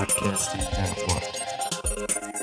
Podcasting 0.00 0.64
Network. 0.78 2.40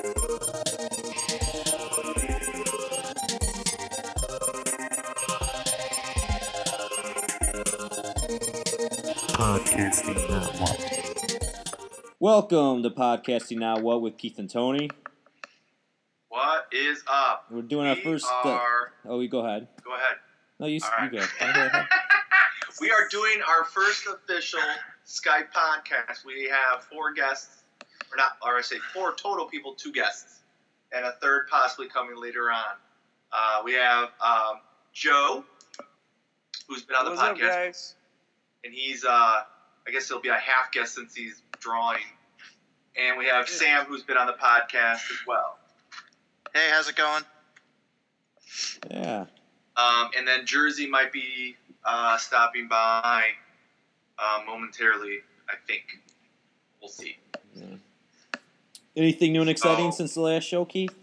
Podcasting 8.87 10.29
Network. 10.29 12.11
Welcome 12.19 12.83
to 12.83 12.89
Podcasting 12.89 13.57
Now 13.57 13.77
What 13.79 14.01
with 14.01 14.17
Keith 14.17 14.39
and 14.39 14.49
Tony. 14.49 14.89
What 16.29 16.67
is 16.71 17.03
up? 17.07 17.45
We're 17.51 17.61
doing 17.63 17.87
our 17.87 17.95
first. 17.97 18.25
uh, 18.25 18.49
Are, 18.49 18.91
oh, 19.05 19.19
you 19.19 19.27
go 19.29 19.39
ahead. 19.45 19.67
go 19.83 19.93
ahead. 19.93 20.15
No, 20.59 20.67
you, 20.67 20.77
s- 20.77 20.83
All 20.83 21.05
you 21.05 21.11
right. 21.19 21.29
go. 21.39 21.45
Go 21.53 21.67
ahead. 21.67 21.87
we 22.81 22.89
are 22.91 23.07
doing 23.09 23.39
our 23.47 23.65
first 23.65 24.07
official 24.07 24.59
Skype 25.07 25.47
podcast. 25.55 26.25
We 26.25 26.49
have 26.49 26.83
four 26.83 27.13
guests, 27.13 27.63
or 28.11 28.17
not, 28.17 28.33
or 28.43 28.57
I 28.57 28.61
say 28.61 28.77
four 28.93 29.13
total 29.15 29.45
people, 29.45 29.73
two 29.73 29.91
guests, 29.91 30.41
and 30.91 31.05
a 31.05 31.13
third 31.21 31.47
possibly 31.49 31.87
coming 31.87 32.19
later 32.21 32.51
on. 32.51 32.75
Uh, 33.31 33.61
we 33.63 33.73
have 33.73 34.09
um, 34.25 34.59
Joe, 34.93 35.43
who's 36.67 36.83
been 36.83 36.95
on 36.95 37.05
the 37.05 37.11
What's 37.11 37.21
up, 37.21 37.37
podcast, 37.37 37.49
guys? 37.49 37.95
and 38.65 38.73
he's, 38.73 39.05
uh, 39.05 39.09
I 39.09 39.91
guess 39.91 40.07
he'll 40.09 40.21
be 40.21 40.29
a 40.29 40.35
half 40.35 40.71
guest 40.73 40.95
since 40.95 41.15
he's 41.15 41.41
drawing. 41.59 42.03
And 42.97 43.17
we 43.17 43.25
have 43.27 43.47
Sam, 43.47 43.85
who's 43.85 44.03
been 44.03 44.17
on 44.17 44.27
the 44.27 44.33
podcast 44.33 45.11
as 45.11 45.19
well. 45.27 45.57
Hey, 46.53 46.69
how's 46.71 46.89
it 46.89 46.95
going? 46.95 47.23
Yeah. 48.89 49.25
Um, 49.77 50.09
and 50.17 50.27
then 50.27 50.45
Jersey 50.45 50.87
might 50.87 51.13
be 51.13 51.55
uh, 51.85 52.17
stopping 52.17 52.67
by 52.67 53.27
uh, 54.19 54.39
momentarily, 54.45 55.19
I 55.49 55.53
think. 55.67 55.83
We'll 56.81 56.89
see. 56.89 57.17
yeah. 57.55 57.65
Anything 58.95 59.31
new 59.33 59.41
and 59.41 59.49
exciting 59.49 59.87
Oh. 59.87 59.91
since 59.91 60.13
the 60.15 60.21
last 60.21 60.43
show, 60.43 60.65
Keith? 60.65 60.93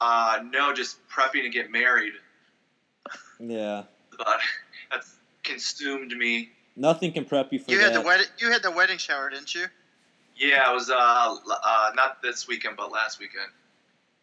Uh, 0.00 0.40
no, 0.50 0.72
just 0.72 1.06
prepping 1.08 1.42
to 1.42 1.48
get 1.48 1.70
married, 1.70 2.14
Yeah. 3.38 3.84
but 4.18 4.40
that's 4.90 5.14
consumed 5.42 6.12
me. 6.12 6.50
Nothing 6.74 7.12
can 7.12 7.24
prep 7.24 7.52
you 7.52 7.58
for 7.58 7.70
You 7.70 7.78
that. 7.78 7.92
had 7.92 7.94
the 7.94 8.00
wedding. 8.00 8.26
You 8.38 8.50
had 8.50 8.62
the 8.62 8.70
wedding 8.70 8.98
shower, 8.98 9.28
didn't 9.30 9.54
you? 9.54 9.66
Yeah, 10.36 10.70
it 10.70 10.74
was 10.74 10.90
uh, 10.90 10.94
uh, 10.94 11.90
not 11.94 12.22
this 12.22 12.48
weekend, 12.48 12.76
but 12.76 12.90
last 12.90 13.20
weekend. 13.20 13.50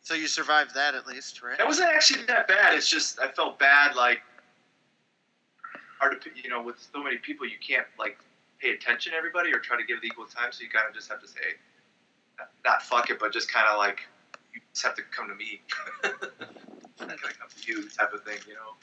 So 0.02 0.16
you 0.16 0.28
survived 0.28 0.74
that 0.74 0.96
at 0.96 1.06
least, 1.06 1.44
right? 1.44 1.60
It 1.60 1.66
wasn't 1.68 1.90
actually 1.90 2.24
that 2.26 2.48
bad. 2.48 2.74
It's 2.76 2.90
just 2.90 3.20
I 3.20 3.28
felt 3.30 3.60
bad, 3.60 3.96
like 3.96 4.22
hard 6.00 6.20
to, 6.22 6.30
p- 6.30 6.42
you 6.44 6.50
know, 6.50 6.62
with 6.64 6.76
so 6.94 7.04
many 7.04 7.18
people, 7.18 7.46
you 7.46 7.58
can't 7.66 7.86
like 8.00 8.18
pay 8.60 8.72
attention 8.72 9.12
to 9.12 9.18
everybody 9.18 9.54
or 9.54 9.60
try 9.60 9.78
to 9.78 9.84
give 9.84 9.98
it 9.98 10.06
equal 10.06 10.26
time. 10.26 10.52
So 10.52 10.64
you 10.64 10.70
kind 10.70 10.86
of 10.88 10.96
just 10.96 11.10
have 11.10 11.22
to 11.22 11.28
say, 11.28 11.60
not 12.66 12.82
fuck 12.82 13.10
it, 13.10 13.20
but 13.20 13.32
just 13.34 13.52
kind 13.52 13.68
of 13.70 13.78
like 13.78 14.02
you 14.54 14.62
just 14.74 14.86
have 14.86 14.96
to 14.96 15.04
come 15.04 15.28
to 15.28 15.36
me. 15.36 15.62
I'm 16.04 17.08
not 17.08 17.22
gonna 17.22 17.34
come 17.34 17.50
to 17.62 17.72
you, 17.72 17.88
type 17.90 18.14
of 18.14 18.24
thing, 18.24 18.38
you 18.48 18.54
know. 18.54 18.76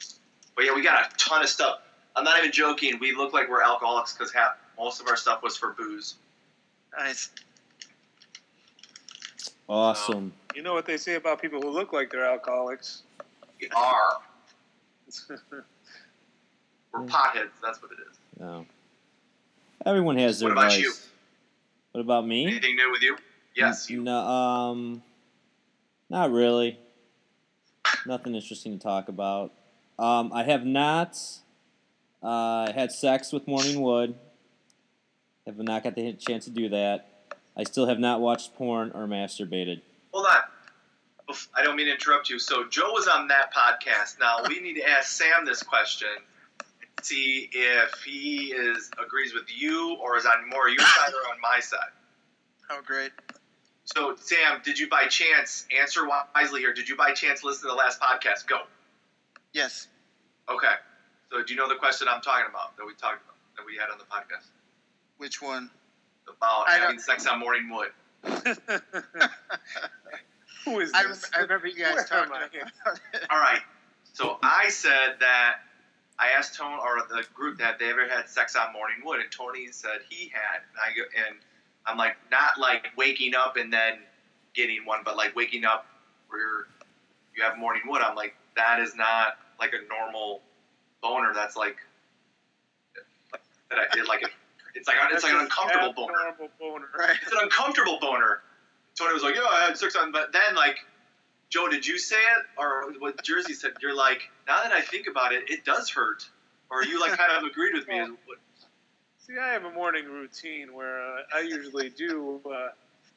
But 0.55 0.65
yeah, 0.65 0.75
we 0.75 0.83
got 0.83 1.13
a 1.13 1.17
ton 1.17 1.43
of 1.43 1.49
stuff. 1.49 1.81
I'm 2.15 2.25
not 2.25 2.39
even 2.39 2.53
joking. 2.53 2.99
We 2.99 3.15
look 3.15 3.33
like 3.35 3.49
we're 3.49 3.63
alcoholics 3.63 4.15
because 4.15 4.33
half 4.33 4.53
most 4.79 5.01
of 5.01 5.09
our 5.09 5.17
stuff 5.17 5.43
was 5.43 5.57
for 5.57 5.73
booze. 5.73 6.15
Nice. 6.99 7.31
awesome. 9.69 10.17
Um, 10.17 10.33
you 10.55 10.63
know 10.63 10.73
what 10.73 10.87
they 10.87 10.97
say 10.97 11.17
about 11.17 11.43
people 11.43 11.61
who 11.61 11.71
look 11.71 11.93
like 11.93 12.11
they're 12.11 12.25
alcoholics? 12.25 13.03
We 13.61 13.69
are. 13.69 14.19
We're 17.01 17.07
potheads. 17.07 17.51
That's 17.63 17.81
what 17.83 17.93
it 17.93 17.99
is. 18.11 18.17
No. 18.39 18.67
Everyone 19.85 20.17
has 20.19 20.41
their 20.41 20.49
What 20.49 20.59
about 20.59 20.71
vice. 20.73 20.81
you? 20.81 20.93
What 21.93 22.01
about 22.01 22.27
me? 22.27 22.47
Anything 22.47 22.77
new 22.77 22.91
with 22.91 23.03
you? 23.03 23.17
Yes. 23.55 23.89
You. 23.89 24.03
No, 24.03 24.19
um, 24.19 25.03
not 26.11 26.31
really. 26.31 26.79
Nothing 28.05 28.35
interesting 28.35 28.79
to 28.79 28.83
talk 28.83 29.09
about. 29.09 29.53
Um, 29.99 30.31
I 30.35 30.43
have 30.45 30.65
not 30.67 31.19
uh, 32.23 32.73
had 32.73 32.93
sex 32.93 33.33
with 33.33 33.47
Morning 33.47 33.81
Wood. 33.81 34.15
Have 35.47 35.57
not 35.59 35.85
got 35.85 35.95
the 35.95 36.13
chance 36.15 36.45
to 36.47 36.51
do 36.51 36.69
that. 36.71 37.09
I 37.57 37.65
still 37.65 37.87
have 37.87 37.99
not 37.99 38.21
watched 38.21 38.55
porn 38.57 38.91
or 38.95 39.07
masturbated. 39.07 39.81
Hold 40.13 40.27
on. 40.27 41.37
I 41.55 41.63
don't 41.65 41.77
mean 41.77 41.87
to 41.87 41.93
interrupt 41.93 42.29
you. 42.29 42.39
So 42.39 42.65
Joe 42.69 42.91
was 42.93 43.09
on 43.09 43.29
that 43.29 43.53
podcast. 43.55 44.19
Now 44.21 44.39
we 44.49 44.61
need 44.61 44.75
to 44.75 44.89
ask 44.89 45.11
Sam 45.11 45.45
this 45.45 45.63
question. 45.63 46.09
And 46.97 47.05
See 47.07 47.49
if 47.53 48.03
he 48.05 48.53
is 48.53 48.91
agrees 49.03 49.33
with 49.35 49.45
you 49.55 49.97
or 50.01 50.17
is 50.17 50.27
on 50.27 50.49
more 50.49 50.69
your 50.69 50.79
side 50.81 51.13
or 51.13 51.31
on 51.33 51.41
my 51.43 51.61
side. 51.61 51.79
Oh, 52.69 52.81
great. 52.85 53.13
So 53.85 54.17
Sam, 54.17 54.61
did 54.65 54.77
you 54.77 54.89
by 54.89 55.05
chance 55.07 55.67
answer 55.81 56.01
wisely 56.35 56.61
here? 56.63 56.75
Did 56.75 56.89
you 56.89 56.97
by 56.97 57.13
chance 57.13 57.45
listen 57.45 57.63
to 57.63 57.69
the 57.69 57.75
last 57.77 58.01
podcast? 58.01 58.49
Go. 58.49 58.63
Yes. 59.53 59.87
Okay. 60.51 60.75
So 61.31 61.45
do 61.45 61.55
you 61.55 61.61
know 61.61 61.69
the 61.69 61.77
question 61.77 62.09
I'm 62.11 62.21
talking 62.23 62.47
about 62.51 62.77
that 62.77 62.85
we 62.85 62.93
talked 62.95 63.23
about 63.23 63.37
that 63.57 63.65
we 63.65 63.77
had 63.77 63.89
on 63.93 63.99
the 63.99 64.05
podcast 64.05 64.49
Which 65.19 65.41
one? 65.41 65.71
about 66.29 66.69
I 66.69 66.73
having 66.73 66.97
don't- 66.97 67.01
sex 67.01 67.25
on 67.29 67.39
morning 67.39 67.71
wood? 67.71 67.91
Who 70.65 70.81
is 70.81 70.91
this? 70.91 71.05
rem- 71.05 71.17
I 71.37 71.39
remember 71.43 71.69
you 71.69 71.77
guys 71.85 71.95
Where 71.95 72.05
talking 72.05 72.33
about 72.35 72.43
it. 72.53 72.65
All 73.31 73.39
right. 73.39 73.61
So 74.13 74.39
I 74.43 74.71
said 74.71 75.19
that 75.21 75.59
I 76.19 76.29
asked 76.29 76.55
Tony 76.55 76.77
or 76.81 77.07
the 77.09 77.25
group 77.35 77.59
that 77.59 77.79
they 77.79 77.91
ever 77.91 78.09
had 78.09 78.29
sex 78.29 78.57
on 78.57 78.73
morning 78.73 78.97
wood, 79.05 79.21
and 79.21 79.31
Tony 79.31 79.69
said 79.71 80.01
he 80.09 80.33
had. 80.33 80.63
And 80.63 80.79
I 80.83 80.97
go, 80.97 81.03
and 81.27 81.37
I'm 81.87 81.99
like, 81.99 82.17
not 82.31 82.59
like 82.59 82.89
waking 82.97 83.35
up 83.35 83.57
and 83.57 83.73
then 83.73 83.99
getting 84.55 84.85
one, 84.85 85.01
but 85.05 85.17
like 85.17 85.37
waking 85.37 85.65
up 85.65 85.87
where 86.29 86.67
you 87.37 87.43
have 87.43 87.59
morning 87.59 87.83
wood. 87.87 88.03
I'm 88.03 88.17
like, 88.17 88.35
that 88.57 88.81
is 88.81 88.95
not 88.95 89.39
like 89.61 89.73
a 89.75 89.87
normal 89.89 90.41
boner. 91.03 91.33
That's 91.35 91.57
like 91.57 91.77
that. 93.71 93.79
I 93.79 93.95
did 93.95 94.09
like 94.09 94.23
a, 94.23 94.29
it's 94.75 94.89
like 94.89 94.97
it's 95.11 95.23
like 95.23 95.33
an 95.33 95.41
uncomfortable 95.41 95.93
boner. 95.93 96.51
boner. 96.59 96.87
Right. 96.99 97.17
It's 97.23 97.33
an 97.33 97.39
uncomfortable 97.43 97.99
boner. 98.01 98.41
Tony 98.99 99.13
was 99.13 99.23
like, 99.23 99.35
"Yeah, 99.35 99.43
I 99.43 99.67
had 99.67 99.77
sex 99.77 99.95
on," 99.97 100.11
but 100.13 100.33
then 100.33 100.55
like, 100.55 100.79
Joe, 101.49 101.69
did 101.69 101.87
you 101.87 101.99
say 101.99 102.17
it 102.17 102.45
or 102.59 102.93
what 102.99 103.23
Jersey 103.23 103.55
said? 103.55 103.73
You're 103.81 103.95
like, 103.95 104.23
now 104.49 104.63
that 104.63 104.73
I 104.73 104.81
think 104.81 105.07
about 105.07 105.33
it, 105.33 105.45
it 105.49 105.65
does 105.65 105.89
hurt. 105.91 106.29
Or 106.71 106.83
you 106.85 107.01
like 107.01 107.17
kind 107.17 107.33
of 107.33 107.43
agreed 107.51 107.75
with 107.75 107.87
me. 107.89 108.01
What- 108.01 108.39
See, 109.19 109.39
I 109.41 109.49
have 109.53 109.65
a 109.65 109.71
morning 109.73 110.05
routine 110.05 110.73
where 110.73 111.01
uh, 111.01 111.23
I 111.35 111.41
usually 111.41 111.89
do 111.91 112.41
uh, 112.47 112.51
have 112.51 112.71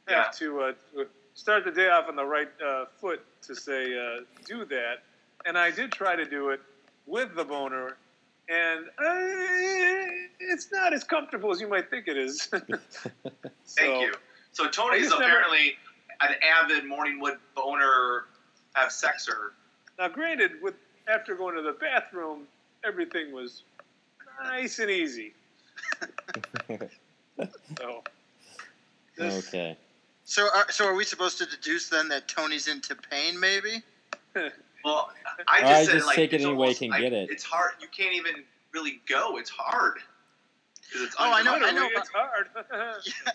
Yeah. 0.10 0.24
to 0.40 0.62
uh, 0.62 1.04
start 1.36 1.66
the 1.66 1.72
day 1.72 1.88
off 1.90 2.08
on 2.10 2.16
the 2.16 2.26
right 2.26 2.50
uh, 2.66 2.86
foot 3.00 3.24
to 3.44 3.56
say 3.56 3.96
uh, 3.96 4.22
do 4.46 4.66
that, 4.66 5.04
and 5.46 5.56
I 5.56 5.70
did 5.70 5.92
try 5.92 6.16
to 6.16 6.26
do 6.26 6.50
it 6.50 6.62
with 7.06 7.36
the 7.36 7.44
boner, 7.44 7.96
and 8.50 8.86
uh, 8.88 10.14
it's 10.40 10.72
not 10.72 10.94
as 10.94 11.04
comfortable 11.04 11.52
as 11.52 11.62
you 11.62 11.68
might 11.68 11.92
think 11.92 12.08
it 12.08 12.18
is. 12.18 12.48
Thank 13.68 14.02
you. 14.02 14.14
So 14.52 14.66
I 14.66 14.70
Tony's 14.70 15.10
just 15.10 15.20
never- 15.20 15.26
apparently 15.32 15.76
an 16.22 16.36
avid 16.44 16.86
morning 16.86 17.20
wood 17.20 17.38
boner, 17.56 18.26
have 18.74 18.90
sexer. 18.90 19.52
Now, 19.98 20.08
granted, 20.08 20.52
with 20.62 20.76
after 21.08 21.36
going 21.36 21.56
to 21.56 21.62
the 21.62 21.74
bathroom, 21.74 22.44
everything 22.86 23.32
was 23.34 23.64
nice 24.44 24.80
and 24.80 24.90
easy. 24.90 25.34
So, 27.78 28.04
this- 29.18 29.48
Okay. 29.48 29.78
So, 30.26 30.48
are, 30.56 30.70
so 30.70 30.86
are 30.86 30.94
we 30.94 31.06
supposed 31.06 31.38
to 31.40 31.46
deduce 31.46 31.88
then 31.90 32.10
that 32.10 32.28
Tony's 32.28 32.68
into 32.68 32.96
pain? 32.96 33.40
Maybe. 33.40 33.82
Well, 34.86 35.10
I 35.50 35.60
just 35.60 35.66
Alright, 35.66 35.86
said 35.88 35.94
just 35.94 36.08
like 36.08 36.16
take 36.16 36.32
it 36.32 36.40
any 36.40 36.54
way 36.54 36.70
you 36.70 36.76
can 36.76 36.94
I- 36.94 37.02
get 37.02 37.12
it. 37.12 37.30
It's 37.30 37.44
hard. 37.44 37.72
You 37.82 37.88
can't 37.90 38.14
even 38.16 38.44
really 38.74 39.02
go. 39.10 39.38
It's 39.38 39.50
hard. 39.50 39.96
it's 40.96 41.16
Oh, 41.20 41.34
I 41.34 41.44
know- 41.44 41.56
I 41.56 41.72
know 41.72 41.90
it's 41.94 42.10
hard. 42.14 42.48
Yeah, 43.06 43.32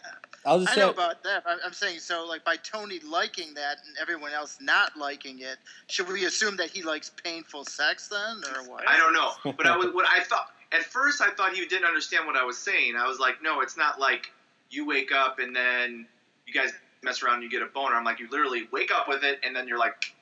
I'll 0.46 0.60
just 0.60 0.72
I 0.72 0.74
say, 0.74 0.80
know 0.82 0.90
about 0.90 1.22
that. 1.24 1.42
I'm, 1.46 1.58
I'm 1.64 1.72
saying 1.72 2.00
so. 2.00 2.26
Like 2.26 2.44
by 2.44 2.56
Tony 2.56 3.00
liking 3.00 3.54
that 3.54 3.78
and 3.86 3.96
everyone 4.00 4.32
else 4.32 4.58
not 4.60 4.96
liking 4.96 5.38
it, 5.40 5.56
should 5.86 6.08
we 6.08 6.26
assume 6.26 6.56
that 6.56 6.70
he 6.70 6.82
likes 6.82 7.10
painful 7.22 7.64
sex 7.64 8.08
then, 8.08 8.42
or 8.54 8.68
what? 8.70 8.86
I 8.86 8.96
don't 8.98 9.14
know, 9.14 9.52
but 9.56 9.66
I 9.66 9.76
was 9.76 9.94
what 9.94 10.06
I 10.06 10.22
thought 10.24 10.48
at 10.72 10.82
first. 10.82 11.22
I 11.22 11.30
thought 11.30 11.54
he 11.54 11.64
didn't 11.66 11.86
understand 11.86 12.26
what 12.26 12.36
I 12.36 12.44
was 12.44 12.58
saying. 12.58 12.94
I 12.96 13.08
was 13.08 13.18
like, 13.18 13.42
no, 13.42 13.60
it's 13.60 13.76
not 13.76 13.98
like 13.98 14.32
you 14.70 14.86
wake 14.86 15.12
up 15.12 15.38
and 15.38 15.54
then 15.54 16.06
you 16.46 16.52
guys 16.52 16.72
mess 17.02 17.22
around 17.22 17.34
and 17.34 17.42
you 17.44 17.50
get 17.50 17.62
a 17.62 17.66
boner. 17.66 17.94
I'm 17.94 18.04
like, 18.04 18.20
you 18.20 18.28
literally 18.30 18.68
wake 18.72 18.90
up 18.90 19.08
with 19.08 19.24
it 19.24 19.38
and 19.44 19.56
then 19.56 19.66
you're 19.66 19.78
like, 19.78 20.14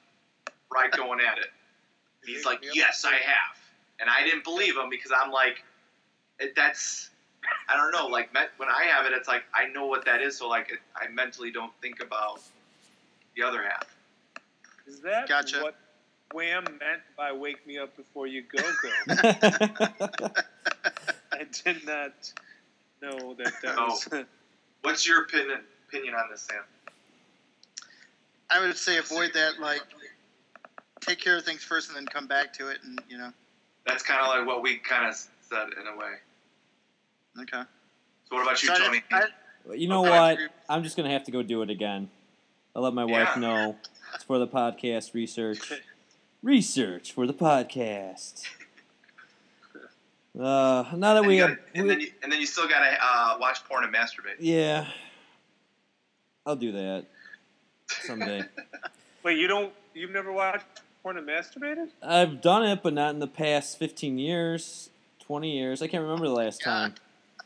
right 0.73 0.91
going 0.93 1.21
at 1.21 1.39
it. 1.39 1.47
And 2.23 2.35
he's 2.35 2.45
like, 2.45 2.65
yes, 2.73 3.05
I 3.05 3.15
have, 3.15 3.59
and 3.99 4.09
I 4.09 4.25
didn't 4.25 4.45
believe 4.45 4.77
him 4.77 4.89
because 4.89 5.11
I'm 5.11 5.33
like, 5.33 5.65
eh, 6.41 6.47
that's. 6.55 7.11
I 7.69 7.77
don't 7.77 7.93
know. 7.93 8.07
Like 8.07 8.33
when 8.57 8.69
I 8.69 8.85
have 8.85 9.07
it, 9.07 9.13
it's 9.13 9.29
like 9.29 9.45
I 9.55 9.67
know 9.73 9.87
what 9.87 10.05
that 10.05 10.21
is, 10.21 10.37
so 10.39 10.49
like 10.49 10.71
it, 10.71 10.79
I 10.97 11.09
mentally 11.09 11.51
don't 11.51 11.73
think 11.81 12.03
about 12.03 12.41
the 13.37 13.43
other 13.43 13.63
half. 13.63 13.97
Is 14.87 15.01
that 15.01 15.29
Gotcha. 15.29 15.63
what 15.63 15.75
Wham 16.33 16.65
meant 16.65 17.03
by 17.17 17.33
"Wake 17.33 17.67
me 17.67 17.79
up 17.79 17.97
before 17.97 18.27
you 18.27 18.43
go 18.43 18.61
go"? 18.61 18.91
I 21.33 21.47
did 21.65 21.87
not 21.87 22.13
know 23.01 23.35
that 23.35 23.53
that 23.63 23.77
No. 23.77 23.87
was. 23.87 24.09
What's 24.83 25.07
your 25.07 25.23
opinion 25.23 25.61
opinion 25.89 26.15
on 26.15 26.31
this, 26.31 26.43
Sam? 26.43 26.63
I 28.51 28.61
would 28.61 28.77
say 28.77 28.99
avoid 28.99 29.33
that. 29.35 29.59
Like, 29.61 29.83
take 31.01 31.19
care 31.21 31.37
of 31.37 31.45
things 31.45 31.63
first 31.63 31.89
and 31.89 31.97
then 31.97 32.07
come 32.07 32.27
back 32.27 32.53
to 32.55 32.69
it, 32.69 32.81
and 32.83 33.01
you 33.09 33.19
know. 33.19 33.33
That's 33.87 34.03
kind 34.03 34.21
of 34.21 34.29
like 34.29 34.47
what 34.47 34.63
we 34.63 34.79
kind 34.79 35.09
of 35.09 35.15
said 35.15 35.69
in 35.81 35.87
a 35.87 35.97
way. 35.97 36.15
Okay. 37.41 37.63
So 38.29 38.37
what 38.37 38.43
about 38.43 38.63
you, 38.63 38.69
So 38.69 38.75
I- 38.75 38.79
Tony? 38.79 39.03
I- 39.11 39.75
You 39.75 39.87
know 39.89 40.01
Okay. 40.05 40.11
what? 40.11 40.39
I'm 40.69 40.83
just 40.83 40.97
gonna 40.97 41.11
have 41.11 41.25
to 41.25 41.31
go 41.31 41.43
do 41.43 41.63
it 41.63 41.71
again. 41.71 42.11
I'll 42.75 42.83
let 42.83 42.95
my 42.95 43.05
wife 43.05 43.31
Yeah. 43.35 43.41
know. 43.41 43.79
It's 44.15 44.25
for 44.25 44.39
the 44.39 44.47
podcast 44.49 45.15
research. 45.15 45.73
Research 46.43 47.13
for 47.13 47.27
the 47.27 47.33
podcast. 47.35 48.45
Uh, 50.39 50.85
now 50.97 51.13
that 51.15 51.19
and, 51.19 51.27
we 51.27 51.37
have, 51.39 51.51
gotta- 51.51 51.61
and 51.75 51.83
we- 51.85 51.89
then 51.91 52.01
you, 52.01 52.13
and 52.23 52.33
then 52.33 52.41
you 52.41 52.47
still 52.47 52.67
gotta 52.67 52.97
uh, 53.01 53.37
watch 53.39 53.63
porn 53.65 53.85
and 53.85 53.95
masturbate. 53.95 54.37
yeah, 54.41 54.87
I'll 56.47 56.57
do 56.57 56.73
that 56.73 57.05
someday. 57.87 58.43
Wait, 59.23 59.39
you 59.39 59.47
don't? 59.47 59.73
You've 59.95 60.11
never 60.11 60.33
watched 60.33 60.65
porn 61.03 61.19
and 61.19 61.29
masturbated? 61.29 61.91
I've 62.03 62.41
done 62.41 62.65
it, 62.65 62.83
but 62.83 62.95
not 62.95 63.11
in 63.11 63.19
the 63.21 63.27
past 63.29 63.79
15 63.79 64.19
years, 64.19 64.89
20 65.21 65.51
years. 65.57 65.83
I 65.83 65.87
can't 65.87 66.03
remember 66.03 66.27
the 66.27 66.35
last 66.35 66.63
time. 66.63 66.95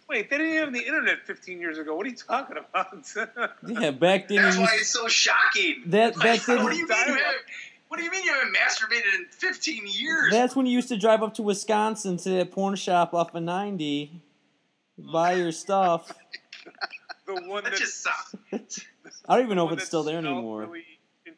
Wait, 0.09 0.31
they 0.31 0.39
didn't 0.39 0.53
even 0.53 0.65
have 0.65 0.73
the 0.73 0.87
internet 0.87 1.27
15 1.27 1.61
years 1.61 1.79
ago. 1.79 1.95
What 1.97 2.07
are 2.07 2.11
you 2.11 2.17
talking 2.17 2.57
about? 2.59 3.07
Yeah, 3.67 3.91
back 3.91 4.29
then. 4.29 4.43
That's 4.43 4.57
why 4.57 4.63
used- 4.65 4.75
it's 4.75 4.91
so 4.91 5.09
shocking. 5.09 5.83
That 5.87 6.17
Like, 6.17 6.25
back 6.25 6.47
then. 6.47 6.63
what 6.63 6.73
do 6.73 6.79
you 6.79 6.87
mean? 6.87 7.09
You 7.09 7.19
what 7.89 7.99
do 7.99 8.05
you 8.05 8.11
mean 8.11 8.25
you 8.25 8.33
haven't 8.33 8.55
masturbated 8.55 9.15
in 9.17 9.27
15 9.31 9.83
years? 9.87 10.33
That's 10.33 10.57
when 10.57 10.67
you 10.67 10.73
used 10.73 10.89
to 10.89 10.97
drive 10.97 11.23
up 11.23 11.35
to 11.35 11.43
Wisconsin 11.43 12.17
to 12.19 12.31
that 12.31 12.51
porn 12.51 12.75
shop 12.75 13.15
off 13.15 13.35
of 13.35 13.43
90, 13.43 14.21
buy 15.13 15.35
your 15.35 15.53
stuff. 15.53 16.13
the 17.27 17.35
one 17.47 17.63
that 17.65 17.71
that 17.71 17.79
just 17.79 18.03
sounds. 18.03 18.85
I 19.29 19.37
don't 19.37 19.45
even 19.45 19.57
know 19.57 19.69
if 19.69 19.79
it's 19.79 19.87
still 19.87 20.03
there 20.03 20.21
smelled 20.21 20.35
anymore. 20.37 20.61
really 20.63 20.85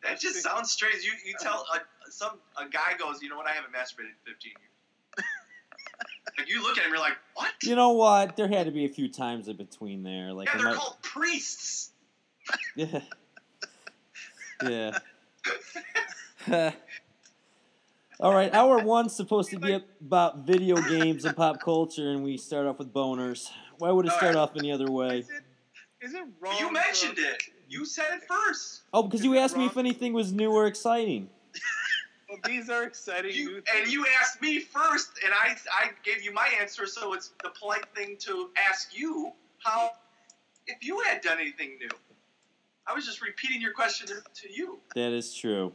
That 0.02 0.20
just 0.20 0.42
sounds 0.42 0.70
strange. 0.70 1.04
You 1.04 1.12
you 1.26 1.34
tell 1.38 1.66
a, 1.74 2.10
some 2.10 2.38
a 2.56 2.68
guy 2.68 2.96
goes, 2.98 3.22
you 3.22 3.28
know 3.28 3.36
what? 3.36 3.46
I 3.46 3.52
haven't 3.52 3.72
masturbated 3.72 4.08
in 4.26 4.32
15 4.32 4.50
years. 4.50 4.70
Like 6.38 6.48
you 6.48 6.62
look 6.62 6.78
at 6.78 6.84
him, 6.84 6.90
you're 6.90 7.00
like, 7.00 7.16
what? 7.34 7.52
You 7.62 7.74
know 7.74 7.90
what? 7.90 8.36
There 8.36 8.48
had 8.48 8.66
to 8.66 8.72
be 8.72 8.84
a 8.84 8.88
few 8.88 9.08
times 9.08 9.48
in 9.48 9.56
between 9.56 10.02
there. 10.02 10.32
Like, 10.32 10.48
yeah, 10.48 10.56
they're 10.58 10.66
might- 10.68 10.76
called 10.76 10.96
priests. 11.02 11.90
yeah. 12.76 13.00
Yeah. 14.62 14.98
All 18.20 18.34
right, 18.34 18.52
hour 18.52 18.78
one's 18.82 19.14
supposed 19.14 19.50
to 19.50 19.60
be 19.60 19.80
about 20.00 20.38
video 20.38 20.74
games 20.76 21.24
and 21.24 21.36
pop 21.36 21.60
culture, 21.60 22.10
and 22.10 22.24
we 22.24 22.36
start 22.36 22.66
off 22.66 22.78
with 22.78 22.92
boners. 22.92 23.48
Why 23.78 23.92
would 23.92 24.06
it 24.06 24.12
start 24.12 24.34
off 24.34 24.56
any 24.56 24.72
other 24.72 24.90
way? 24.90 25.18
Is 25.20 25.30
it, 25.30 25.42
is 26.00 26.14
it 26.14 26.24
wrong? 26.40 26.56
You 26.58 26.66
for- 26.66 26.72
mentioned 26.72 27.18
it. 27.18 27.42
You 27.68 27.84
said 27.84 28.06
it 28.14 28.22
first. 28.26 28.80
Oh, 28.92 29.02
because 29.04 29.22
you 29.24 29.38
asked 29.38 29.56
me 29.56 29.66
if 29.66 29.76
anything 29.76 30.14
was 30.14 30.32
new 30.32 30.50
or 30.50 30.66
exciting. 30.66 31.28
Well, 32.28 32.38
these 32.44 32.68
are 32.68 32.84
exciting 32.84 33.32
You, 33.34 33.46
new 33.46 33.62
and 33.74 33.90
you 33.90 34.06
asked 34.20 34.42
me 34.42 34.60
first, 34.60 35.12
and 35.24 35.32
I 35.32 35.56
I 35.72 35.90
gave 36.04 36.22
you 36.22 36.32
my 36.32 36.48
answer. 36.60 36.86
So 36.86 37.14
it's 37.14 37.32
the 37.42 37.50
polite 37.58 37.86
thing 37.94 38.16
to 38.20 38.50
ask 38.68 38.96
you 38.96 39.32
how 39.64 39.92
if 40.66 40.84
you 40.84 41.00
had 41.00 41.22
done 41.22 41.38
anything 41.40 41.78
new. 41.78 41.88
I 42.86 42.94
was 42.94 43.04
just 43.04 43.20
repeating 43.22 43.60
your 43.60 43.72
question 43.72 44.06
to, 44.08 44.14
to 44.14 44.52
you. 44.52 44.78
That 44.94 45.12
is 45.12 45.34
true. 45.34 45.72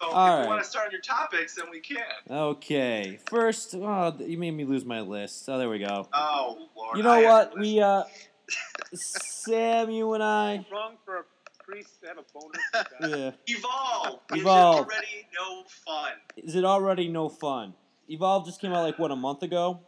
So 0.00 0.08
if 0.08 0.14
All 0.14 0.42
you 0.42 0.48
want 0.48 0.62
to 0.62 0.68
start 0.68 0.86
on 0.86 0.92
your 0.92 1.00
topics, 1.00 1.54
then 1.54 1.66
we 1.70 1.80
can. 1.80 2.02
Okay, 2.28 3.18
first, 3.28 3.74
oh, 3.74 4.16
you 4.18 4.38
made 4.38 4.52
me 4.52 4.64
lose 4.64 4.84
my 4.84 5.00
list. 5.00 5.48
Oh, 5.48 5.58
there 5.58 5.68
we 5.68 5.78
go. 5.78 6.08
Oh 6.12 6.68
Lord. 6.76 6.96
You 6.96 7.02
know 7.02 7.10
I 7.10 7.24
what? 7.24 7.58
We, 7.58 7.80
uh, 7.80 8.04
Sam, 8.94 9.90
you 9.90 10.14
and 10.14 10.22
I, 10.22 10.64
wrong 10.72 10.94
for 11.04 11.18
a 11.18 11.24
priest 11.70 12.00
to 12.02 12.08
have 12.08 12.18
a 12.18 12.24
boner. 12.32 13.16
yeah. 13.18 13.30
Evolve. 13.46 14.20
Evolve. 14.32 14.86
Is 14.86 14.94
it 14.94 14.94
already 14.94 15.26
no 15.38 15.64
fun? 15.86 16.12
Is 16.36 16.56
it 16.56 16.64
already 16.64 17.08
no 17.08 17.28
fun? 17.28 17.74
Evolve 18.08 18.46
just 18.46 18.60
came 18.60 18.72
out 18.72 18.82
like 18.82 18.98
what 18.98 19.10
a 19.10 19.16
month 19.16 19.42
ago. 19.42 19.80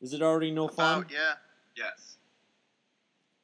Is 0.00 0.12
it 0.12 0.22
already 0.22 0.50
no 0.50 0.68
fun? 0.68 1.06
Yeah. 1.10 1.34
Yes. 1.76 2.18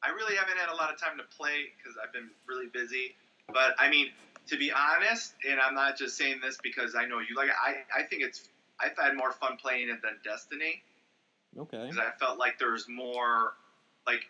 I 0.03 0.11
really 0.11 0.37
haven't 0.37 0.57
had 0.57 0.71
a 0.73 0.77
lot 0.77 0.93
of 0.93 1.01
time 1.01 1.19
to 1.19 1.37
play 1.37 1.65
because 1.77 1.99
I've 2.03 2.13
been 2.13 2.31
really 2.49 2.69
busy. 2.73 3.17
But 3.53 3.75
I 3.79 3.91
mean, 3.91 4.09
to 4.49 4.57
be 4.57 4.73
honest, 4.73 5.35
and 5.49 5.61
I'm 5.61 5.75
not 5.75 5.99
just 5.99 6.17
saying 6.17 6.41
this 6.43 6.59
because 6.63 6.95
I 6.95 7.05
know 7.07 7.19
you 7.19 7.37
like. 7.37 7.49
it, 7.49 7.55
I 7.63 8.01
I 8.01 8.03
think 8.05 8.23
it's 8.23 8.49
I've 8.81 8.97
had 8.97 9.17
more 9.17 9.33
fun 9.33 9.57
playing 9.57 9.89
it 9.91 10.01
than 10.03 10.13
Destiny 10.25 10.83
Okay. 11.59 11.83
because 11.83 11.99
I 11.99 12.17
felt 12.19 12.39
like 12.39 12.59
there's 12.59 12.89
more 12.89 13.55
like 14.07 14.23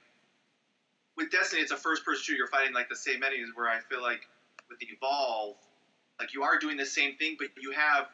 with 1.21 1.31
Destiny, 1.31 1.63
it's 1.63 1.71
a 1.71 1.77
first-person 1.77 2.23
shooter. 2.23 2.39
You're 2.39 2.47
fighting 2.49 2.75
like 2.75 2.89
the 2.89 2.97
same 2.97 3.23
enemies. 3.23 3.49
Where 3.55 3.69
I 3.69 3.79
feel 3.79 4.03
like 4.03 4.27
with 4.69 4.79
Evolve, 4.83 5.57
like 6.19 6.35
you 6.35 6.43
are 6.43 6.59
doing 6.59 6.77
the 6.77 6.87
same 6.87 7.17
thing, 7.17 7.37
but 7.39 7.49
you 7.61 7.73
have 7.73 8.09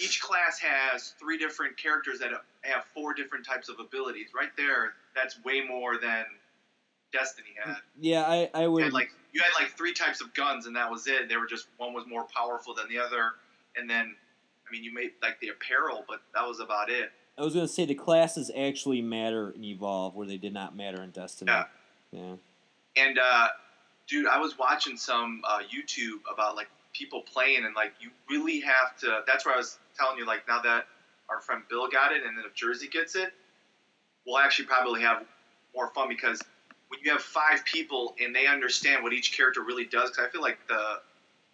each 0.00 0.20
class 0.20 0.58
has 0.58 1.14
three 1.18 1.38
different 1.38 1.76
characters 1.76 2.18
that 2.20 2.30
have 2.62 2.84
four 2.94 3.14
different 3.14 3.44
types 3.44 3.68
of 3.68 3.78
abilities. 3.78 4.28
Right 4.34 4.50
there, 4.56 4.94
that's 5.14 5.42
way 5.44 5.60
more 5.60 5.98
than 5.98 6.24
Destiny 7.12 7.48
had. 7.62 7.76
Yeah, 8.00 8.22
I, 8.22 8.50
I 8.54 8.66
would. 8.66 8.92
like 8.92 9.10
you 9.32 9.42
had 9.42 9.52
like 9.60 9.76
three 9.76 9.92
types 9.92 10.20
of 10.20 10.32
guns, 10.34 10.66
and 10.66 10.74
that 10.76 10.90
was 10.90 11.06
it. 11.06 11.28
They 11.28 11.36
were 11.36 11.46
just 11.46 11.68
one 11.76 11.92
was 11.92 12.04
more 12.08 12.26
powerful 12.34 12.74
than 12.74 12.88
the 12.88 12.98
other, 12.98 13.32
and 13.76 13.88
then 13.88 14.14
I 14.66 14.72
mean 14.72 14.82
you 14.82 14.94
made 14.94 15.10
like 15.22 15.38
the 15.40 15.48
apparel, 15.48 16.04
but 16.08 16.22
that 16.34 16.46
was 16.46 16.60
about 16.60 16.90
it. 16.90 17.10
I 17.36 17.42
was 17.42 17.54
gonna 17.54 17.68
say 17.68 17.84
the 17.84 17.94
classes 17.94 18.50
actually 18.56 19.02
matter 19.02 19.50
in 19.50 19.62
Evolve, 19.62 20.16
where 20.16 20.26
they 20.26 20.38
did 20.38 20.54
not 20.54 20.74
matter 20.74 21.02
in 21.02 21.10
Destiny. 21.10 21.52
Yeah. 21.52 21.64
Yeah. 22.12 22.36
And 22.96 23.18
uh, 23.18 23.48
dude, 24.08 24.26
I 24.26 24.38
was 24.38 24.58
watching 24.58 24.96
some 24.96 25.42
uh, 25.46 25.60
YouTube 25.60 26.20
about 26.32 26.56
like 26.56 26.68
people 26.92 27.22
playing, 27.32 27.64
and 27.64 27.74
like 27.74 27.92
you 28.00 28.10
really 28.28 28.60
have 28.60 28.96
to. 29.00 29.22
That's 29.26 29.44
where 29.44 29.54
I 29.54 29.58
was 29.58 29.78
telling 29.96 30.18
you, 30.18 30.26
like 30.26 30.46
now 30.48 30.60
that 30.62 30.86
our 31.28 31.40
friend 31.40 31.62
Bill 31.68 31.88
got 31.88 32.12
it, 32.12 32.24
and 32.24 32.36
then 32.36 32.44
if 32.46 32.54
Jersey 32.54 32.88
gets 32.88 33.14
it, 33.14 33.32
we'll 34.26 34.38
actually 34.38 34.66
probably 34.66 35.02
have 35.02 35.24
more 35.74 35.90
fun 35.90 36.08
because 36.08 36.40
when 36.88 37.00
you 37.04 37.12
have 37.12 37.22
five 37.22 37.64
people 37.64 38.14
and 38.20 38.34
they 38.34 38.46
understand 38.46 39.02
what 39.02 39.12
each 39.12 39.36
character 39.36 39.62
really 39.62 39.84
does, 39.84 40.10
because 40.10 40.26
I 40.26 40.30
feel 40.30 40.42
like 40.42 40.58
the 40.68 41.00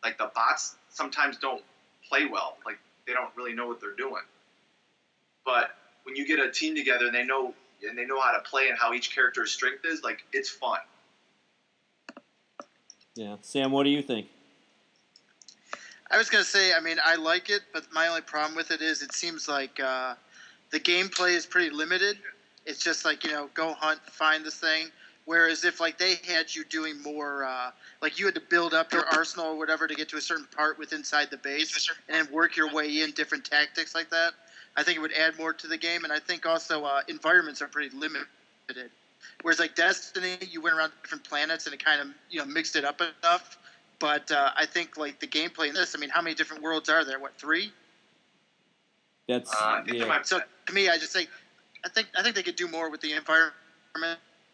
like 0.03 0.19
the 0.19 0.31
bots 0.35 0.77
sometimes 0.89 1.37
don't 1.39 1.62
play 2.09 2.27
well, 2.27 2.59
like 2.65 2.79
they 3.06 3.12
don't 3.12 3.31
really 3.37 3.55
know 3.55 3.67
what 3.67 3.81
they're 3.81 3.97
doing. 3.97 4.23
But 5.45 5.71
when 6.05 6.17
you 6.17 6.27
get 6.27 6.39
a 6.39 6.51
team 6.51 6.75
together 6.75 7.06
and 7.06 7.15
they 7.15 7.25
know 7.25 7.55
and 7.88 7.96
they 7.96 8.04
know 8.04 8.20
how 8.20 8.32
to 8.32 8.40
play 8.40 8.69
and 8.69 8.78
how 8.78 8.92
each 8.92 9.14
character's 9.14 9.52
strength 9.52 9.84
is, 9.84 10.02
like 10.02 10.25
it's 10.32 10.48
fun. 10.48 10.78
Yeah. 13.14 13.36
Sam, 13.43 13.70
what 13.70 13.84
do 13.84 13.91
you 13.91 14.03
think? 14.03 14.29
I 16.10 16.19
was 16.19 16.29
gonna 16.29 16.44
say, 16.44 16.72
I 16.74 16.81
mean, 16.81 16.98
I 17.05 17.17
like 17.17 17.50
it, 17.50 17.62
but 17.72 17.84
my 17.93 18.08
only 18.08 18.20
problem 18.20 18.55
with 18.55 18.70
it 18.70 18.82
is 18.82 19.03
it 19.03 19.12
seems 19.12 19.48
like 19.48 19.81
uh, 19.81 20.14
the 20.70 20.81
gameplay 20.81 21.34
is 21.34 21.46
pretty 21.46 21.70
limited. 21.70 22.19
It's 22.67 22.82
just 22.82 23.05
like 23.05 23.24
you 23.24 23.31
know, 23.31 23.48
go 23.55 23.72
hunt, 23.72 24.00
find 24.06 24.44
this 24.44 24.56
thing. 24.56 24.88
Whereas 25.26 25.64
if 25.64 25.81
like 25.81 25.96
they 25.96 26.17
had 26.29 26.55
you 26.55 26.64
doing 26.64 27.00
more, 27.03 27.44
uh, 27.44 27.70
like 28.03 28.19
you 28.19 28.26
had 28.26 28.34
to 28.34 28.43
build 28.43 28.74
up 28.74 28.93
your 28.93 29.06
arsenal 29.12 29.46
or 29.46 29.58
whatever 29.58 29.86
to 29.86 29.94
get 29.94 30.08
to 30.10 30.17
a 30.17 30.20
certain 30.20 30.46
part 30.55 30.79
with 30.79 30.93
inside 30.93 31.31
the 31.31 31.38
base, 31.38 31.91
and 32.08 32.29
work 32.29 32.56
your 32.56 32.72
way 32.72 33.00
in 33.00 33.12
different 33.12 33.44
tactics 33.44 33.94
like 33.94 34.10
that. 34.10 34.34
I 34.76 34.82
think 34.82 34.96
it 34.96 35.00
would 35.00 35.12
add 35.12 35.38
more 35.38 35.52
to 35.52 35.66
the 35.66 35.78
game, 35.78 36.04
and 36.04 36.12
I 36.12 36.19
think 36.19 36.46
also 36.46 36.84
uh, 36.84 37.00
environments 37.08 37.62
are 37.62 37.69
pretty 37.69 37.94
limited. 37.96 38.26
Whereas 39.43 39.58
like 39.58 39.74
Destiny, 39.74 40.36
you 40.50 40.60
went 40.60 40.76
around 40.76 40.93
different 41.02 41.24
planets 41.24 41.66
and 41.66 41.74
it 41.74 41.84
kind 41.84 42.00
of 42.00 42.08
you 42.31 42.40
know 42.40 42.46
mixed 42.46 42.76
it 42.76 42.84
up 42.84 43.00
enough. 43.00 43.58
But 44.00 44.31
uh, 44.31 44.50
I 44.56 44.66
think 44.66 44.96
like 44.96 45.20
the 45.20 45.26
gameplay 45.26 45.69
in 45.69 45.74
this, 45.74 45.94
I 45.96 45.98
mean, 45.98 46.10
how 46.10 46.20
many 46.20 46.34
different 46.34 46.62
worlds 46.62 46.88
are 46.88 47.04
there? 47.04 47.19
What 47.19 47.32
three? 47.38 47.72
That's 49.28 49.50
Uh, 49.52 49.56
I 49.64 49.82
think 49.84 49.98
yeah. 49.98 50.22
So 50.22 50.40
to 50.66 50.72
me, 50.74 50.88
I 50.88 50.98
just 50.98 51.12
think, 51.12 51.31
I 51.84 51.88
think 51.88 52.08
I 52.19 52.22
think 52.22 52.34
they 52.34 52.43
could 52.43 52.56
do 52.56 52.69
more 52.69 52.90
with 52.90 53.00
the 53.00 53.12
environment 53.12 53.54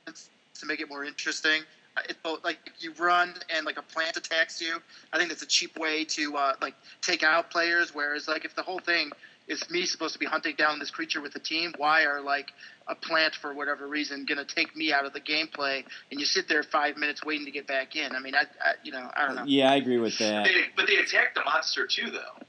to 0.06 0.66
make 0.66 0.80
it 0.80 0.88
more 0.88 1.04
interesting. 1.04 1.62
Uh, 1.96 2.02
It, 2.08 2.16
like 2.44 2.58
you 2.78 2.92
run 2.92 3.34
and 3.48 3.66
like 3.66 3.78
a 3.78 3.82
plant 3.82 4.16
attacks 4.16 4.60
you. 4.60 4.80
I 5.12 5.18
think 5.18 5.30
that's 5.30 5.42
a 5.42 5.46
cheap 5.46 5.76
way 5.78 6.04
to 6.04 6.36
uh, 6.36 6.52
like 6.60 6.74
take 7.00 7.22
out 7.22 7.50
players. 7.50 7.94
Whereas 7.94 8.28
like 8.28 8.44
if 8.44 8.54
the 8.54 8.62
whole 8.62 8.78
thing 8.78 9.10
is 9.50 9.68
me 9.68 9.84
supposed 9.84 10.12
to 10.12 10.18
be 10.18 10.26
hunting 10.26 10.54
down 10.56 10.78
this 10.78 10.90
creature 10.90 11.20
with 11.20 11.34
a 11.34 11.40
team, 11.40 11.74
why 11.76 12.04
are 12.04 12.22
like 12.22 12.46
a 12.86 12.94
plant 12.94 13.34
for 13.34 13.52
whatever 13.52 13.86
reason 13.88 14.24
gonna 14.24 14.44
take 14.44 14.74
me 14.76 14.92
out 14.92 15.04
of 15.04 15.12
the 15.12 15.20
gameplay? 15.20 15.82
And 16.10 16.20
you 16.20 16.24
sit 16.24 16.48
there 16.48 16.62
five 16.62 16.96
minutes 16.96 17.24
waiting 17.24 17.44
to 17.46 17.50
get 17.50 17.66
back 17.66 17.96
in. 17.96 18.14
I 18.14 18.20
mean, 18.20 18.34
I, 18.34 18.42
I 18.42 18.74
you 18.84 18.92
know 18.92 19.10
I 19.14 19.26
don't 19.26 19.36
know. 19.36 19.44
Yeah, 19.46 19.72
I 19.72 19.76
agree 19.76 19.98
with 19.98 20.16
that. 20.18 20.44
They, 20.44 20.52
but 20.76 20.86
they 20.86 20.96
attack 20.96 21.34
the 21.34 21.42
monster 21.44 21.86
too, 21.86 22.10
though. 22.10 22.46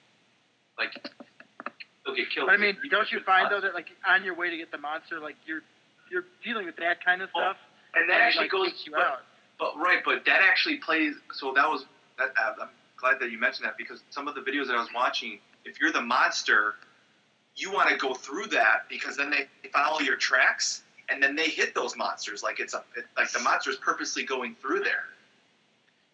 Like 0.78 0.94
they'll 2.06 2.16
get 2.16 2.30
killed. 2.34 2.48
But 2.48 2.54
I 2.54 2.58
mean, 2.58 2.78
don't 2.90 3.12
you 3.12 3.20
find 3.26 3.52
though 3.52 3.62
that 3.62 3.74
like 3.74 3.88
on 4.08 4.24
your 4.24 4.36
way 4.36 4.52
to 4.52 4.58
get 4.58 4.72
the 4.72 4.78
monster, 4.78 5.20
like 5.20 5.36
you're 5.46 5.62
you're 6.12 6.26
dealing 6.44 6.68
with 6.68 6.76
that 6.78 7.04
kind 7.04 7.22
of 7.24 7.30
stuff, 7.32 7.58
And 7.96 8.10
that 8.10 8.14
and 8.14 8.22
it, 8.22 8.26
actually 8.26 8.44
like, 8.44 8.52
goes. 8.52 8.68
takes 8.68 8.86
you 8.86 8.92
but, 8.92 9.02
out. 9.02 9.20
but 9.58 9.78
right, 9.78 10.00
but 10.06 10.24
that 10.26 10.42
actually 10.44 10.78
plays. 10.78 11.16
So 11.34 11.54
that 11.56 11.68
was. 11.68 11.86
That, 12.20 12.30
uh, 12.38 12.62
I'm 12.62 12.70
glad 12.98 13.20
that 13.22 13.32
you 13.32 13.40
mentioned 13.40 13.66
that 13.66 13.78
because 13.78 14.02
some 14.12 14.28
of 14.28 14.36
the 14.36 14.42
videos 14.42 14.68
that 14.68 14.76
I 14.76 14.80
was 14.80 14.90
watching, 14.94 15.40
if 15.66 15.80
you're 15.80 15.92
the 15.92 16.02
monster, 16.02 16.76
you 17.56 17.72
want 17.72 17.90
to 17.90 17.98
go 17.98 18.14
through 18.14 18.48
that 18.48 18.86
because 18.90 19.18
then 19.18 19.30
they 19.30 19.48
follow 19.72 20.00
your 20.00 20.16
tracks 20.16 20.84
and 21.10 21.22
then 21.22 21.36
they 21.36 21.50
hit 21.50 21.76
those 21.76 21.96
monsters 21.98 22.42
like 22.42 22.60
it's 22.60 22.74
a 22.74 22.84
like 23.18 23.32
the 23.32 23.40
monster's 23.40 23.78
purposely 23.78 24.24
going 24.24 24.56
through 24.62 24.82
there. 24.82 25.06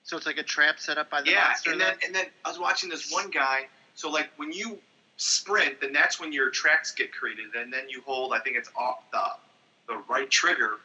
So 0.03 0.17
it's 0.17 0.25
like 0.25 0.37
a 0.37 0.43
trap 0.43 0.79
set 0.79 0.97
up 0.97 1.09
by 1.09 1.21
the 1.21 1.31
yeah, 1.31 1.49
monster. 1.49 1.71
and 1.71 1.81
then 1.81 1.95
and 2.05 2.15
then 2.15 2.25
I 2.45 2.49
was 2.49 2.59
watching 2.59 2.89
this 2.89 3.11
one 3.11 3.29
guy. 3.29 3.67
So 3.95 4.09
like 4.09 4.29
when 4.37 4.51
you 4.51 4.79
sprint, 5.17 5.81
then 5.81 5.91
that's 5.91 6.19
when 6.19 6.31
your 6.31 6.49
tracks 6.49 6.91
get 6.91 7.11
created, 7.11 7.55
and 7.55 7.71
then 7.71 7.89
you 7.89 8.01
hold. 8.05 8.33
I 8.33 8.39
think 8.39 8.57
it's 8.57 8.69
off 8.77 8.99
the 9.11 9.93
the 9.93 10.01
right 10.09 10.29
trigger, 10.29 10.77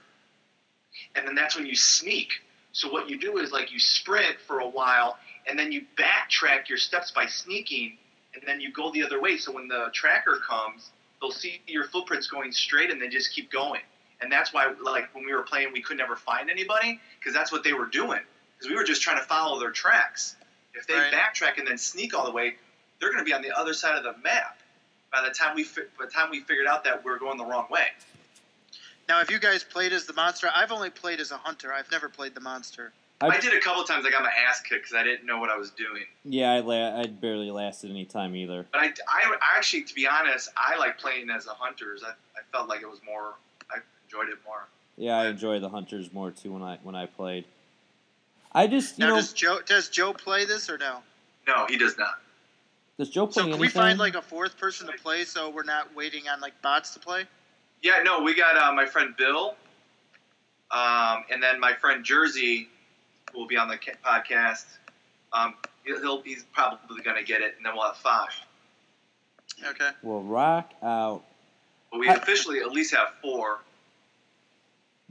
and 1.14 1.26
then 1.26 1.34
that's 1.34 1.56
when 1.56 1.66
you 1.66 1.76
sneak. 1.76 2.32
So 2.72 2.90
what 2.90 3.08
you 3.08 3.18
do 3.18 3.38
is 3.38 3.52
like 3.52 3.72
you 3.72 3.78
sprint 3.78 4.38
for 4.46 4.60
a 4.60 4.68
while, 4.68 5.18
and 5.46 5.58
then 5.58 5.72
you 5.72 5.84
backtrack 5.96 6.68
your 6.68 6.78
steps 6.78 7.10
by 7.10 7.26
sneaking, 7.26 7.98
and 8.34 8.42
then 8.46 8.60
you 8.60 8.72
go 8.72 8.90
the 8.92 9.02
other 9.02 9.20
way. 9.20 9.36
So 9.36 9.52
when 9.52 9.68
the 9.68 9.90
tracker 9.92 10.38
comes, 10.46 10.90
they'll 11.20 11.30
see 11.30 11.60
your 11.66 11.84
footprints 11.84 12.26
going 12.26 12.52
straight, 12.52 12.90
and 12.90 13.00
they 13.00 13.08
just 13.08 13.32
keep 13.32 13.50
going. 13.50 13.82
And 14.20 14.30
that's 14.30 14.52
why, 14.52 14.72
like 14.82 15.14
when 15.14 15.24
we 15.24 15.32
were 15.34 15.42
playing, 15.42 15.72
we 15.72 15.82
could 15.82 15.96
never 15.96 16.16
find 16.16 16.48
anybody 16.50 17.00
because 17.18 17.34
that's 17.34 17.50
what 17.50 17.64
they 17.64 17.72
were 17.72 17.86
doing. 17.86 18.20
Because 18.56 18.70
we 18.70 18.76
were 18.76 18.84
just 18.84 19.02
trying 19.02 19.18
to 19.18 19.24
follow 19.24 19.58
their 19.58 19.72
tracks. 19.72 20.36
If 20.74 20.86
they 20.86 20.94
Right. 20.94 21.12
backtrack 21.12 21.58
and 21.58 21.66
then 21.66 21.76
sneak 21.76 22.14
all 22.14 22.24
the 22.24 22.30
way, 22.30 22.56
they're 22.98 23.10
going 23.10 23.18
to 23.18 23.24
be 23.24 23.34
on 23.34 23.42
the 23.42 23.50
other 23.50 23.74
side 23.74 23.96
of 23.96 24.04
the 24.04 24.16
map. 24.22 24.60
By 25.12 25.22
the 25.28 25.34
time 25.34 25.54
we 25.56 25.64
fi- 25.64 25.82
by 25.98 26.06
the 26.06 26.10
time 26.10 26.30
we 26.30 26.40
figured 26.40 26.66
out 26.66 26.84
that 26.84 27.04
we 27.04 27.10
are 27.10 27.18
going 27.18 27.36
the 27.36 27.44
wrong 27.44 27.66
way. 27.68 27.88
now, 29.08 29.18
have 29.18 29.30
you 29.30 29.38
guys 29.38 29.62
played 29.64 29.92
as 29.92 30.06
the 30.06 30.12
monster? 30.14 30.48
I've 30.54 30.72
only 30.72 30.88
played 30.88 31.20
as 31.20 31.32
a 31.32 31.36
hunter. 31.36 31.72
I've 31.72 31.90
never 31.90 32.08
played 32.08 32.34
the 32.34 32.40
monster. 32.40 32.92
I- 33.22 33.36
I, 33.36 33.40
did 33.40 33.52
a 33.54 33.60
couple 33.60 33.84
times. 33.84 34.04
I 34.04 34.10
got 34.10 34.22
my 34.22 34.32
ass 34.48 34.60
kicked 34.60 34.82
because 34.84 34.94
I 34.96 35.02
didn't 35.04 35.26
know 35.26 35.38
what 35.38 35.48
I 35.50 35.56
was 35.56 35.70
doing. 35.70 36.04
Yeah, 36.24 36.52
I 36.52 36.60
la- 36.60 36.98
I 37.00 37.06
barely 37.06 37.50
lasted 37.50 37.90
any 37.90 38.04
time 38.04 38.34
either. 38.34 38.66
But 38.72 38.80
I, 38.80 38.86
I, 39.08 39.36
I 39.40 39.56
actually, 39.58 39.84
to 39.84 39.94
be 39.94 40.06
honest, 40.06 40.50
I 40.56 40.76
like 40.78 40.98
playing 40.98 41.30
as 41.30 41.46
a 41.46 41.50
hunters. 41.54 42.02
I, 42.04 42.10
I 42.10 42.42
felt 42.50 42.68
like 42.68 42.82
it 42.82 42.90
was 42.90 43.00
more. 43.06 43.34
I 43.70 43.78
enjoyed 44.06 44.28
it 44.32 44.38
more. 44.44 44.66
Yeah, 44.96 45.18
I 45.18 45.28
enjoy 45.28 45.58
the 45.60 45.68
hunters 45.68 46.12
more 46.12 46.30
too 46.30 46.52
when 46.52 46.62
I 46.62 46.78
when 46.82 46.94
I 46.94 47.06
played. 47.06 47.44
I 48.52 48.66
just 48.66 48.98
you 48.98 49.04
Now, 49.06 49.10
know 49.12 49.16
does 49.16 49.32
Joe 49.32 49.60
does 49.64 49.88
Joe 49.88 50.12
play 50.12 50.44
this 50.44 50.68
or 50.68 50.76
no? 50.76 50.98
No, 51.46 51.66
he 51.66 51.78
does 51.78 51.96
not. 51.96 52.20
does 52.98 53.08
Joe 53.08 53.26
play 53.26 53.32
So 53.34 53.40
can 53.42 53.48
anything? 53.50 53.60
we 53.62 53.68
find 53.68 53.98
like 53.98 54.14
a 54.14 54.20
fourth 54.22 54.58
person 54.58 54.86
to 54.88 54.92
play 54.94 55.24
so 55.24 55.48
we're 55.48 55.62
not 55.64 55.94
waiting 55.96 56.28
on 56.28 56.40
like 56.40 56.60
bots 56.60 56.92
to 56.94 57.00
play? 57.00 57.24
Yeah, 57.82 58.02
no, 58.04 58.20
we 58.20 58.34
got 58.34 58.56
uh, 58.56 58.72
my 58.74 58.84
friend 58.86 59.14
Bill, 59.16 59.56
um, 60.70 61.24
and 61.30 61.42
then 61.42 61.58
my 61.58 61.72
friend 61.72 62.04
Jersey 62.04 62.68
will 63.34 63.46
be 63.46 63.56
on 63.56 63.68
the 63.68 63.78
podcast. 64.04 64.64
Um, 65.32 65.54
he'll, 65.84 66.00
he'll 66.00 66.22
he's 66.22 66.44
probably 66.52 67.02
going 67.02 67.16
to 67.16 67.24
get 67.24 67.40
it, 67.40 67.54
and 67.56 67.64
then 67.64 67.72
we'll 67.74 67.86
have 67.86 67.96
five. 67.96 68.30
Okay. 69.64 69.90
We'll 70.02 70.22
rock 70.22 70.72
out. 70.82 71.22
But 71.90 72.00
we 72.00 72.08
officially 72.08 72.60
at 72.60 72.72
least 72.72 72.94
have 72.94 73.08
four. 73.20 73.60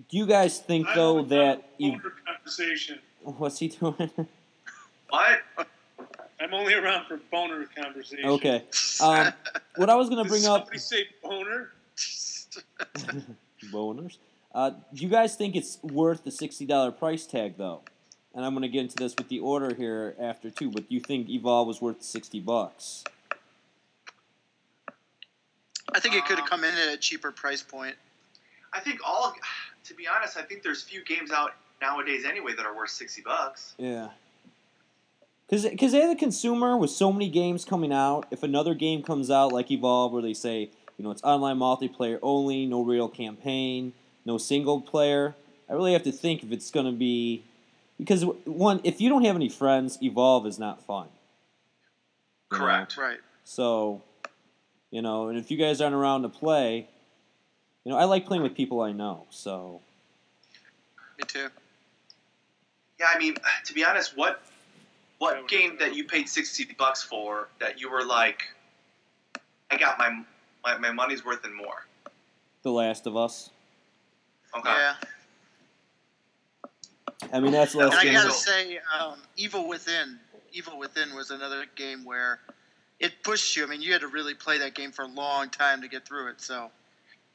Do 0.09 0.17
you 0.17 0.25
guys 0.25 0.59
think 0.59 0.87
I 0.87 0.95
though 0.95 1.23
that 1.23 1.69
you, 1.77 1.91
boner 1.91 2.13
conversation. 2.25 2.99
what's 3.23 3.59
he 3.59 3.67
doing? 3.67 4.11
What? 5.09 5.41
I'm 6.39 6.53
only 6.53 6.73
around 6.73 7.05
for 7.05 7.19
boner 7.31 7.67
conversation. 7.75 8.25
okay. 8.25 8.63
Um, 8.99 9.31
what 9.75 9.89
I 9.89 9.95
was 9.95 10.09
gonna 10.09 10.23
Did 10.23 10.29
bring 10.29 10.45
up 10.45 10.61
somebody 10.61 10.79
say 10.79 11.05
boner? 11.21 11.71
boners. 13.71 14.17
Uh, 14.53 14.71
do 14.93 15.03
you 15.03 15.09
guys 15.09 15.35
think 15.35 15.55
it's 15.55 15.81
worth 15.83 16.23
the 16.23 16.31
sixty 16.31 16.65
dollar 16.65 16.91
price 16.91 17.25
tag 17.25 17.55
though? 17.57 17.81
And 18.33 18.45
I'm 18.45 18.53
gonna 18.53 18.69
get 18.69 18.81
into 18.81 18.95
this 18.95 19.13
with 19.17 19.27
the 19.27 19.39
order 19.39 19.73
here 19.75 20.15
after 20.19 20.49
too. 20.49 20.71
But 20.71 20.87
do 20.89 20.95
you 20.95 21.01
think 21.01 21.29
Evolve 21.29 21.67
was 21.67 21.81
worth 21.81 22.01
sixty 22.01 22.39
bucks? 22.39 23.03
I 25.93 25.99
think 25.99 26.15
it 26.15 26.25
could 26.25 26.37
have 26.37 26.45
Um, 26.45 26.49
come 26.49 26.63
in 26.63 26.73
at 26.75 26.93
a 26.93 26.97
cheaper 26.97 27.31
price 27.31 27.61
point. 27.61 27.95
I 28.73 28.79
think 28.79 28.99
all. 29.05 29.35
To 29.85 29.95
be 29.95 30.07
honest, 30.07 30.37
I 30.37 30.43
think 30.43 30.61
there's 30.61 30.83
few 30.83 31.03
games 31.03 31.31
out 31.31 31.53
nowadays 31.81 32.23
anyway 32.23 32.53
that 32.55 32.65
are 32.67 32.73
worth 32.77 32.91
sixty 32.91 33.21
bucks. 33.23 33.73
Yeah. 33.79 34.09
Because 35.49 35.65
because 35.65 35.93
as 35.95 36.11
a 36.11 36.15
consumer, 36.15 36.77
with 36.77 36.91
so 36.91 37.11
many 37.11 37.27
games 37.29 37.65
coming 37.65 37.91
out, 37.91 38.27
if 38.29 38.43
another 38.43 38.75
game 38.75 39.01
comes 39.01 39.31
out 39.31 39.51
like 39.51 39.71
Evolve, 39.71 40.13
where 40.13 40.21
they 40.21 40.35
say, 40.35 40.69
you 40.97 41.03
know, 41.03 41.09
it's 41.09 41.23
online 41.23 41.57
multiplayer 41.57 42.19
only, 42.21 42.67
no 42.67 42.83
real 42.83 43.09
campaign, 43.09 43.91
no 44.23 44.37
single 44.37 44.79
player, 44.79 45.35
I 45.67 45.73
really 45.73 45.93
have 45.93 46.03
to 46.03 46.11
think 46.11 46.43
if 46.43 46.51
it's 46.51 46.69
going 46.69 46.85
to 46.85 46.91
be. 46.91 47.43
Because, 48.01 48.25
one, 48.45 48.81
if 48.83 48.99
you 48.99 49.09
don't 49.09 49.23
have 49.25 49.35
any 49.35 49.47
friends, 49.47 49.99
Evolve 50.01 50.47
is 50.47 50.57
not 50.57 50.83
fun. 50.83 51.07
You 52.51 52.57
know? 52.57 52.63
Correct. 52.65 52.97
Right. 52.97 53.19
So, 53.43 54.01
you 54.89 55.03
know, 55.03 55.27
and 55.27 55.37
if 55.37 55.51
you 55.51 55.57
guys 55.57 55.81
aren't 55.81 55.93
around 55.93 56.23
to 56.23 56.29
play, 56.29 56.89
you 57.85 57.91
know, 57.91 57.99
I 57.99 58.05
like 58.05 58.25
playing 58.25 58.41
with 58.41 58.55
people 58.55 58.81
I 58.81 58.91
know, 58.91 59.27
so. 59.29 59.81
Me 61.19 61.25
too. 61.27 61.49
Yeah, 62.99 63.05
I 63.13 63.19
mean, 63.19 63.35
to 63.65 63.73
be 63.73 63.85
honest, 63.85 64.17
what 64.17 64.41
what 65.19 65.47
game 65.47 65.77
that 65.79 65.95
you 65.95 66.03
paid 66.03 66.27
sixty 66.27 66.65
bucks 66.75 67.03
for 67.03 67.49
that 67.59 67.79
you 67.79 67.91
were 67.91 68.03
like, 68.03 68.41
I 69.69 69.77
got 69.77 69.99
my 69.99 70.23
my, 70.63 70.79
my 70.79 70.91
money's 70.91 71.23
worth 71.23 71.43
and 71.43 71.55
more. 71.55 71.85
The 72.63 72.71
Last 72.71 73.05
of 73.05 73.15
Us. 73.15 73.51
Okay. 74.57 74.69
Yeah. 74.69 74.95
I 77.33 77.39
mean, 77.39 77.51
that's 77.51 77.73
And 77.73 77.83
And 77.83 77.93
I 77.93 77.97
Okay, 77.99 78.11
gotta 78.13 78.31
so- 78.31 78.51
say, 78.51 78.79
um, 78.99 79.21
Evil 79.37 79.67
Within, 79.67 80.19
Evil 80.53 80.77
Within 80.77 81.15
was 81.15 81.31
another 81.31 81.65
game 81.75 82.03
where 82.03 82.39
it 82.99 83.23
pushed 83.23 83.55
you. 83.55 83.63
I 83.63 83.67
mean, 83.67 83.81
you 83.81 83.91
had 83.91 84.01
to 84.01 84.07
really 84.07 84.33
play 84.33 84.57
that 84.59 84.73
game 84.75 84.91
for 84.91 85.03
a 85.03 85.07
long 85.07 85.49
time 85.49 85.81
to 85.81 85.87
get 85.87 86.05
through 86.05 86.29
it. 86.29 86.41
So 86.41 86.71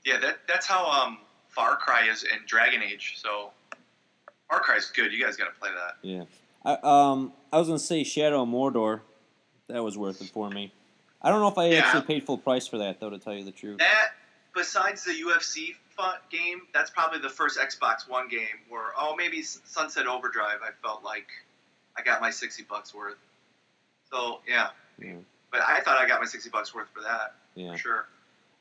Yeah, 0.04 0.18
that 0.18 0.46
that's 0.46 0.66
how 0.66 0.86
um 0.86 1.18
Far 1.48 1.76
Cry 1.76 2.08
is 2.08 2.22
in 2.22 2.38
Dragon 2.46 2.82
Age. 2.82 3.14
So 3.16 3.50
Far 4.48 4.60
Cry's 4.60 4.90
good. 4.90 5.12
You 5.12 5.24
guys 5.24 5.36
got 5.36 5.46
to 5.52 5.58
play 5.60 5.70
that. 5.74 5.96
Yeah. 6.02 6.24
I, 6.64 6.78
um, 6.82 7.32
I 7.52 7.58
was 7.58 7.66
gonna 7.68 7.78
say 7.78 8.04
Shadow 8.04 8.42
of 8.42 8.48
Mordor. 8.48 9.00
That 9.68 9.82
was 9.82 9.98
worth 9.98 10.20
it 10.22 10.28
for 10.28 10.48
me. 10.50 10.72
I 11.22 11.30
don't 11.30 11.40
know 11.40 11.48
if 11.48 11.58
I 11.58 11.70
Yeah. 11.70 11.78
actually 11.80 12.02
paid 12.06 12.24
full 12.24 12.38
price 12.38 12.68
for 12.68 12.78
that 12.78 13.00
though, 13.00 13.10
to 13.10 13.18
tell 13.18 13.34
you 13.34 13.44
the 13.44 13.50
truth. 13.50 13.78
That 13.78 14.12
besides 14.54 15.02
the 15.04 15.12
UFC 15.12 15.74
fun 15.96 16.16
game, 16.30 16.62
that's 16.74 16.90
probably 16.90 17.18
the 17.20 17.28
first 17.30 17.58
Xbox 17.58 18.08
One 18.08 18.28
game 18.28 18.46
where 18.68 18.92
oh 18.98 19.14
maybe 19.16 19.42
Sunset 19.42 20.06
Overdrive. 20.06 20.58
I 20.62 20.70
felt 20.82 21.02
like 21.04 21.26
I 21.96 22.02
got 22.02 22.20
my 22.20 22.30
sixty 22.30 22.62
bucks 22.62 22.94
worth. 22.94 23.16
So 24.10 24.40
yeah, 24.48 24.68
Yeah. 25.02 25.14
but 25.50 25.60
I 25.66 25.80
thought 25.80 25.98
I 25.98 26.06
got 26.06 26.20
my 26.20 26.26
sixty 26.26 26.50
bucks 26.50 26.74
worth 26.74 26.88
for 26.94 27.02
that 27.02 27.34
Yeah. 27.54 27.72
for 27.72 27.78
sure. 27.78 28.06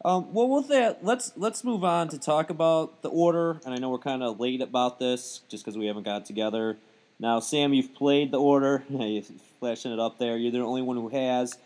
Um, 0.04 0.34
well, 0.34 0.48
with 0.50 0.68
that, 0.68 1.04
let's 1.04 1.32
let's 1.36 1.64
move 1.64 1.84
on 1.84 2.10
to 2.10 2.20
talk 2.20 2.50
about 2.50 3.02
the 3.02 3.10
order. 3.10 3.60
And 3.66 3.74
I 3.74 3.78
know 3.78 3.90
we're 3.90 3.98
kind 3.98 4.22
of 4.24 4.40
late 4.40 4.62
about 4.62 5.00
this, 5.00 5.42
just 5.50 5.64
because 5.64 5.78
we 5.78 5.86
haven't 5.88 6.04
got 6.04 6.26
together. 6.26 6.78
Now, 7.20 7.40
Sam, 7.40 7.74
you've 7.74 7.96
played 7.96 8.32
the 8.32 8.40
order. 8.40 8.84
You're 8.90 9.24
flashing 9.60 9.94
it 9.94 10.00
up 10.00 10.18
there. 10.20 10.36
You're 10.38 10.52
the 10.52 10.60
only 10.60 10.82
one 10.82 10.98
who 10.98 11.08
has. 11.10 11.58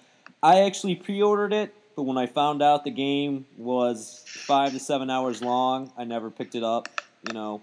I 0.43 0.61
actually 0.61 0.95
pre-ordered 0.95 1.51
it, 1.53 1.73
but 1.95 2.03
when 2.03 2.17
I 2.17 2.27
found 2.27 2.61
out 2.61 2.83
the 2.83 2.91
game 2.91 3.45
was 3.57 4.23
five 4.27 4.73
to 4.73 4.79
seven 4.79 5.09
hours 5.09 5.41
long, 5.41 5.91
I 5.97 6.03
never 6.03 6.29
picked 6.29 6.55
it 6.55 6.63
up. 6.63 6.87
You 7.27 7.33
know. 7.33 7.61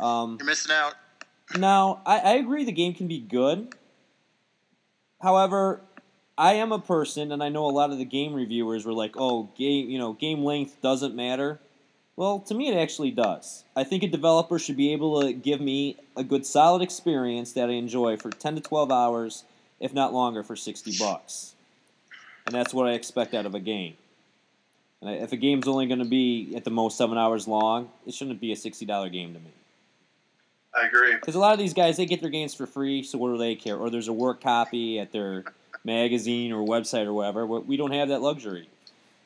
Um, 0.00 0.38
you're 0.40 0.46
missing 0.46 0.72
out. 0.72 0.94
Now, 1.56 2.00
I, 2.06 2.18
I 2.18 2.32
agree 2.34 2.64
the 2.64 2.72
game 2.72 2.94
can 2.94 3.08
be 3.08 3.20
good. 3.20 3.74
However, 5.20 5.82
I 6.38 6.54
am 6.54 6.72
a 6.72 6.78
person, 6.78 7.32
and 7.32 7.42
I 7.42 7.50
know 7.50 7.66
a 7.66 7.70
lot 7.70 7.90
of 7.90 7.98
the 7.98 8.04
game 8.04 8.32
reviewers 8.32 8.86
were 8.86 8.94
like, 8.94 9.14
"Oh, 9.18 9.50
game, 9.56 9.90
you 9.90 9.98
know, 9.98 10.14
game 10.14 10.42
length 10.42 10.80
doesn't 10.80 11.14
matter." 11.14 11.60
Well, 12.16 12.40
to 12.40 12.54
me, 12.54 12.68
it 12.68 12.76
actually 12.76 13.10
does. 13.10 13.64
I 13.76 13.84
think 13.84 14.02
a 14.02 14.08
developer 14.08 14.58
should 14.58 14.76
be 14.76 14.92
able 14.92 15.22
to 15.22 15.32
give 15.32 15.60
me 15.60 15.96
a 16.16 16.24
good, 16.24 16.46
solid 16.46 16.82
experience 16.82 17.52
that 17.52 17.70
I 17.70 17.74
enjoy 17.74 18.16
for 18.16 18.30
ten 18.30 18.54
to 18.54 18.60
twelve 18.60 18.90
hours, 18.90 19.44
if 19.80 19.92
not 19.92 20.14
longer, 20.14 20.42
for 20.42 20.56
sixty 20.56 20.96
bucks. 20.98 21.54
And 22.46 22.54
that's 22.54 22.72
what 22.74 22.86
I 22.88 22.92
expect 22.92 23.34
out 23.34 23.46
of 23.46 23.54
a 23.54 23.60
game. 23.60 23.96
And 25.00 25.10
I- 25.10 25.14
if 25.14 25.32
a 25.32 25.36
game's 25.36 25.68
only 25.68 25.86
going 25.86 25.98
to 26.00 26.04
be 26.04 26.54
at 26.56 26.64
the 26.64 26.70
most 26.70 26.96
seven 26.98 27.16
hours 27.18 27.46
long, 27.48 27.90
it 28.06 28.14
shouldn't 28.14 28.40
be 28.40 28.52
a 28.52 28.56
sixty 28.56 28.84
dollar 28.86 29.08
game 29.08 29.32
to 29.34 29.40
me. 29.40 29.50
I 30.74 30.86
agree. 30.86 31.14
Because 31.14 31.34
a 31.34 31.38
lot 31.38 31.52
of 31.52 31.58
these 31.58 31.74
guys, 31.74 31.96
they 31.96 32.06
get 32.06 32.20
their 32.20 32.30
games 32.30 32.54
for 32.54 32.66
free, 32.66 33.02
so 33.02 33.18
what 33.18 33.30
do 33.32 33.38
they 33.38 33.54
care? 33.56 33.76
Or 33.76 33.90
there's 33.90 34.08
a 34.08 34.12
work 34.12 34.40
copy 34.40 35.00
at 35.00 35.10
their 35.10 35.44
magazine 35.84 36.52
or 36.52 36.64
website 36.66 37.06
or 37.06 37.12
whatever. 37.12 37.46
We 37.46 37.58
we 37.60 37.76
don't 37.76 37.92
have 37.92 38.08
that 38.08 38.20
luxury. 38.22 38.68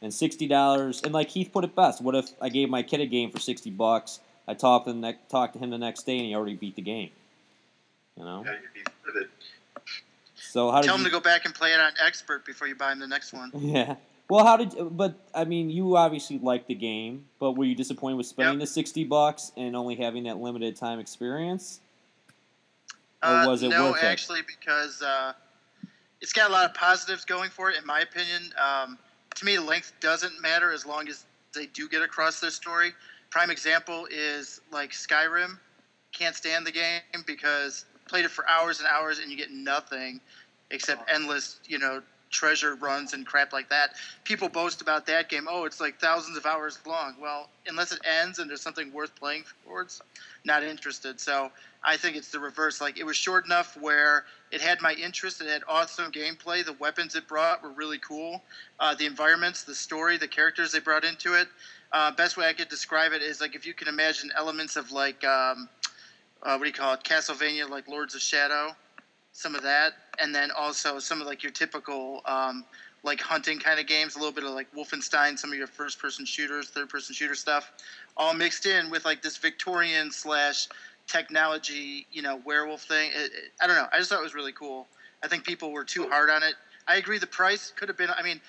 And 0.00 0.12
sixty 0.12 0.46
dollars, 0.46 1.02
and 1.02 1.12
like 1.12 1.28
Keith 1.30 1.50
put 1.52 1.64
it 1.64 1.74
best. 1.74 2.00
What 2.02 2.14
if 2.14 2.30
I 2.40 2.48
gave 2.50 2.68
my 2.68 2.82
kid 2.82 3.00
a 3.00 3.06
game 3.06 3.30
for 3.30 3.40
sixty 3.40 3.70
bucks? 3.70 4.20
I 4.46 4.52
talked 4.54 4.86
to, 4.86 4.92
the 4.92 4.98
ne- 4.98 5.18
talked 5.30 5.54
to 5.54 5.58
him 5.58 5.70
the 5.70 5.78
next 5.78 6.04
day, 6.04 6.18
and 6.18 6.26
he 6.26 6.34
already 6.34 6.54
beat 6.56 6.76
the 6.76 6.82
game. 6.82 7.10
You 8.18 8.24
know. 8.24 8.42
Yeah, 8.44 8.52
you'd 8.52 8.84
be 8.84 8.90
livid. 9.06 9.30
So 10.54 10.70
how 10.70 10.82
did 10.82 10.86
Tell 10.86 10.98
you? 10.98 11.04
to 11.06 11.10
go 11.10 11.18
back 11.18 11.46
and 11.46 11.52
play 11.52 11.72
it 11.72 11.80
on 11.80 11.90
expert 12.00 12.46
before 12.46 12.68
you 12.68 12.76
buy 12.76 12.90
them 12.90 13.00
the 13.00 13.08
next 13.08 13.32
one. 13.32 13.50
Yeah. 13.58 13.96
Well, 14.30 14.46
how 14.46 14.56
did? 14.56 14.96
But 14.96 15.18
I 15.34 15.44
mean, 15.44 15.68
you 15.68 15.96
obviously 15.96 16.38
liked 16.38 16.68
the 16.68 16.76
game, 16.76 17.24
but 17.40 17.56
were 17.56 17.64
you 17.64 17.74
disappointed 17.74 18.14
with 18.18 18.26
spending 18.26 18.60
the 18.60 18.66
sixty 18.66 19.02
bucks 19.02 19.50
and 19.56 19.74
only 19.74 19.96
having 19.96 20.22
that 20.24 20.38
limited 20.38 20.76
time 20.76 21.00
experience? 21.00 21.80
Or 23.22 23.30
Uh, 23.30 23.52
it 23.52 23.68
no, 23.68 23.90
worth 23.90 23.96
it? 24.02 24.06
actually, 24.06 24.42
because 24.42 25.02
uh, 25.02 25.32
it's 26.20 26.32
got 26.32 26.48
a 26.48 26.52
lot 26.52 26.66
of 26.66 26.74
positives 26.74 27.24
going 27.24 27.50
for 27.50 27.70
it, 27.70 27.76
in 27.76 27.84
my 27.84 28.00
opinion. 28.00 28.52
Um, 28.56 28.96
to 29.34 29.44
me, 29.44 29.58
length 29.58 29.92
doesn't 30.00 30.40
matter 30.40 30.72
as 30.72 30.86
long 30.86 31.08
as 31.08 31.26
they 31.52 31.66
do 31.66 31.88
get 31.88 32.02
across 32.02 32.38
their 32.38 32.50
story. 32.50 32.92
prime 33.30 33.50
example 33.50 34.06
is 34.08 34.60
like 34.70 34.92
Skyrim. 34.92 35.58
Can't 36.12 36.36
stand 36.36 36.64
the 36.64 36.72
game 36.72 37.02
because 37.26 37.86
played 38.06 38.24
it 38.24 38.30
for 38.30 38.48
hours 38.48 38.80
and 38.80 38.88
hours 38.88 39.18
and 39.18 39.30
you 39.30 39.36
get 39.36 39.50
nothing 39.50 40.20
except 40.70 41.10
endless, 41.12 41.60
you 41.66 41.78
know, 41.78 42.02
treasure 42.34 42.74
runs 42.74 43.12
and 43.12 43.24
crap 43.24 43.52
like 43.52 43.68
that. 43.70 43.90
People 44.24 44.48
boast 44.48 44.82
about 44.82 45.06
that 45.06 45.28
game. 45.28 45.46
Oh, 45.48 45.64
it's 45.64 45.80
like 45.80 45.98
thousands 46.00 46.36
of 46.36 46.44
hours 46.44 46.78
long. 46.84 47.14
Well, 47.20 47.48
unless 47.66 47.92
it 47.92 48.00
ends 48.04 48.40
and 48.40 48.50
there's 48.50 48.60
something 48.60 48.92
worth 48.92 49.14
playing 49.14 49.44
for, 49.64 49.82
it's 49.82 50.02
not 50.44 50.64
interested. 50.64 51.20
So 51.20 51.52
I 51.84 51.96
think 51.96 52.16
it's 52.16 52.30
the 52.30 52.40
reverse. 52.40 52.80
Like 52.80 52.98
it 52.98 53.04
was 53.04 53.16
short 53.16 53.46
enough 53.46 53.76
where 53.80 54.24
it 54.50 54.60
had 54.60 54.82
my 54.82 54.94
interest. 54.94 55.40
It 55.40 55.48
had 55.48 55.62
awesome 55.68 56.10
gameplay. 56.10 56.64
The 56.64 56.74
weapons 56.74 57.14
it 57.14 57.28
brought 57.28 57.62
were 57.62 57.70
really 57.70 57.98
cool. 57.98 58.42
Uh, 58.80 58.94
the 58.94 59.06
environments, 59.06 59.62
the 59.62 59.74
story, 59.74 60.18
the 60.18 60.28
characters 60.28 60.72
they 60.72 60.80
brought 60.80 61.04
into 61.04 61.34
it. 61.34 61.48
Uh, 61.92 62.10
best 62.10 62.36
way 62.36 62.48
I 62.48 62.52
could 62.52 62.68
describe 62.68 63.12
it 63.12 63.22
is 63.22 63.40
like 63.40 63.54
if 63.54 63.64
you 63.64 63.74
can 63.74 63.86
imagine 63.86 64.30
elements 64.36 64.74
of 64.74 64.90
like 64.90 65.24
um, 65.24 65.68
uh, 66.42 66.56
what 66.56 66.60
do 66.60 66.66
you 66.66 66.72
call 66.72 66.94
it, 66.94 67.04
Castlevania, 67.04 67.68
like 67.70 67.86
Lords 67.86 68.14
of 68.14 68.20
Shadow, 68.20 68.74
some 69.34 69.54
of 69.54 69.62
that, 69.62 69.92
and 70.20 70.34
then 70.34 70.50
also 70.56 70.98
some 71.00 71.20
of 71.20 71.26
like 71.26 71.42
your 71.42 71.52
typical 71.52 72.22
um, 72.24 72.64
like 73.02 73.20
hunting 73.20 73.58
kind 73.58 73.78
of 73.80 73.86
games, 73.86 74.14
a 74.14 74.18
little 74.18 74.32
bit 74.32 74.44
of 74.44 74.50
like 74.50 74.72
Wolfenstein, 74.72 75.36
some 75.36 75.50
of 75.50 75.58
your 75.58 75.66
first-person 75.66 76.24
shooters, 76.24 76.70
third-person 76.70 77.14
shooter 77.14 77.34
stuff, 77.34 77.72
all 78.16 78.32
mixed 78.32 78.64
in 78.64 78.90
with 78.90 79.04
like 79.04 79.22
this 79.22 79.36
Victorian 79.36 80.10
slash 80.10 80.68
technology, 81.08 82.06
you 82.12 82.22
know, 82.22 82.40
werewolf 82.46 82.82
thing. 82.82 83.10
It, 83.12 83.32
it, 83.32 83.52
I 83.60 83.66
don't 83.66 83.76
know. 83.76 83.88
I 83.92 83.98
just 83.98 84.08
thought 84.08 84.20
it 84.20 84.22
was 84.22 84.34
really 84.34 84.52
cool. 84.52 84.86
I 85.22 85.28
think 85.28 85.44
people 85.44 85.72
were 85.72 85.84
too 85.84 86.08
hard 86.08 86.30
on 86.30 86.42
it. 86.42 86.54
I 86.86 86.96
agree. 86.96 87.18
The 87.18 87.26
price 87.26 87.72
could 87.76 87.88
have 87.88 87.98
been. 87.98 88.10
I 88.16 88.22
mean, 88.22 88.40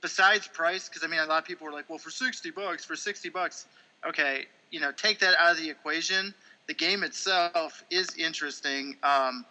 besides 0.00 0.48
price, 0.48 0.88
because 0.88 1.04
I 1.04 1.06
mean, 1.06 1.20
a 1.20 1.26
lot 1.26 1.38
of 1.38 1.44
people 1.44 1.64
were 1.64 1.72
like, 1.72 1.88
"Well, 1.88 1.98
for 1.98 2.10
sixty 2.10 2.50
bucks, 2.50 2.84
for 2.84 2.96
sixty 2.96 3.28
bucks, 3.28 3.66
okay, 4.06 4.46
you 4.70 4.80
know, 4.80 4.90
take 4.92 5.20
that 5.20 5.34
out 5.38 5.52
of 5.52 5.58
the 5.62 5.70
equation." 5.70 6.34
The 6.66 6.74
game 6.74 7.04
itself 7.04 7.84
is 7.90 8.08
interesting. 8.16 8.96
Um, 9.02 9.44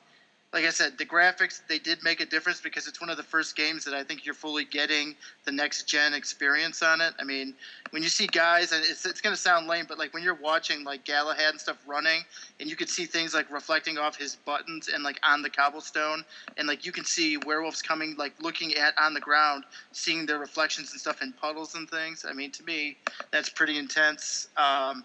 like 0.53 0.65
I 0.65 0.69
said, 0.69 1.00
the 1.00 1.05
graphics 1.05 1.62
they 1.67 1.79
did 1.79 2.03
make 2.03 2.22
a 2.22 2.25
difference 2.25 2.62
because 2.62 2.88
it's 2.88 3.01
one 3.01 3.10
of 3.10 3.17
the 3.17 3.24
first 3.24 3.55
games 3.55 3.83
that 3.86 3.95
I 3.95 4.03
think 4.03 4.24
you're 4.24 4.36
fully 4.36 4.65
getting 4.65 5.15
the 5.45 5.51
next 5.51 5.88
gen 5.88 6.13
experience 6.13 6.83
on 6.83 7.01
it. 7.01 7.13
I 7.19 7.24
mean, 7.24 7.55
when 7.89 8.03
you 8.03 8.10
see 8.10 8.27
guys, 8.27 8.72
and 8.72 8.83
it's, 8.86 9.03
it's 9.05 9.19
going 9.19 9.36
to 9.36 9.41
sound 9.41 9.67
lame, 9.67 9.86
but 9.89 9.98
like 9.98 10.13
when 10.13 10.22
you're 10.22 10.36
watching 10.36 10.83
like 10.83 11.05
Galahad 11.05 11.51
and 11.51 11.60
stuff 11.60 11.77
running, 11.88 12.22
and 12.60 12.69
you 12.69 12.75
could 12.75 12.89
see 12.89 13.05
things 13.05 13.33
like 13.33 13.51
reflecting 13.51 13.98
off 13.98 14.15
his 14.15 14.36
buttons 14.36 14.89
and 14.93 15.03
like 15.03 15.19
on 15.24 15.41
the 15.41 15.50
cobblestone, 15.50 16.24
and 16.57 16.67
like 16.67 16.86
you 16.86 16.91
can 16.91 17.03
see 17.03 17.38
werewolves 17.38 17.81
coming, 17.81 18.15
like 18.17 18.33
looking 18.39 18.75
at 18.75 18.93
on 19.00 19.15
the 19.15 19.19
ground, 19.19 19.63
seeing 19.91 20.25
their 20.27 20.38
reflections 20.38 20.91
and 20.91 21.01
stuff 21.01 21.24
in 21.24 21.33
puddles 21.33 21.74
and 21.74 21.89
things. 21.89 22.25
I 22.29 22.33
mean, 22.33 22.51
to 22.51 22.63
me, 22.63 22.98
that's 23.31 23.50
pretty 23.50 23.79
intense. 23.79 24.50
Um, 24.55 25.03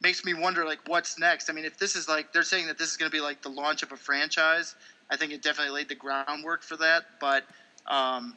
makes 0.00 0.24
me 0.24 0.34
wonder 0.34 0.64
like 0.64 0.80
what's 0.86 1.18
next. 1.18 1.50
I 1.50 1.52
mean, 1.52 1.64
if 1.64 1.78
this 1.78 1.96
is 1.96 2.08
like 2.08 2.32
they're 2.32 2.42
saying 2.42 2.66
that 2.66 2.78
this 2.78 2.90
is 2.90 2.96
going 2.96 3.10
to 3.10 3.16
be 3.16 3.20
like 3.20 3.42
the 3.42 3.48
launch 3.48 3.82
of 3.82 3.92
a 3.92 3.96
franchise, 3.96 4.74
I 5.10 5.16
think 5.16 5.32
it 5.32 5.42
definitely 5.42 5.74
laid 5.74 5.88
the 5.88 5.94
groundwork 5.94 6.62
for 6.62 6.76
that. 6.76 7.04
But 7.20 7.44
um, 7.86 8.36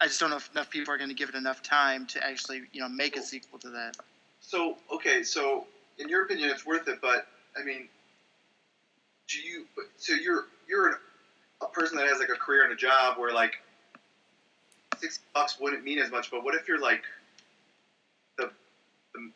I 0.00 0.06
just 0.06 0.20
don't 0.20 0.30
know 0.30 0.36
if 0.36 0.50
enough 0.52 0.70
people 0.70 0.92
are 0.94 0.98
going 0.98 1.10
to 1.10 1.14
give 1.14 1.28
it 1.28 1.34
enough 1.34 1.62
time 1.62 2.06
to 2.06 2.24
actually 2.24 2.62
you 2.72 2.80
know 2.80 2.88
make 2.88 3.16
a 3.16 3.22
sequel 3.22 3.58
to 3.60 3.70
that. 3.70 3.96
So 4.40 4.76
okay, 4.92 5.22
so 5.22 5.66
in 5.98 6.08
your 6.08 6.24
opinion, 6.24 6.50
it's 6.50 6.64
worth 6.64 6.88
it, 6.88 7.00
but 7.00 7.26
I 7.58 7.64
mean, 7.64 7.88
do 9.28 9.38
you? 9.38 9.66
So 9.98 10.14
you're 10.14 10.46
you're 10.68 11.00
a 11.60 11.66
person 11.66 11.96
that 11.98 12.06
has 12.08 12.18
like 12.18 12.30
a 12.30 12.38
career 12.38 12.64
and 12.64 12.72
a 12.72 12.76
job 12.76 13.18
where 13.18 13.32
like 13.32 13.54
six 14.98 15.20
bucks 15.34 15.58
wouldn't 15.60 15.84
mean 15.84 15.98
as 15.98 16.10
much, 16.10 16.30
but 16.30 16.44
what 16.44 16.54
if 16.54 16.68
you're 16.68 16.80
like 16.80 17.02
the, 18.36 18.50
the 19.14 19.30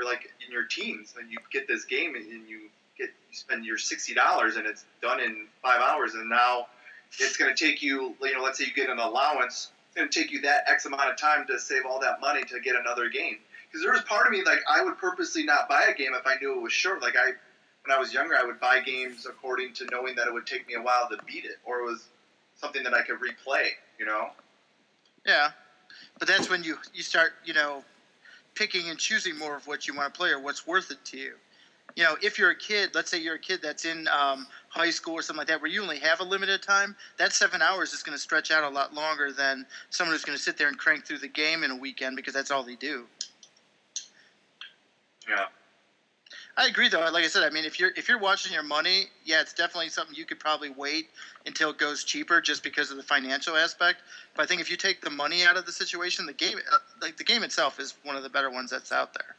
you're 0.00 0.08
like 0.08 0.30
in 0.46 0.52
your 0.52 0.64
teens 0.64 1.14
and 1.18 1.30
you 1.30 1.38
get 1.52 1.68
this 1.68 1.84
game 1.84 2.14
and 2.14 2.48
you 2.48 2.68
get 2.96 3.10
you 3.30 3.36
spend 3.36 3.64
your 3.64 3.78
sixty 3.78 4.14
dollars 4.14 4.56
and 4.56 4.66
it's 4.66 4.84
done 5.02 5.20
in 5.20 5.46
five 5.62 5.80
hours 5.80 6.14
and 6.14 6.28
now 6.28 6.66
it's 7.18 7.36
going 7.36 7.54
to 7.54 7.64
take 7.64 7.82
you 7.82 8.14
you 8.22 8.32
know 8.32 8.42
let's 8.42 8.58
say 8.58 8.64
you 8.64 8.72
get 8.72 8.88
an 8.88 8.98
allowance 8.98 9.70
it's 9.86 9.96
going 9.96 10.08
to 10.08 10.20
take 10.20 10.30
you 10.30 10.40
that 10.40 10.64
x 10.68 10.86
amount 10.86 11.10
of 11.10 11.16
time 11.16 11.46
to 11.48 11.58
save 11.58 11.84
all 11.84 12.00
that 12.00 12.20
money 12.20 12.44
to 12.44 12.60
get 12.60 12.76
another 12.76 13.08
game. 13.08 13.38
Because 13.66 13.82
there 13.84 13.92
was 13.92 14.02
part 14.02 14.26
of 14.26 14.32
me 14.32 14.42
like 14.44 14.60
I 14.68 14.82
would 14.82 14.96
purposely 14.98 15.44
not 15.44 15.68
buy 15.68 15.86
a 15.88 15.94
game 15.94 16.12
if 16.14 16.26
I 16.26 16.36
knew 16.40 16.56
it 16.56 16.62
was 16.62 16.72
short. 16.72 17.02
Like 17.02 17.16
I 17.16 17.32
when 17.84 17.96
I 17.96 17.98
was 17.98 18.12
younger 18.12 18.36
I 18.36 18.44
would 18.44 18.60
buy 18.60 18.80
games 18.80 19.26
according 19.26 19.74
to 19.74 19.86
knowing 19.90 20.14
that 20.16 20.26
it 20.26 20.32
would 20.32 20.46
take 20.46 20.66
me 20.66 20.74
a 20.74 20.82
while 20.82 21.08
to 21.10 21.18
beat 21.26 21.44
it 21.44 21.58
or 21.64 21.80
it 21.80 21.84
was 21.84 22.04
something 22.56 22.82
that 22.84 22.94
I 22.94 23.02
could 23.02 23.16
replay 23.16 23.68
you 23.98 24.06
know? 24.06 24.30
Yeah, 25.26 25.50
but 26.18 26.26
that's 26.26 26.48
when 26.48 26.62
you 26.62 26.78
you 26.94 27.02
start 27.02 27.32
you 27.44 27.52
know 27.52 27.84
picking 28.60 28.90
and 28.90 28.98
choosing 28.98 29.38
more 29.38 29.56
of 29.56 29.66
what 29.66 29.88
you 29.88 29.94
want 29.94 30.12
to 30.12 30.18
play 30.18 30.28
or 30.28 30.38
what's 30.38 30.66
worth 30.66 30.90
it 30.90 31.02
to 31.02 31.16
you. 31.16 31.32
You 31.96 32.04
know, 32.04 32.16
if 32.20 32.38
you're 32.38 32.50
a 32.50 32.56
kid, 32.56 32.90
let's 32.94 33.10
say 33.10 33.18
you're 33.18 33.36
a 33.36 33.38
kid 33.38 33.60
that's 33.62 33.86
in 33.86 34.06
um, 34.08 34.46
high 34.68 34.90
school 34.90 35.14
or 35.14 35.22
something 35.22 35.38
like 35.38 35.46
that, 35.46 35.62
where 35.62 35.70
you 35.70 35.80
only 35.80 35.98
have 36.00 36.20
a 36.20 36.24
limited 36.24 36.62
time, 36.62 36.94
that 37.16 37.32
seven 37.32 37.62
hours 37.62 37.94
is 37.94 38.02
going 38.02 38.14
to 38.14 38.20
stretch 38.20 38.50
out 38.50 38.62
a 38.62 38.68
lot 38.68 38.92
longer 38.92 39.32
than 39.32 39.64
someone 39.88 40.14
who's 40.14 40.26
going 40.26 40.36
to 40.36 40.44
sit 40.44 40.58
there 40.58 40.68
and 40.68 40.76
crank 40.76 41.06
through 41.06 41.18
the 41.18 41.28
game 41.28 41.64
in 41.64 41.70
a 41.70 41.76
weekend 41.76 42.16
because 42.16 42.34
that's 42.34 42.50
all 42.50 42.62
they 42.62 42.76
do. 42.76 43.06
yeah 45.26 45.46
I 46.56 46.66
agree, 46.66 46.88
though. 46.88 47.00
Like 47.10 47.24
I 47.24 47.28
said, 47.28 47.42
I 47.42 47.50
mean, 47.50 47.64
if 47.64 47.78
you're 47.78 47.92
if 47.96 48.08
you're 48.08 48.18
watching 48.18 48.52
your 48.52 48.62
money, 48.62 49.06
yeah, 49.24 49.40
it's 49.40 49.52
definitely 49.52 49.88
something 49.88 50.14
you 50.14 50.24
could 50.24 50.40
probably 50.40 50.70
wait 50.70 51.08
until 51.46 51.70
it 51.70 51.78
goes 51.78 52.04
cheaper, 52.04 52.40
just 52.40 52.62
because 52.62 52.90
of 52.90 52.96
the 52.96 53.02
financial 53.02 53.56
aspect. 53.56 54.02
But 54.34 54.42
I 54.42 54.46
think 54.46 54.60
if 54.60 54.70
you 54.70 54.76
take 54.76 55.00
the 55.00 55.10
money 55.10 55.44
out 55.44 55.56
of 55.56 55.64
the 55.64 55.72
situation, 55.72 56.26
the 56.26 56.32
game, 56.32 56.58
uh, 56.72 56.78
like 57.00 57.16
the 57.16 57.24
game 57.24 57.42
itself, 57.42 57.78
is 57.78 57.94
one 58.02 58.16
of 58.16 58.22
the 58.22 58.28
better 58.28 58.50
ones 58.50 58.70
that's 58.70 58.92
out 58.92 59.14
there. 59.14 59.36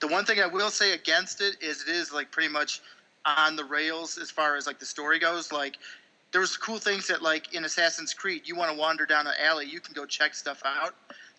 The 0.00 0.08
one 0.08 0.24
thing 0.24 0.40
I 0.40 0.46
will 0.46 0.70
say 0.70 0.92
against 0.92 1.40
it 1.40 1.56
is 1.60 1.82
it 1.82 1.88
is 1.88 2.12
like 2.12 2.30
pretty 2.30 2.52
much 2.52 2.80
on 3.24 3.56
the 3.56 3.64
rails 3.64 4.18
as 4.18 4.30
far 4.30 4.56
as 4.56 4.66
like 4.66 4.78
the 4.78 4.86
story 4.86 5.18
goes. 5.18 5.52
Like 5.52 5.78
there 6.32 6.40
was 6.40 6.56
cool 6.56 6.78
things 6.78 7.06
that 7.08 7.22
like 7.22 7.54
in 7.54 7.64
Assassin's 7.64 8.12
Creed, 8.14 8.42
you 8.44 8.56
want 8.56 8.72
to 8.72 8.76
wander 8.76 9.06
down 9.06 9.26
an 9.26 9.34
alley, 9.42 9.66
you 9.66 9.80
can 9.80 9.94
go 9.94 10.04
check 10.04 10.34
stuff 10.34 10.62
out. 10.64 10.94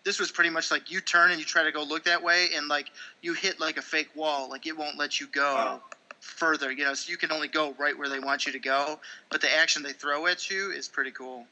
This 0.06 0.20
was 0.20 0.30
pretty 0.30 0.50
much 0.50 0.70
like 0.70 0.88
you 0.88 1.00
turn 1.00 1.32
and 1.32 1.40
you 1.40 1.44
try 1.44 1.64
to 1.64 1.72
go 1.72 1.82
look 1.82 2.04
that 2.04 2.22
way, 2.22 2.50
and 2.54 2.68
like 2.68 2.92
you 3.22 3.32
hit 3.32 3.58
like 3.58 3.76
a 3.76 3.82
fake 3.82 4.08
wall, 4.14 4.48
like 4.48 4.64
it 4.64 4.78
won't 4.78 4.96
let 4.96 5.18
you 5.18 5.26
go 5.26 5.80
further. 6.20 6.70
You 6.70 6.84
know, 6.84 6.94
so 6.94 7.10
you 7.10 7.16
can 7.16 7.32
only 7.32 7.48
go 7.48 7.74
right 7.76 7.98
where 7.98 8.08
they 8.08 8.20
want 8.20 8.46
you 8.46 8.52
to 8.52 8.60
go. 8.60 9.00
But 9.30 9.40
the 9.40 9.52
action 9.52 9.82
they 9.82 9.92
throw 9.92 10.28
at 10.28 10.48
you 10.48 10.70
is 10.70 10.86
pretty 10.86 11.10
cool. 11.10 11.44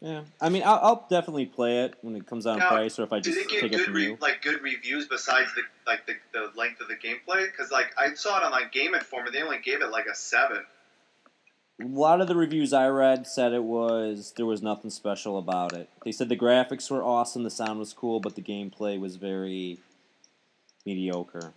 Yeah, 0.00 0.22
I 0.40 0.48
mean, 0.48 0.62
I'll, 0.64 0.80
I'll 0.82 1.06
definitely 1.10 1.44
play 1.44 1.84
it 1.84 1.96
when 2.00 2.16
it 2.16 2.26
comes 2.26 2.46
out 2.46 2.56
in 2.56 2.66
price, 2.66 2.98
or 2.98 3.02
if 3.02 3.12
I 3.12 3.20
Did 3.20 3.34
just 3.34 3.38
it 3.40 3.48
get 3.50 3.60
take 3.60 3.72
it 3.74 3.76
good 3.76 3.84
from 3.84 3.94
re- 3.94 4.04
you. 4.04 4.18
like 4.18 4.40
good 4.40 4.62
reviews 4.62 5.06
besides 5.06 5.50
the 5.54 5.62
like 5.86 6.06
the, 6.06 6.14
the 6.32 6.50
length 6.56 6.80
of 6.80 6.88
the 6.88 6.96
gameplay? 6.96 7.44
Because 7.44 7.70
like 7.70 7.92
I 7.98 8.14
saw 8.14 8.38
it 8.38 8.42
on 8.42 8.52
like 8.52 8.72
Game 8.72 8.94
Informer, 8.94 9.30
they 9.30 9.42
only 9.42 9.58
gave 9.58 9.82
it 9.82 9.90
like 9.90 10.06
a 10.06 10.14
seven. 10.14 10.64
A 11.82 11.88
lot 11.88 12.20
of 12.20 12.28
the 12.28 12.36
reviews 12.36 12.72
I 12.72 12.88
read 12.88 13.26
said 13.26 13.52
it 13.52 13.64
was 13.64 14.32
there 14.36 14.46
was 14.46 14.62
nothing 14.62 14.90
special 14.90 15.38
about 15.38 15.72
it. 15.72 15.88
They 16.04 16.12
said 16.12 16.28
the 16.28 16.36
graphics 16.36 16.90
were 16.90 17.02
awesome, 17.02 17.42
the 17.42 17.50
sound 17.50 17.78
was 17.78 17.92
cool, 17.92 18.20
but 18.20 18.36
the 18.36 18.42
gameplay 18.42 18.98
was 19.00 19.16
very 19.16 19.78
mediocre. 20.86 21.52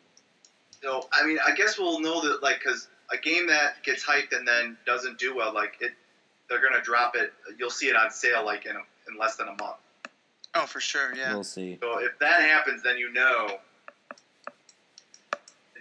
So 0.82 1.08
I 1.14 1.26
mean, 1.26 1.38
I 1.46 1.54
guess 1.54 1.78
we'll 1.78 2.00
know 2.00 2.22
that 2.22 2.42
like 2.42 2.60
because 2.60 2.88
a 3.12 3.18
game 3.18 3.48
that 3.48 3.84
gets 3.84 4.04
hyped 4.04 4.36
and 4.36 4.48
then 4.48 4.78
doesn't 4.86 5.20
do 5.20 5.36
well, 5.36 5.54
like 5.54 5.78
it, 5.80 5.92
they're 6.50 6.62
gonna 6.62 6.82
drop 6.82 7.16
it. 7.16 7.32
You'll 7.58 7.70
see 7.70 7.88
it 7.88 7.96
on 7.96 8.10
sale 8.10 8.44
like 8.44 8.66
in 8.66 8.76
a, 8.76 8.82
in 9.10 9.18
less 9.20 9.36
than 9.36 9.48
a 9.48 9.56
month. 9.62 9.78
Oh, 10.56 10.66
for 10.66 10.80
sure, 10.80 11.14
yeah. 11.16 11.34
We'll 11.34 11.44
see. 11.44 11.78
So 11.82 12.00
if 12.00 12.18
that 12.20 12.42
happens, 12.42 12.82
then 12.82 12.98
you 12.98 13.12
know. 13.12 13.60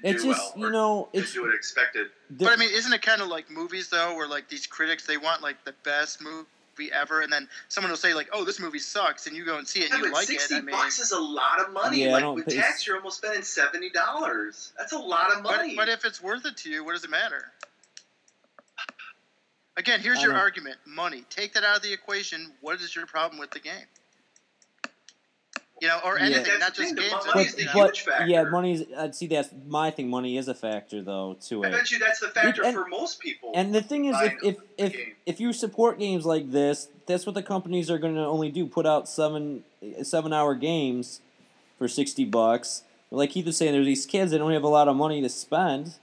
They 0.05 0.11
It's 0.11 0.23
do 0.23 0.33
just 0.35 0.57
well, 0.57 0.67
you 0.67 0.71
know 0.73 1.09
it's 1.15 1.33
do 1.33 1.43
what 1.43 1.55
expected. 1.55 2.09
the- 2.31 2.45
But 2.45 2.53
I 2.53 2.57
mean, 2.57 2.69
isn't 2.71 2.93
it 2.93 3.01
kind 3.03 3.23
of 3.23 3.29
like 3.29 3.51
movies 3.51 3.89
though, 3.89 4.15
where 4.15 4.29
like 4.29 4.49
these 4.51 4.67
critics 4.67 5.07
they 5.07 5.17
want 5.17 5.41
like 5.43 5.65
the 5.65 5.73
best 5.83 6.21
movie 6.21 6.47
ever, 6.93 7.23
and 7.23 7.33
then 7.33 7.49
someone 7.69 7.91
will 7.91 7.97
say 7.97 8.13
like, 8.13 8.29
"Oh, 8.33 8.45
this 8.45 8.61
movie 8.61 8.79
sucks," 8.81 9.27
and 9.27 9.35
you 9.35 9.45
go 9.47 9.57
and 9.57 9.67
see 9.67 9.81
it 9.81 9.89
Yeah, 9.89 9.95
and 9.97 10.05
you 10.05 10.11
but 10.11 10.15
like 10.17 10.25
it. 10.25 10.27
sixty 10.33 10.57
I 10.57 10.61
mean, 10.61 10.75
bucks 10.75 10.99
is 11.01 11.13
a 11.13 11.19
lot 11.19 11.59
of 11.61 11.73
money. 11.73 12.03
Yeah, 12.05 12.11
I 12.11 12.13
like 12.13 12.23
don't 12.23 12.35
with 12.35 12.45
think- 12.47 12.61
tax, 12.61 12.87
you're 12.87 12.97
almost 12.97 13.17
spending 13.19 13.43
seventy 13.43 13.89
dollars. 13.89 14.73
That's 14.77 14.93
a 14.93 14.99
lot 14.99 15.33
of 15.33 15.43
money. 15.43 15.75
but 15.75 15.89
if 15.89 16.05
it's 16.05 16.23
worth 16.23 16.45
it 16.45 16.57
to 16.59 16.71
you, 16.71 16.85
what 16.85 16.93
does 16.93 17.05
it 17.05 17.11
matter? 17.11 17.51
Again, 19.77 20.01
here's 20.01 20.23
your 20.23 20.33
don't- 20.33 20.41
argument: 20.41 20.77
money. 20.87 21.25
Take 21.31 21.55
that 21.55 21.65
out 21.65 21.77
of 21.77 21.83
the 21.83 21.93
equation. 21.93 22.53
What 22.61 22.81
is 22.81 22.95
your 22.95 23.07
problem 23.07 23.41
with 23.41 23.51
the 23.53 23.61
game? 23.61 23.87
You 25.81 25.89
know, 25.89 25.99
or 26.05 26.19
anything, 26.19 26.45
That's 26.45 26.61
not 26.61 26.75
just 26.75 26.79
thing, 26.79 26.95
the 26.95 27.01
games. 27.03 27.27
money's 27.35 27.51
but, 27.55 27.59
the 27.59 27.65
but 27.75 27.85
huge 27.87 28.01
factor. 28.03 28.27
yeah, 28.27 28.45
money's. 28.45 28.85
I'd 28.97 29.15
see 29.15 29.27
that's 29.27 29.51
my 29.67 29.91
thing. 29.91 30.09
Money 30.09 30.37
is 30.39 30.47
a 30.49 30.55
factor 30.55 31.03
though 31.03 31.37
to 31.49 31.65
I 31.65 31.69
it. 31.69 31.73
bet 31.73 31.91
you 31.91 31.99
that's 31.99 32.21
the 32.21 32.29
factor 32.29 32.65
and- 32.65 32.75
for 32.75 32.87
most 32.87 33.19
people. 33.21 33.51
And 33.55 33.75
the 33.75 33.83
thing 33.83 34.05
is, 34.07 34.17
if 34.21 34.35
if 34.43 34.57
if, 34.79 34.93
game. 34.93 35.13
if 35.27 35.41
you 35.41 35.53
support 35.53 35.99
games 35.99 36.25
like 36.25 36.53
this, 36.53 36.89
that's 37.07 37.27
what 37.27 37.35
the 37.35 37.43
companies 37.43 37.91
are 37.91 37.99
going 37.99 38.15
to 38.15 38.21
only 38.25 38.51
do: 38.51 38.67
put 38.67 38.87
out 38.87 39.09
seven 39.09 39.65
seven 40.03 40.33
hour 40.33 40.55
games 40.55 41.21
for 41.77 41.89
sixty 41.89 42.25
bucks. 42.25 42.85
Like 43.11 43.31
Keith 43.31 43.47
was 43.47 43.57
saying, 43.57 43.73
there's 43.73 43.87
these 43.87 44.07
kids 44.07 44.31
that 44.31 44.39
don't 44.39 44.53
have 44.53 44.65
a 44.65 44.69
lot 44.69 44.89
of 44.89 44.97
money 44.97 45.21
to 45.23 45.29
spend, 45.29 45.95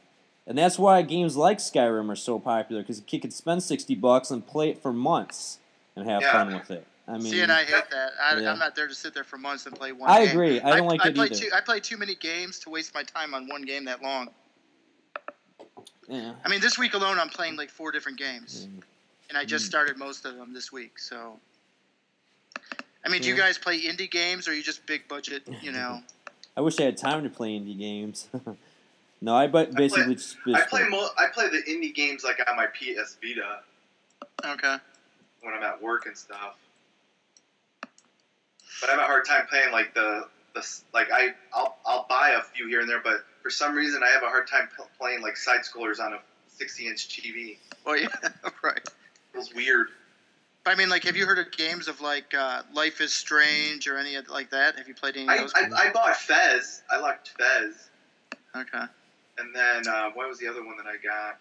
and 0.45 0.57
that's 0.57 0.77
why 0.77 1.01
games 1.01 1.36
like 1.38 1.57
Skyrim 1.60 2.10
are 2.10 2.15
so 2.15 2.39
popular 2.39 2.81
because 2.84 3.01
you 3.10 3.19
can 3.19 3.31
spend 3.31 3.63
sixty 3.63 3.95
bucks 3.95 4.31
and 4.31 4.45
play 4.45 4.69
it 4.69 4.81
for 4.81 4.91
months 4.93 5.60
and 5.95 6.07
have 6.10 6.21
Yeah. 6.21 6.31
fun 6.34 6.53
with 6.53 6.69
it. 6.71 6.86
I 7.08 7.14
mean, 7.14 7.22
See, 7.24 7.42
and 7.42 7.52
I 7.52 7.64
hate 7.64 7.90
that. 7.92 8.12
I, 8.22 8.40
Yeah. 8.40 8.52
I'm 8.52 8.60
not 8.60 8.76
there 8.76 8.88
to 8.88 8.94
sit 8.96 9.14
there 9.14 9.24
for 9.24 9.38
months 9.38 9.66
and 9.66 9.76
play 9.76 9.92
one. 9.92 10.10
I 10.10 10.26
game. 10.26 10.30
agree. 10.36 10.62
I 10.62 10.78
don't 10.78 10.88
like 10.88 11.04
I 11.04 11.10
it 11.10 11.16
play 11.16 11.26
either. 11.26 11.36
Too, 11.36 11.50
I 11.54 11.60
play 11.62 11.80
too 11.80 11.98
many 11.98 12.16
games 12.16 12.60
to 12.60 12.70
waste 12.70 12.94
my 12.94 13.04
time 13.04 13.34
on 13.34 13.48
one 13.48 13.64
game 13.64 13.86
that 13.86 14.02
long. 14.02 14.30
yeah. 16.08 16.34
I 16.46 16.50
mean, 16.50 16.62
this 16.62 16.78
week 16.78 16.94
alone, 16.94 17.20
I'm 17.20 17.30
playing 17.30 17.56
like 17.58 17.70
four 17.70 17.92
different 17.92 18.18
games, 18.18 18.68
Mm. 18.68 18.84
and 19.30 19.38
I 19.38 19.46
just 19.46 19.66
Mm. 19.66 19.70
started 19.70 19.98
most 19.98 20.26
of 20.26 20.36
them 20.38 20.54
this 20.54 20.72
week. 20.72 21.00
So, 21.00 21.40
I 23.06 23.10
mean, 23.10 23.22
do 23.22 23.28
you 23.30 23.36
guys 23.36 23.58
play 23.58 23.82
indie 23.82 24.10
games, 24.10 24.48
or 24.48 24.52
are 24.52 24.54
you 24.54 24.64
just 24.64 24.86
big 24.86 25.08
budget? 25.08 25.44
You 25.62 25.72
know, 25.78 26.04
I 26.56 26.62
wish 26.62 26.80
I 26.80 26.84
had 26.84 26.98
time 26.98 27.24
to 27.24 27.30
play 27.30 27.58
indie 27.60 27.78
games. 27.78 28.28
no, 29.22 29.36
I 29.36 29.48
but 29.48 29.74
basically 29.74 30.16
just, 30.16 30.38
I 30.48 30.52
just 30.60 30.70
play 30.70 30.88
mo- 30.88 31.10
I 31.18 31.28
play 31.34 31.50
the 31.50 31.64
indie 31.64 31.94
games 31.94 32.24
like 32.24 32.40
on 32.48 32.56
my 32.56 32.68
PS 32.68 33.18
Vita 33.22 33.62
okay. 34.46 34.78
when 35.42 35.54
I'm 35.54 35.64
at 35.64 35.82
work 35.82 36.06
and 36.06 36.16
stuff. 36.18 36.58
But 38.82 38.89
I 38.89 38.94
have 38.94 39.02
a 39.02 39.06
hard 39.06 39.26
time 39.26 39.46
playing 39.48 39.72
like 39.72 39.94
the 39.94 40.26
the 40.56 40.67
like 40.94 41.12
I 41.12 41.30
I'll 41.54 41.78
I'll 41.86 42.06
buy 42.10 42.32
a 42.32 42.41
few 42.41 42.67
here 42.67 42.82
and 42.82 42.89
there, 42.89 43.02
but 43.02 43.24
for 43.44 43.50
some 43.52 43.76
reason 43.76 44.02
I 44.04 44.10
have 44.10 44.24
a 44.24 44.28
hard 44.28 44.48
time 44.50 44.67
p- 44.76 44.84
playing 45.00 45.22
like 45.22 45.38
side 45.38 45.62
scrollers 45.62 46.00
on 46.00 46.13
a 46.13 46.17
60 46.58 46.88
inch 46.88 47.08
TV. 47.10 47.58
Oh 47.86 47.94
yeah, 47.94 48.08
right. 48.63 48.78
It 48.78 48.91
feels 49.34 49.54
weird. 49.54 49.88
But 50.63 50.72
I 50.72 50.76
mean, 50.76 50.89
like, 50.89 51.04
have 51.06 51.15
you 51.15 51.26
heard 51.26 51.39
of 51.39 51.52
games 51.52 51.88
of 51.88 52.02
like 52.02 52.34
uh, 52.34 52.63
Life 52.74 53.02
is 53.02 53.13
Strange 53.13 53.88
or 53.88 53.98
any 53.98 54.15
of 54.15 54.30
like 54.30 54.50
that? 54.52 54.78
Have 54.78 54.88
you 54.88 54.94
played 54.94 55.15
any 55.15 55.26
of 55.26 55.30
I, 55.32 55.38
those? 55.38 55.54
I, 55.56 55.89
I 55.89 55.91
bought 55.91 56.15
Fez. 56.15 56.82
I 56.89 56.98
liked 56.98 57.30
Fez. 57.38 57.89
okay. 58.56 58.86
And 59.38 59.56
then 59.56 59.88
uh, 59.88 60.10
what 60.13 60.28
was 60.28 60.38
the 60.38 60.48
other 60.48 60.63
one 60.63 60.78
that 60.78 60.86
I 60.86 60.98
got? 60.98 61.38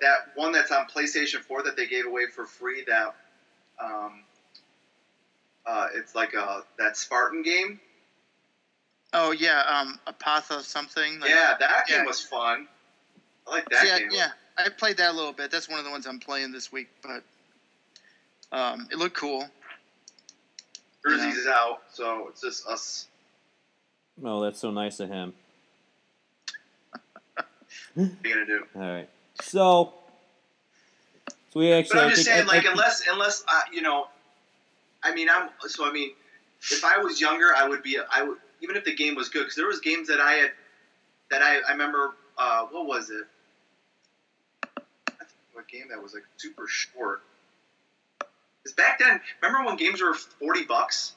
That 0.00 0.26
one 0.34 0.52
that's 0.52 0.72
on 0.72 0.86
PlayStation 0.86 1.40
4 1.40 1.62
that 1.62 1.76
they 1.76 1.86
gave 1.86 2.06
away 2.06 2.26
for 2.26 2.44
free. 2.44 2.84
That 2.86 3.14
um, 3.82 4.24
uh, 5.66 5.88
it's 5.94 6.14
like 6.14 6.34
a 6.34 6.62
that 6.78 6.96
Spartan 6.96 7.42
game. 7.42 7.80
Oh 9.12 9.32
yeah, 9.32 9.62
um, 9.62 9.98
Apatha 10.06 10.62
something. 10.62 11.20
Like, 11.20 11.30
yeah, 11.30 11.54
that 11.58 11.86
game 11.86 11.98
yeah. 12.00 12.04
was 12.06 12.20
fun. 12.20 12.66
I 13.46 13.50
like 13.50 13.68
that 13.70 13.86
yeah, 13.86 13.98
game. 14.00 14.08
yeah. 14.10 14.28
I 14.58 14.68
played 14.70 14.96
that 14.96 15.10
a 15.10 15.16
little 15.16 15.32
bit. 15.32 15.50
That's 15.50 15.68
one 15.68 15.78
of 15.78 15.84
the 15.84 15.90
ones 15.90 16.06
I'm 16.06 16.18
playing 16.18 16.50
this 16.50 16.72
week, 16.72 16.88
but 17.02 17.22
um, 18.56 18.88
it 18.90 18.96
looked 18.98 19.16
cool. 19.16 19.44
Jersey's 21.06 21.36
is 21.36 21.46
out, 21.46 21.82
so 21.92 22.28
it's 22.28 22.40
just 22.40 22.66
us. 22.66 23.06
Oh, 24.24 24.42
that's 24.42 24.58
so 24.58 24.70
nice 24.70 24.98
of 24.98 25.08
him. 25.08 25.34
What 27.94 28.06
are 28.06 28.08
you 28.24 28.34
gonna 28.34 28.46
do? 28.46 28.62
All 28.76 28.82
right. 28.82 29.08
So, 29.42 29.92
so 31.28 31.60
we 31.60 31.72
actually. 31.72 31.94
But 31.96 32.02
I'm 32.04 32.06
I 32.06 32.10
just 32.10 32.24
think- 32.26 32.36
saying, 32.36 32.48
I- 32.48 32.52
like, 32.52 32.66
I- 32.66 32.70
unless 32.72 33.02
unless 33.10 33.44
uh, 33.46 33.60
you 33.72 33.82
know, 33.82 34.08
I 35.06 35.14
mean, 35.14 35.28
I'm 35.30 35.50
so 35.60 35.88
I 35.88 35.92
mean, 35.92 36.10
if 36.60 36.84
I 36.84 36.98
was 36.98 37.20
younger, 37.20 37.54
I 37.54 37.68
would 37.68 37.82
be 37.82 37.98
I 37.98 38.22
would 38.22 38.38
even 38.60 38.76
if 38.76 38.84
the 38.84 38.94
game 38.94 39.14
was 39.14 39.28
good 39.28 39.40
because 39.40 39.54
there 39.54 39.66
was 39.66 39.80
games 39.80 40.08
that 40.08 40.20
I 40.20 40.32
had 40.32 40.52
that 41.30 41.42
I 41.42 41.60
I 41.68 41.72
remember. 41.72 42.14
Uh, 42.38 42.66
what 42.66 42.86
was 42.86 43.08
it? 43.08 43.24
I 44.76 45.24
think 45.24 45.30
what 45.54 45.66
game 45.68 45.86
that 45.88 46.02
was 46.02 46.12
like 46.12 46.24
super 46.36 46.66
short. 46.68 47.22
Because 48.62 48.74
back 48.74 48.98
then, 48.98 49.20
remember 49.40 49.64
when 49.66 49.76
games 49.76 50.02
were 50.02 50.12
forty 50.12 50.64
bucks, 50.64 51.14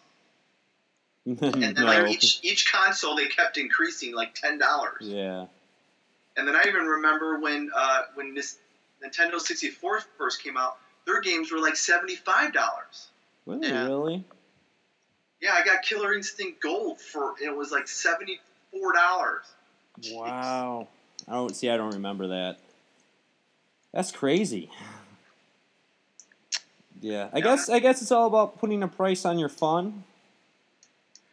and 1.26 1.38
then 1.38 1.74
no. 1.74 1.86
like 1.86 2.10
each 2.10 2.40
each 2.44 2.72
console 2.72 3.16
they 3.16 3.28
kept 3.28 3.58
increasing 3.58 4.14
like 4.14 4.34
ten 4.36 4.60
dollars. 4.60 5.02
yeah. 5.02 5.48
And 6.38 6.48
then 6.48 6.56
I 6.56 6.64
even 6.68 6.86
remember 6.86 7.40
when 7.40 7.70
uh, 7.76 8.04
when 8.14 8.34
this 8.34 8.60
Nintendo 9.04 9.42
64 9.42 10.04
first 10.18 10.42
came 10.42 10.56
out, 10.56 10.78
their 11.06 11.20
games 11.20 11.52
were 11.52 11.60
like 11.60 11.76
seventy 11.76 12.16
five 12.16 12.54
dollars. 12.54 13.09
Really? 13.50 13.68
Yeah. 13.68 13.86
Really? 13.86 14.24
Yeah, 15.42 15.54
I 15.54 15.64
got 15.64 15.82
Killer 15.82 16.14
Instinct 16.14 16.62
Gold 16.62 17.00
for 17.02 17.34
it 17.42 17.56
was 17.56 17.72
like 17.72 17.88
seventy 17.88 18.40
four 18.72 18.94
dollars. 18.94 19.46
Wow. 20.12 20.88
I 21.28 21.34
don't 21.34 21.56
see. 21.56 21.70
I 21.70 21.78
don't 21.78 21.94
remember 21.94 22.28
that. 22.28 22.60
That's 23.94 24.12
crazy. 24.12 24.70
Yeah, 27.02 27.30
I 27.34 27.38
Yeah. 27.38 27.44
guess 27.44 27.70
I 27.70 27.80
guess 27.80 28.02
it's 28.02 28.12
all 28.12 28.28
about 28.28 28.60
putting 28.60 28.84
a 28.84 28.88
price 28.88 29.26
on 29.26 29.40
your 29.40 29.50
fun. 29.50 30.04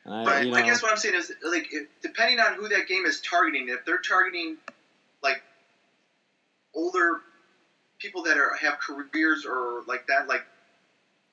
I, 0.06 0.24
But 0.24 0.44
you 0.46 0.52
know, 0.52 0.58
I 0.58 0.62
guess 0.62 0.82
what 0.82 0.92
I'm 0.92 0.98
saying 0.98 1.16
is 1.16 1.32
like 1.42 1.68
if, 1.72 1.88
depending 2.00 2.38
on 2.38 2.54
who 2.54 2.68
that 2.68 2.86
game 2.86 3.04
is 3.04 3.20
targeting, 3.20 3.68
if 3.68 3.84
they're 3.84 3.98
targeting 3.98 4.56
like 5.22 5.42
older 6.74 7.20
people 7.98 8.22
that 8.22 8.36
are 8.38 8.54
have 8.54 8.78
careers 8.78 9.44
or 9.44 9.82
like 9.88 10.06
that, 10.06 10.28
like 10.28 10.46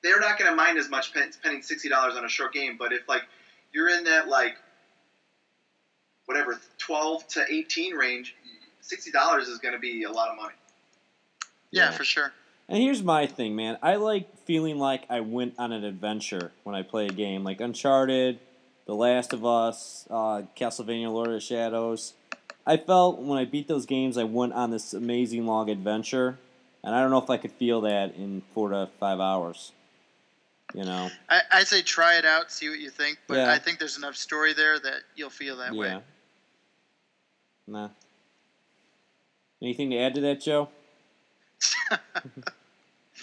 they're 0.04 0.20
not 0.20 0.38
going 0.38 0.48
to 0.50 0.54
mind 0.54 0.78
as 0.78 0.88
much 0.88 1.10
spending 1.30 1.62
sixty 1.62 1.88
dollars 1.88 2.14
on 2.14 2.24
a 2.24 2.28
short 2.28 2.52
game. 2.52 2.76
But 2.78 2.92
if 2.92 3.08
like 3.08 3.22
you're 3.72 3.88
in 3.88 4.04
that 4.04 4.28
like 4.28 4.54
whatever 6.26 6.60
twelve 6.78 7.26
to 7.28 7.44
eighteen 7.50 7.94
range, 7.94 8.36
sixty 8.80 9.10
dollars 9.10 9.48
is 9.48 9.58
going 9.58 9.72
to 9.74 9.80
be 9.80 10.04
a 10.04 10.10
lot 10.12 10.28
of 10.28 10.36
money. 10.36 10.54
Yeah, 11.72 11.86
Yeah. 11.86 11.90
for 11.92 12.04
sure. 12.04 12.32
And 12.68 12.78
here's 12.78 13.02
my 13.02 13.26
thing, 13.26 13.56
man. 13.56 13.76
I 13.82 13.96
like 13.96 14.26
feeling 14.46 14.78
like 14.78 15.04
I 15.10 15.20
went 15.20 15.54
on 15.58 15.72
an 15.72 15.84
adventure 15.84 16.52
when 16.62 16.74
I 16.74 16.82
play 16.82 17.06
a 17.06 17.10
game, 17.10 17.44
like 17.44 17.60
Uncharted, 17.60 18.38
The 18.86 18.94
Last 18.94 19.32
of 19.32 19.44
Us, 19.44 20.06
uh, 20.10 20.42
Castlevania: 20.56 21.10
Lord 21.10 21.28
of 21.28 21.34
the 21.34 21.40
Shadows. 21.40 22.12
I 22.66 22.76
felt 22.78 23.18
when 23.20 23.38
I 23.38 23.44
beat 23.44 23.68
those 23.68 23.84
games, 23.84 24.16
I 24.16 24.24
went 24.24 24.54
on 24.54 24.70
this 24.70 24.94
amazing 24.94 25.46
long 25.46 25.68
adventure, 25.68 26.38
and 26.82 26.94
I 26.94 27.00
don't 27.02 27.10
know 27.10 27.18
if 27.18 27.28
I 27.28 27.36
could 27.36 27.52
feel 27.52 27.82
that 27.82 28.14
in 28.14 28.42
four 28.54 28.70
to 28.70 28.88
five 28.98 29.20
hours. 29.20 29.72
You 30.74 30.84
know? 30.84 31.08
I, 31.28 31.40
I 31.52 31.64
say 31.64 31.82
try 31.82 32.18
it 32.18 32.24
out, 32.24 32.50
see 32.50 32.68
what 32.68 32.80
you 32.80 32.90
think. 32.90 33.18
But 33.28 33.36
Yeah. 33.36 33.52
I 33.52 33.58
think 33.58 33.78
there's 33.78 33.96
enough 33.96 34.16
story 34.16 34.52
there 34.54 34.78
that 34.80 35.02
you'll 35.14 35.30
feel 35.30 35.56
that 35.58 35.72
way. 35.72 35.86
yeah. 35.88 35.96
way. 35.98 36.02
Nah. 37.68 37.88
Anything 39.62 39.90
to 39.90 39.98
add 39.98 40.14
to 40.16 40.20
that, 40.22 40.40
Joe? 40.40 40.68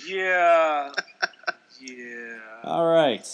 Yeah. 0.08 0.92
Yeah. 1.82 2.38
All 2.64 2.88
right. 2.92 3.28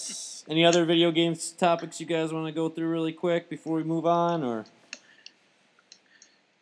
Any 0.50 0.66
other 0.66 0.86
video 0.86 1.12
games 1.12 1.52
topics 1.52 2.00
you 2.00 2.06
guys 2.06 2.34
want 2.34 2.48
to 2.48 2.52
go 2.52 2.68
through 2.68 2.90
really 2.90 3.14
quick 3.14 3.50
before 3.50 3.76
we 3.78 3.84
move 3.84 4.06
on, 4.06 4.44
or? 4.44 4.66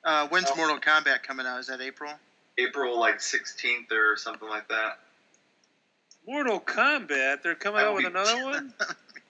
Uh, 0.04 0.28
when's 0.28 0.50
Oh. 0.52 0.56
Mortal 0.56 0.78
Kombat 0.80 1.24
coming 1.24 1.46
out? 1.48 1.60
Is 1.60 1.68
that 1.68 1.82
April? 1.82 2.12
April 2.58 3.00
like 3.00 3.20
sixteenth 3.22 3.92
or 3.92 4.16
something 4.18 4.48
like 4.50 4.68
that. 4.68 5.00
Mortal 6.28 6.60
Kombat. 6.60 7.42
They're 7.44 7.56
coming 7.56 7.82
out 7.82 7.96
with 7.96 8.06
another 8.06 8.36
one. 8.44 8.74
Yeah. 8.80 8.86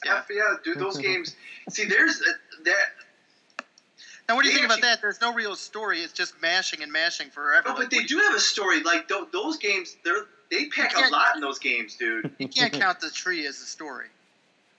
Yeah, 0.05 0.21
yeah, 0.29 0.43
dude, 0.63 0.77
those 0.79 0.97
games. 0.97 1.35
See, 1.69 1.85
there's 1.85 2.21
a, 2.21 2.63
that. 2.65 2.75
Now, 4.27 4.35
what 4.35 4.43
do 4.43 4.49
you 4.49 4.53
They 4.55 4.59
think 4.61 4.65
about 4.65 4.77
actually- 4.79 4.89
that? 4.89 5.01
There's 5.01 5.21
no 5.21 5.33
real 5.33 5.55
story. 5.55 5.99
It's 6.01 6.13
just 6.13 6.39
mashing 6.41 6.81
and 6.83 6.91
mashing 6.91 7.29
forever. 7.29 7.69
No, 7.69 7.75
Like, 7.75 7.89
but 7.89 7.91
they 7.91 8.03
do 8.03 8.17
have 8.19 8.35
a 8.35 8.39
story. 8.39 8.81
Like 8.83 9.07
th- 9.07 9.25
those 9.31 9.57
games, 9.57 9.95
they're 10.03 10.25
they 10.51 10.65
pack 10.67 10.95
a 10.95 11.09
lot 11.11 11.35
in 11.35 11.41
those 11.41 11.57
games, 11.59 11.95
dude. 11.95 12.31
You 12.39 12.47
can't 12.47 12.71
count 12.73 12.99
the 13.01 13.09
tree 13.09 13.47
as 13.47 13.55
a 13.61 13.65
story. 13.65 14.07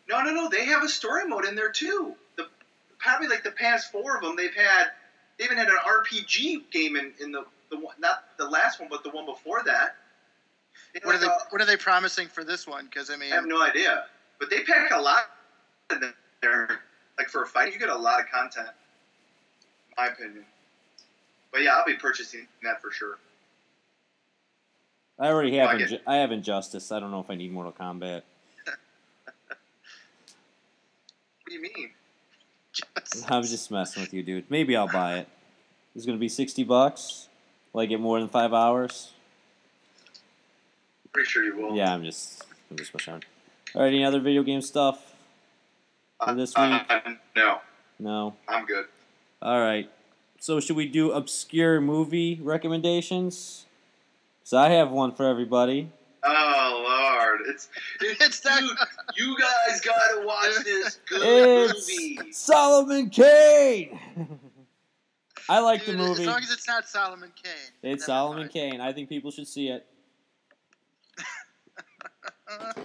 No, 0.09 0.22
no, 0.22 0.33
no. 0.33 0.48
They 0.48 0.64
have 0.66 0.85
a 0.85 0.88
story 0.88 1.26
mode 1.26 1.44
in 1.44 1.55
there 1.57 1.70
too. 1.72 2.14
The 2.37 2.46
probably 2.98 3.26
like 3.29 3.42
the 3.42 3.50
past 3.50 3.90
four 3.90 4.16
of 4.16 4.22
them, 4.22 4.37
they've 4.37 4.55
had. 4.55 4.87
They 5.38 5.44
even 5.44 5.59
had 5.59 5.68
an 5.68 5.76
RPG 5.87 6.70
game 6.70 6.96
in, 6.96 7.12
in 7.20 7.33
the 7.33 7.44
the 7.70 7.79
one, 7.79 7.94
not 7.98 8.22
the 8.38 8.48
last 8.48 8.79
one, 8.81 8.88
but 8.88 9.02
the 9.02 9.11
one 9.11 9.26
before 9.26 9.62
that. 9.64 9.96
They 10.97 11.07
What 11.07 11.17
are 11.17 11.19
they? 11.19 11.27
What 11.51 11.61
are 11.61 11.67
they 11.67 11.77
promising 11.77 12.29
for 12.29 12.43
this 12.43 12.67
one? 12.67 12.87
Because 12.87 13.11
I 13.11 13.17
mean, 13.17 13.31
I 13.31 13.35
have 13.35 13.47
no 13.47 13.63
idea, 13.63 14.05
but 14.41 14.49
they 14.49 14.63
pack 14.63 14.91
a 14.93 15.01
lot 15.01 15.25
in 15.91 16.01
there. 16.41 16.81
Like 17.19 17.29
for 17.29 17.43
a 17.43 17.47
fight, 17.47 17.73
you 17.73 17.79
get 17.79 17.91
a 17.91 17.97
lot 17.97 18.19
of 18.19 18.27
content. 18.31 18.69
In 19.89 19.95
my 20.05 20.07
opinion. 20.09 20.45
But 21.53 21.63
yeah, 21.63 21.75
I'll 21.75 21.85
be 21.85 21.97
purchasing 21.97 22.47
that 22.63 22.81
for 22.81 22.91
sure. 22.91 23.19
I 25.19 25.27
already 25.29 25.57
have. 25.59 25.69
I 25.69 25.79
Inju- 25.79 26.01
I 26.07 26.17
have 26.17 26.33
Injustice. 26.33 26.91
I 26.91 26.99
don't 26.99 27.11
know 27.11 27.21
if 27.21 27.31
I 27.31 27.35
need 27.35 27.53
Mortal 27.53 27.73
Kombat. 27.73 28.23
What 31.43 31.51
do 31.51 31.55
you 31.55 31.63
mean? 31.63 31.91
I 33.29 33.39
was 33.39 33.51
just 33.51 33.71
messing 33.71 34.03
with 34.03 34.13
you, 34.13 34.23
dude. 34.23 34.51
Maybe 34.51 34.75
I'll 34.75 34.89
buy 34.89 35.19
it. 35.19 35.29
It's 35.95 36.07
gonna 36.07 36.19
be 36.19 36.29
sixty 36.29 36.65
bucks. 36.65 37.29
Will 37.73 37.83
I 37.83 37.87
get 37.87 38.01
more 38.01 38.19
than 38.19 38.29
five 38.29 38.53
hours? 38.53 39.13
Pretty 41.16 41.31
sure 41.31 41.44
you 41.44 41.57
will. 41.57 41.74
Yeah, 41.74 41.94
I'm 41.94 42.05
just. 42.05 42.44
I'm 42.70 42.76
just 42.76 42.92
messing 42.92 43.14
around. 43.14 43.24
All 43.74 43.81
right. 43.81 43.88
Any 43.88 44.05
other 44.05 44.20
video 44.20 44.42
game 44.42 44.61
stuff? 44.61 45.14
Uh, 46.20 46.26
for 46.26 46.35
this 46.35 46.55
uh, 46.55 46.79
no, 47.35 47.61
No. 47.98 48.35
I'm 48.46 48.66
good. 48.66 48.85
All 49.40 49.59
right. 49.59 49.90
So 50.40 50.61
should 50.61 50.76
we 50.76 50.87
do 50.87 51.12
obscure 51.12 51.81
movie 51.81 52.38
recommendations? 52.42 53.64
So 54.44 54.59
I 54.59 54.68
have 54.68 54.90
one 54.90 55.14
for 55.14 55.26
everybody. 55.26 55.90
Oh 56.22 56.85
Lord, 56.87 57.40
it's 57.48 57.68
it's, 58.02 58.20
It's 58.22 58.40
that- 58.40 58.61
dude. 58.61 58.76
You 59.16 59.37
guys 59.38 59.81
gotta 59.81 60.26
watch 60.26 60.64
this 60.64 60.98
good 61.09 61.22
movie. 61.22 62.18
It's 62.29 62.37
Solomon 62.37 63.09
Kane. 63.09 63.98
I 65.48 65.61
like 65.61 65.87
the 65.87 65.94
movie. 65.94 66.22
As 66.22 66.26
long 66.26 66.42
as 66.42 66.50
it's 66.50 66.68
not 66.68 66.87
Solomon 66.87 67.33
Kane. 67.42 67.92
It's 67.92 68.05
Solomon 68.05 68.40
mind. 68.40 68.50
Kane. 68.52 68.81
I 68.83 68.92
think 68.92 69.09
people 69.09 69.31
should 69.31 69.48
see 69.48 69.68
it. 69.68 69.87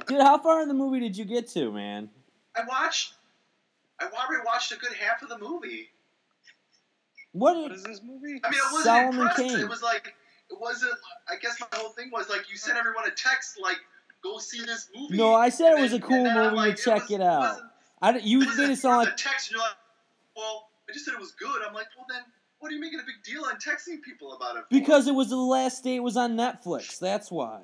Dude, 0.08 0.22
how 0.22 0.38
far 0.38 0.62
in 0.62 0.68
the 0.68 0.74
movie 0.74 1.00
did 1.00 1.18
you 1.18 1.26
get 1.26 1.48
to, 1.50 1.72
man? 1.72 2.10
I 2.56 2.62
watched. 2.68 3.14
I 4.00 4.06
already 4.06 4.44
watched 4.46 4.72
a 4.72 4.78
good 4.78 4.94
half 4.94 5.22
of 5.22 5.30
the 5.30 5.38
movie. 5.38 5.90
What? 7.34 7.56
What 7.58 7.72
is 7.72 7.84
this 7.84 8.02
movie? 8.04 8.42
I 8.44 8.50
mean, 8.50 8.60
I 8.60 8.74
wasn't 8.74 8.84
Solomon 8.84 9.14
impressed. 9.22 9.38
Kane. 9.40 9.60
It 9.60 9.70
was 9.70 9.82
like 9.84 10.14
it 10.50 10.60
wasn't. 10.60 10.94
I 11.30 11.36
guess 11.38 11.60
my 11.62 11.68
whole 11.78 11.92
thing 11.92 12.10
was 12.12 12.30
like 12.30 12.50
you 12.52 12.58
sent 12.58 12.78
everyone 12.78 13.08
a 13.08 13.12
text 13.12 13.58
like, 13.62 13.78
"Go 14.24 14.38
see 14.40 14.62
this 14.66 14.90
movie." 14.96 15.16
No, 15.18 15.34
I 15.34 15.50
said 15.50 15.68
it 15.70 15.74
And 15.74 15.82
was 15.84 15.94
a 15.94 16.00
cool 16.00 16.16
and 16.18 16.26
then 16.26 16.38
I'm 16.38 16.44
movie. 16.56 16.56
like, 16.70 16.78
check 16.78 17.04
was- 17.04 17.12
it 17.12 17.22
out. 17.22 17.40
wasn't- 17.42 17.68
I, 18.02 18.12
don't- 18.12 18.24
you 18.24 18.38
it 18.38 18.42
made 18.42 18.48
wasn't 18.48 18.72
it 18.72 18.76
sound 18.78 18.98
like 19.06 19.14
a 19.14 19.16
text. 19.16 19.48
And 19.50 19.52
you're 19.58 19.62
like, 19.62 19.78
well, 20.36 20.70
I 20.90 20.94
just 20.94 21.06
said 21.06 21.14
it 21.14 21.20
was 21.20 21.32
good. 21.34 21.62
I'm 21.66 21.74
like, 21.76 21.86
well, 21.96 22.08
then 22.10 22.22
what 22.60 22.72
are 22.72 22.76
you 22.76 22.82
making 22.82 23.00
a 23.00 23.04
big 23.04 23.22
deal 23.24 23.46
on 23.46 23.56
texting 23.58 24.02
people 24.02 24.34
about 24.34 24.56
it? 24.58 24.62
For? 24.64 24.68
because 24.72 25.08
it 25.08 25.14
was 25.14 25.30
the 25.30 25.36
last 25.38 25.84
day 25.84 25.96
it 25.98 26.04
was 26.04 26.18
on 26.18 26.36
Netflix. 26.36 26.98
That's 27.00 27.32
why. 27.32 27.62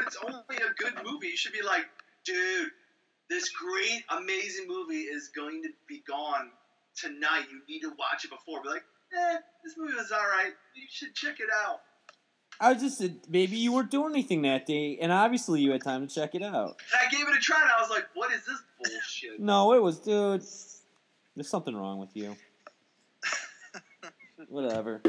It's 0.00 0.16
only 0.24 0.56
a 0.56 0.74
good 0.76 0.94
movie. 1.04 1.28
You 1.28 1.36
should 1.36 1.52
be 1.52 1.62
like, 1.62 1.86
dude, 2.24 2.70
this 3.28 3.50
great, 3.50 4.04
amazing 4.10 4.66
movie 4.68 5.02
is 5.02 5.28
going 5.28 5.62
to 5.62 5.68
be 5.88 6.02
gone 6.06 6.50
tonight. 6.96 7.44
You 7.50 7.60
need 7.68 7.80
to 7.80 7.90
watch 7.90 8.24
it 8.24 8.30
before. 8.30 8.62
Be 8.62 8.68
like, 8.68 8.84
eh, 9.12 9.36
this 9.64 9.74
movie 9.76 9.94
was 9.94 10.10
all 10.12 10.18
right. 10.18 10.52
You 10.74 10.86
should 10.90 11.14
check 11.14 11.40
it 11.40 11.48
out. 11.66 11.80
I 12.60 12.72
was 12.72 12.82
just 12.82 13.30
maybe 13.30 13.56
you 13.56 13.72
weren't 13.72 13.90
doing 13.90 14.12
anything 14.12 14.42
that 14.42 14.66
day, 14.66 14.98
and 15.00 15.12
obviously 15.12 15.60
you 15.60 15.70
had 15.70 15.82
time 15.82 16.06
to 16.06 16.12
check 16.12 16.34
it 16.34 16.42
out. 16.42 16.80
And 16.92 17.06
I 17.06 17.10
gave 17.10 17.28
it 17.28 17.36
a 17.36 17.38
try, 17.38 17.60
and 17.62 17.70
I 17.70 17.80
was 17.80 17.90
like, 17.90 18.06
what 18.14 18.32
is 18.32 18.44
this 18.44 18.60
bullshit? 18.82 19.38
No, 19.38 19.74
it 19.74 19.82
was, 19.82 20.00
dude. 20.00 20.42
There's 21.36 21.48
something 21.48 21.76
wrong 21.76 21.98
with 21.98 22.16
you. 22.16 22.36
Whatever. 24.48 25.00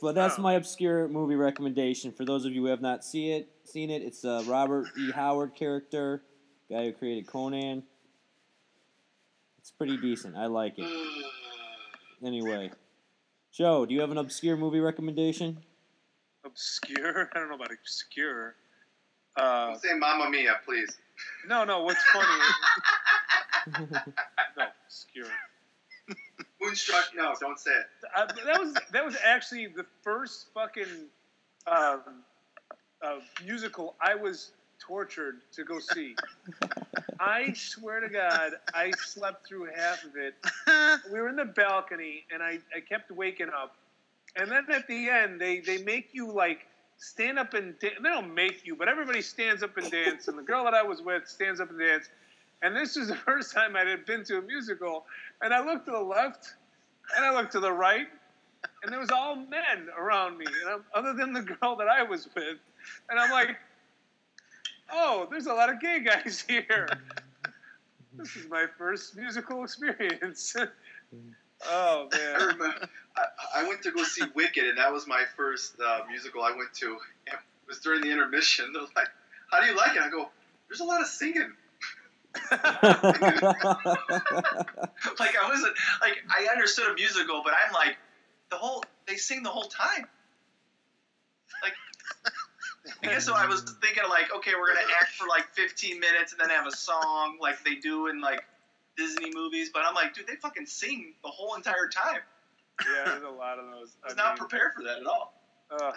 But 0.00 0.14
that's 0.14 0.38
Oh. 0.38 0.42
my 0.42 0.54
obscure 0.54 1.08
movie 1.08 1.36
recommendation. 1.36 2.12
For 2.12 2.24
those 2.24 2.44
of 2.44 2.52
you 2.52 2.62
who 2.62 2.66
have 2.68 2.80
not 2.82 3.04
see 3.04 3.32
it, 3.32 3.48
seen 3.64 3.90
it, 3.90 4.02
it's 4.02 4.24
a 4.24 4.42
Robert 4.46 4.86
E. 4.98 5.10
Howard 5.12 5.54
character, 5.54 6.22
guy 6.70 6.84
who 6.86 6.92
created 6.92 7.26
Conan. 7.26 7.82
It's 9.58 9.70
pretty 9.70 9.96
decent. 9.96 10.36
I 10.36 10.46
like 10.46 10.78
it. 10.78 10.86
Anyway, 12.24 12.70
Joe, 13.52 13.84
do 13.86 13.94
you 13.94 14.00
have 14.00 14.10
an 14.10 14.18
obscure 14.18 14.56
movie 14.56 14.80
recommendation? 14.80 15.58
Obscure? 16.44 17.28
I 17.34 17.38
don't 17.38 17.48
know 17.48 17.56
about 17.56 17.72
obscure. 17.72 18.54
Uh, 19.36 19.66
Don't 19.72 19.82
say 19.82 19.94
Mamma 19.94 20.30
Mia, 20.30 20.56
please. 20.64 20.96
no, 21.46 21.64
no. 21.64 21.82
What's 21.82 22.02
funny? 22.04 22.42
no, 24.56 24.64
obscure. 24.86 25.26
Moonstruck, 26.66 27.04
no, 27.14 27.34
don't 27.40 27.58
say 27.58 27.70
it. 27.70 27.86
Uh, 28.16 28.26
that 28.44 28.60
was 28.60 28.74
that 28.92 29.04
was 29.04 29.16
actually 29.24 29.66
the 29.68 29.86
first 30.02 30.48
fucking 30.52 31.06
um, 31.66 32.00
uh, 33.02 33.16
musical 33.44 33.94
I 34.00 34.14
was 34.14 34.50
tortured 34.78 35.36
to 35.52 35.64
go 35.64 35.78
see. 35.78 36.14
I 37.20 37.52
swear 37.54 38.00
to 38.00 38.08
God, 38.08 38.52
I 38.74 38.90
slept 38.92 39.46
through 39.46 39.68
half 39.74 40.04
of 40.04 40.16
it. 40.16 40.34
We 41.12 41.20
were 41.20 41.28
in 41.28 41.36
the 41.36 41.44
balcony, 41.44 42.24
and 42.32 42.42
I, 42.42 42.58
I 42.74 42.80
kept 42.80 43.10
waking 43.10 43.48
up. 43.48 43.76
And 44.36 44.50
then 44.50 44.64
at 44.70 44.86
the 44.86 45.08
end, 45.08 45.40
they, 45.40 45.60
they 45.60 45.78
make 45.78 46.08
you 46.12 46.32
like 46.32 46.66
stand 46.98 47.38
up 47.38 47.54
and 47.54 47.78
da- 47.78 47.94
they 48.02 48.08
don't 48.08 48.34
make 48.34 48.66
you, 48.66 48.76
but 48.76 48.88
everybody 48.88 49.22
stands 49.22 49.62
up 49.62 49.76
and 49.76 49.90
dance. 49.90 50.28
And 50.28 50.36
the 50.36 50.42
girl 50.42 50.64
that 50.64 50.74
I 50.74 50.82
was 50.82 51.00
with 51.02 51.28
stands 51.28 51.60
up 51.60 51.70
and 51.70 51.78
dance. 51.78 52.08
And 52.62 52.76
this 52.76 52.96
was 52.96 53.08
the 53.14 53.16
first 53.16 53.54
time 53.54 53.76
I 53.76 53.84
had 53.84 54.04
been 54.06 54.24
to 54.24 54.38
a 54.38 54.42
musical. 54.42 55.06
And 55.42 55.52
I 55.52 55.64
looked 55.64 55.86
to 55.86 55.92
the 55.92 56.00
left, 56.00 56.54
and 57.16 57.24
I 57.24 57.34
looked 57.34 57.52
to 57.52 57.60
the 57.60 57.72
right, 57.72 58.08
and 58.82 58.92
there 58.92 59.00
was 59.00 59.10
all 59.10 59.36
men 59.36 59.88
around 59.98 60.38
me, 60.38 60.46
and 60.46 60.70
I'm, 60.70 60.84
other 60.94 61.12
than 61.12 61.32
the 61.32 61.42
girl 61.42 61.76
that 61.76 61.88
I 61.88 62.02
was 62.02 62.28
with. 62.34 62.58
And 63.10 63.18
I'm 63.18 63.30
like, 63.30 63.56
oh, 64.92 65.26
there's 65.30 65.46
a 65.46 65.52
lot 65.52 65.70
of 65.70 65.80
gay 65.80 66.00
guys 66.00 66.44
here. 66.48 66.88
This 68.14 68.34
is 68.36 68.48
my 68.48 68.66
first 68.78 69.16
musical 69.16 69.62
experience. 69.62 70.56
oh 71.66 72.08
I 72.12 72.16
man. 72.16 72.34
remember 72.34 72.88
I, 73.16 73.24
I 73.56 73.68
went 73.68 73.82
to 73.82 73.90
go 73.90 74.04
see 74.04 74.24
Wicked, 74.34 74.64
and 74.64 74.78
that 74.78 74.92
was 74.92 75.06
my 75.06 75.24
first 75.36 75.76
uh, 75.84 76.00
musical 76.08 76.42
I 76.42 76.52
went 76.56 76.72
to. 76.74 76.96
It 77.26 77.34
was 77.68 77.78
during 77.80 78.02
the 78.02 78.10
intermission. 78.10 78.72
They're 78.72 78.82
like, 78.94 79.08
"How 79.50 79.60
do 79.60 79.66
you 79.66 79.76
like 79.76 79.96
it?" 79.96 80.02
I 80.02 80.08
go, 80.08 80.30
"There's 80.68 80.80
a 80.80 80.84
lot 80.84 81.00
of 81.00 81.06
singing." 81.08 81.52
Like 85.18 85.34
I 85.36 85.48
wasn't 85.48 85.74
like 86.00 86.16
I 86.28 86.46
understood 86.52 86.90
a 86.90 86.94
musical, 86.94 87.42
but 87.44 87.52
I'm 87.54 87.72
like, 87.72 87.96
the 88.50 88.56
whole 88.56 88.82
they 89.06 89.16
sing 89.16 89.42
the 89.42 89.50
whole 89.50 89.64
time. 89.64 90.06
Like, 91.62 91.72
I 93.02 93.06
guess 93.06 93.24
so. 93.26 93.34
I 93.34 93.46
was 93.46 93.62
thinking 93.82 94.04
like, 94.08 94.34
okay, 94.36 94.52
we're 94.58 94.68
gonna 94.68 94.86
act 95.00 95.14
for 95.14 95.26
like 95.28 95.44
15 95.54 95.98
minutes 96.00 96.32
and 96.32 96.40
then 96.40 96.50
have 96.50 96.66
a 96.66 96.76
song 96.76 97.38
like 97.40 97.62
they 97.64 97.76
do 97.76 98.08
in 98.08 98.20
like 98.20 98.40
Disney 98.96 99.30
movies. 99.34 99.70
But 99.72 99.82
I'm 99.86 99.94
like, 99.94 100.14
dude, 100.14 100.26
they 100.26 100.36
fucking 100.36 100.66
sing 100.66 101.14
the 101.22 101.30
whole 101.30 101.54
entire 101.54 101.88
time. 101.88 102.20
Yeah, 102.84 103.04
there's 103.06 103.22
a 103.22 103.28
lot 103.28 103.58
of 103.58 103.66
those. 103.70 103.96
I 104.04 104.08
was 104.08 104.14
I 104.14 104.16
not 104.16 104.30
mean, 104.32 104.48
prepared 104.48 104.72
for 104.76 104.82
that 104.84 104.98
at 104.98 105.06
all. 105.06 105.34
uh, 105.70 105.92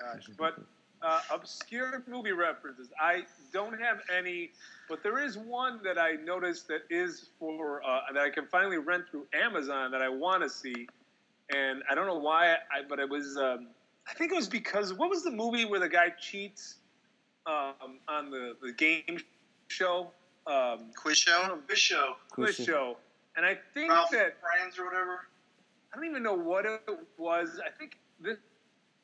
gosh, 0.00 0.28
but 0.38 0.54
uh, 1.02 1.20
obscure 1.30 2.02
movie 2.08 2.32
references. 2.32 2.88
I 3.00 3.24
don't 3.52 3.78
have 3.80 4.00
any, 4.14 4.50
but 4.88 5.02
there 5.02 5.18
is 5.18 5.36
one 5.36 5.80
that 5.84 5.98
I 5.98 6.12
noticed 6.24 6.68
that 6.68 6.82
is 6.90 7.28
for 7.38 7.82
uh, 7.84 8.00
that 8.12 8.22
I 8.22 8.30
can 8.30 8.46
finally 8.46 8.78
rent 8.78 9.04
through 9.10 9.26
Amazon 9.34 9.90
that 9.90 10.02
I 10.02 10.08
want 10.08 10.42
to 10.42 10.48
see, 10.48 10.86
and 11.54 11.82
I 11.90 11.94
don't 11.94 12.06
know 12.06 12.18
why. 12.18 12.52
I 12.52 12.82
but 12.88 12.98
it 12.98 13.08
was. 13.08 13.36
Um, 13.36 13.68
I 14.08 14.14
think 14.14 14.32
it 14.32 14.34
was 14.34 14.48
because 14.48 14.92
what 14.92 15.10
was 15.10 15.22
the 15.22 15.30
movie 15.30 15.64
where 15.64 15.80
the 15.80 15.88
guy 15.88 16.10
cheats 16.10 16.76
um, 17.46 17.98
on 18.08 18.30
the 18.30 18.56
the 18.62 18.72
game 18.72 19.18
show? 19.68 20.10
Um, 20.46 20.90
Quiz 20.96 21.18
show. 21.18 21.40
don't 21.42 21.48
know, 21.48 21.58
This 21.68 21.78
show, 21.78 22.14
quiz 22.30 22.56
Quiz 22.56 22.66
show, 22.66 22.96
and 23.36 23.46
I 23.46 23.56
think 23.74 23.90
Ralph 23.90 24.10
that 24.10 24.36
Fiennes 24.40 24.78
or 24.78 24.86
whatever. 24.86 25.26
I 25.92 25.96
don't 25.96 26.06
even 26.06 26.22
know 26.22 26.34
what 26.34 26.64
it 26.64 26.80
was. 27.18 27.60
I 27.64 27.70
think 27.70 27.98
this 28.18 28.38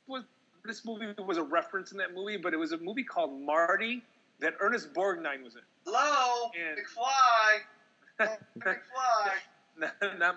was 0.07 0.25
this 0.69 0.85
movie 0.85 1.07
was 1.27 1.39
a 1.39 1.43
reference 1.43 1.91
in 1.93 1.99
that 1.99 2.15
movie, 2.15 2.37
but 2.37 2.53
it 2.55 2.59
was 2.59 2.73
a 2.73 2.79
movie 2.79 3.03
called 3.03 3.41
Marty 3.41 4.03
that 4.39 4.55
Ernest 4.61 4.93
Borgnine 4.95 5.43
was 5.43 5.57
in. 5.57 5.63
Hello, 5.85 6.51
And- 6.55 6.79
McFly. 6.79 8.37
McFly. 9.81 10.19
no, 10.19 10.33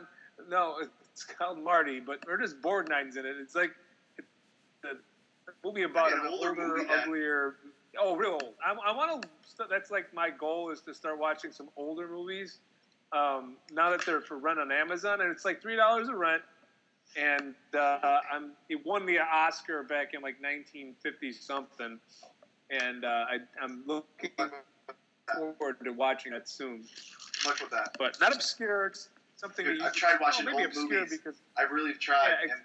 no, 0.50 0.76
it's 1.12 1.24
called 1.26 1.60
Marty, 1.60 2.00
but 2.00 2.20
Ernest 2.28 2.62
Borgnine's 2.62 3.18
in 3.18 3.26
it. 3.26 3.36
It's 3.40 3.54
like 3.56 3.72
it's 4.18 4.28
a 4.86 4.96
movie 5.68 5.84
about 5.84 6.14
an 6.14 6.22
older 6.28 6.56
movie 6.56 6.88
uglier. 6.90 7.56
Oh, 8.00 8.16
real 8.16 8.32
old. 8.42 8.54
I, 8.66 8.72
I 8.72 8.96
want 8.96 9.22
to. 9.22 9.30
That's 9.70 9.92
like 9.92 10.14
my 10.14 10.30
goal 10.30 10.70
is 10.72 10.80
to 10.82 10.94
start 10.94 11.20
watching 11.20 11.52
some 11.52 11.70
older 11.76 12.08
movies. 12.08 12.60
Um, 13.12 13.58
now 13.74 13.90
that 13.90 14.06
they're 14.06 14.22
for 14.22 14.38
rent 14.38 14.60
on 14.60 14.72
Amazon, 14.72 15.20
and 15.22 15.30
it's 15.30 15.44
like 15.44 15.62
three 15.62 15.76
dollars 15.76 16.08
a 16.08 16.16
rent, 16.16 16.42
and 17.18 17.54
uh, 17.78 18.20
I'm 18.32 18.52
it 18.70 18.86
won 18.86 19.06
the 19.06 19.20
Oscar 19.20 19.84
back 19.84 20.14
in 20.14 20.22
like 20.22 20.36
1950 20.42 21.32
something, 21.34 22.00
and 22.70 23.06
uh, 23.06 23.08
I, 23.30 23.38
I'm 23.62 23.84
looking 23.86 24.32
forward 25.36 25.78
to 25.84 25.92
watching 25.92 26.34
it 26.34 26.48
soon. 26.48 26.84
Much 27.46 27.62
with 27.62 27.72
that. 27.72 27.96
But 27.98 28.20
not 28.22 28.34
obscure. 28.36 28.88
It's 28.88 29.10
something 29.36 29.66
Dude, 29.66 29.76
that 29.76 29.80
you, 29.82 29.86
I've 29.88 29.94
tried 29.94 30.20
watching 30.22 30.48
oh, 30.48 30.52
maybe 30.52 30.64
old 30.64 30.68
obscure 30.68 31.00
movies. 31.02 31.18
because 31.18 31.40
I 31.58 31.64
really 31.64 31.94
tried, 31.94 32.28
Yeah, 32.30 32.36
ex- 32.44 32.52
and 32.54 32.62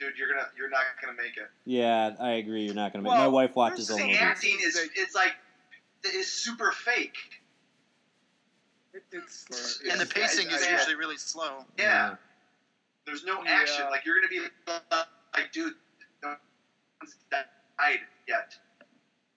dude, 0.00 0.18
you're 0.18 0.28
gonna, 0.28 0.48
you're 0.56 0.70
not 0.70 0.82
gonna 1.02 1.16
make 1.16 1.36
it. 1.36 1.48
yeah, 1.66 2.14
I 2.18 2.32
agree. 2.32 2.64
You're 2.64 2.74
not 2.74 2.92
gonna. 2.92 3.02
Make, 3.02 3.12
it. 3.12 3.16
my 3.16 3.28
wife 3.28 3.54
watches 3.54 3.88
there's 3.88 4.00
all 4.00 4.06
The 4.06 4.14
acting 4.14 4.56
is, 4.62 4.76
it's 4.96 5.14
like, 5.14 5.32
it's 6.04 6.28
super 6.28 6.72
fake. 6.72 7.16
it, 8.92 9.02
it's 9.12 9.46
And 9.90 10.00
the 10.00 10.04
It's- 10.04 10.12
pacing 10.12 10.50
is 10.50 10.62
I- 10.62 10.68
I- 10.68 10.72
usually 10.78 10.94
really 10.96 11.16
slow. 11.18 11.64
Yeah. 11.78 12.16
There's 13.06 13.24
no 13.24 13.42
Yeah. 13.44 13.52
action. 13.60 13.84
Like 13.90 14.04
you're 14.04 14.16
gonna 14.16 14.28
be 14.28 14.40
like, 15.34 15.52
dude, 15.52 15.74
no 16.22 16.36
one's 17.00 17.16
died 17.30 18.00
yet, 18.26 18.56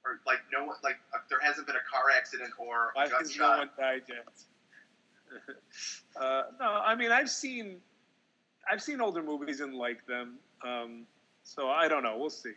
or 0.06 0.22
like 0.26 0.40
no 0.52 0.66
one, 0.66 0.78
like 0.84 1.00
uh, 1.14 1.18
there 1.30 1.40
hasn't 1.40 1.68
been 1.68 1.76
a 1.76 1.82
car 1.92 2.10
accident 2.16 2.52
or 2.58 2.92
Why 2.94 3.06
a 3.06 3.10
has 3.10 3.36
no 3.38 3.58
one 3.58 3.70
died 3.78 4.04
yet? 4.08 4.28
uh, 6.16 6.44
no, 6.60 6.66
I 6.66 6.96
mean 6.96 7.12
I've 7.12 7.30
seen, 7.30 7.82
I've 8.70 8.82
seen 8.82 9.02
older 9.02 9.22
movies 9.22 9.60
and 9.60 9.74
like 9.76 10.06
them. 10.06 10.40
Um, 10.64 11.06
so 11.44 11.70
I 11.70 11.88
don't 11.88 12.04
know. 12.04 12.18
We'll 12.18 12.30
see. 12.30 12.54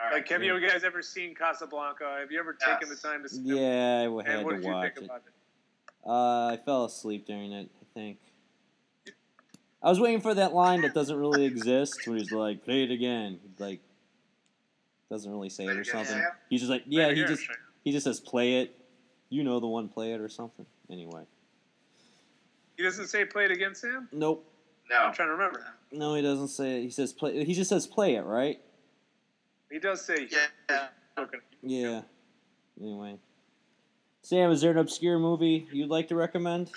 All 0.00 0.06
right. 0.06 0.14
Like, 0.14 0.28
have 0.28 0.42
you 0.44 0.58
guys 0.60 0.84
ever 0.84 1.02
seen 1.02 1.34
Casablanca? 1.34 2.18
Have 2.20 2.30
you 2.30 2.38
ever 2.38 2.52
taken 2.54 2.88
the 2.88 2.94
time 2.94 3.22
to? 3.24 3.28
see 3.28 3.40
Yeah, 3.42 4.02
I 4.02 4.04
And 4.04 4.26
had 4.26 4.44
what 4.44 4.50
to 4.50 4.56
did 4.56 4.64
you 4.64 4.72
watch 4.72 4.94
think 4.94 4.96
it. 4.98 5.04
about 5.06 5.22
it? 5.26 5.32
Uh, 6.06 6.46
I 6.52 6.56
fell 6.64 6.84
asleep 6.84 7.26
during 7.26 7.52
it. 7.52 7.68
I 7.80 7.84
think. 7.94 8.18
I 9.82 9.88
was 9.88 10.00
waiting 10.00 10.20
for 10.20 10.34
that 10.34 10.52
line 10.54 10.80
that 10.82 10.92
doesn't 10.94 11.16
really 11.16 11.44
exist, 11.44 12.06
when 12.06 12.18
he's 12.18 12.32
like, 12.32 12.64
"Play 12.64 12.82
it 12.84 12.90
again." 12.90 13.38
He's 13.42 13.60
like, 13.60 13.80
doesn't 15.10 15.30
really 15.30 15.48
say 15.48 15.64
Play 15.64 15.72
it 15.74 15.76
it 15.76 15.78
or 15.78 15.80
again, 15.82 15.92
something. 16.06 16.22
Sam? 16.22 16.30
He's 16.50 16.60
just 16.60 16.70
like, 16.70 16.82
"Yeah." 16.86 17.04
Right 17.04 17.10
He 17.10 17.16
here, 17.18 17.28
just 17.28 17.42
Shane. 17.44 17.56
he 17.84 17.92
just 17.92 18.04
says, 18.04 18.20
"Play 18.20 18.60
it." 18.60 18.74
You 19.30 19.44
know 19.44 19.60
the 19.60 19.66
one, 19.66 19.88
play 19.88 20.12
it 20.12 20.20
or 20.20 20.28
something. 20.28 20.66
Anyway, 20.90 21.24
He 22.76 22.82
doesn't 22.82 23.08
say 23.08 23.24
play 23.24 23.44
it 23.44 23.50
again, 23.50 23.74
Sam. 23.74 24.08
nope. 24.12 24.44
No. 24.90 24.96
I'm 24.96 25.12
trying 25.12 25.28
to 25.28 25.32
remember. 25.32 25.64
No, 25.92 26.14
he 26.14 26.22
doesn't 26.22 26.48
say 26.48 26.78
it. 26.78 26.82
He 26.82 26.90
says 26.90 27.12
play. 27.12 27.44
He 27.44 27.52
just 27.54 27.68
says 27.68 27.86
play 27.86 28.14
it, 28.14 28.22
right? 28.24 28.58
He 29.68 29.76
he 29.76 29.80
does 29.80 30.04
say 30.04 30.28
Yeah. 30.70 30.88
looking. 31.16 31.40
Yeah. 31.62 32.02
Anyway. 32.80 33.18
Sam, 34.22 34.50
is 34.50 34.60
there 34.62 34.70
an 34.72 34.78
obscure 34.78 35.18
movie 35.18 35.68
you'd 35.72 35.90
like 35.90 36.08
to 36.08 36.16
recommend? 36.16 36.70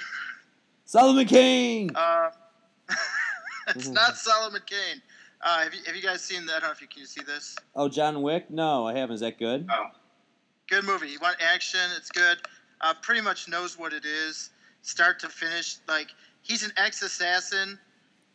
Solomon 0.86 1.26
Kane! 1.26 1.90
Uh, 1.96 2.32
it's 3.76 3.90
not 3.90 4.18
Solomon 4.18 4.62
Kane. 4.66 5.02
Uh, 5.42 5.64
have 5.64 5.74
you 5.74 5.80
have 5.86 5.96
you 5.96 6.02
guys 6.02 6.22
seen 6.22 6.46
that? 6.46 6.58
I 6.58 6.60
don't 6.60 6.70
know 6.70 6.72
if 6.72 6.82
you 6.82 6.88
can 6.88 7.00
you 7.00 7.06
see 7.08 7.24
this. 7.24 7.56
Oh, 7.76 7.90
John 7.90 8.22
Wick? 8.22 8.52
No, 8.52 8.88
I 8.88 8.94
haven't. 8.96 9.16
Is 9.16 9.22
that 9.22 9.40
good? 9.40 9.68
Oh, 9.72 9.86
Good 10.72 10.86
movie. 10.86 11.10
You 11.10 11.20
want 11.22 11.36
action? 11.42 11.82
It's 11.98 12.10
good. 12.10 12.38
Uh, 12.80 12.94
pretty 13.02 13.20
much 13.22 13.50
knows 13.50 13.78
what 13.78 13.92
it 13.92 14.06
is, 14.06 14.52
start 14.84 15.20
to 15.20 15.28
finish. 15.30 15.78
Like 15.88 16.08
he's 16.42 16.64
an 16.64 16.72
ex-assassin. 16.78 17.78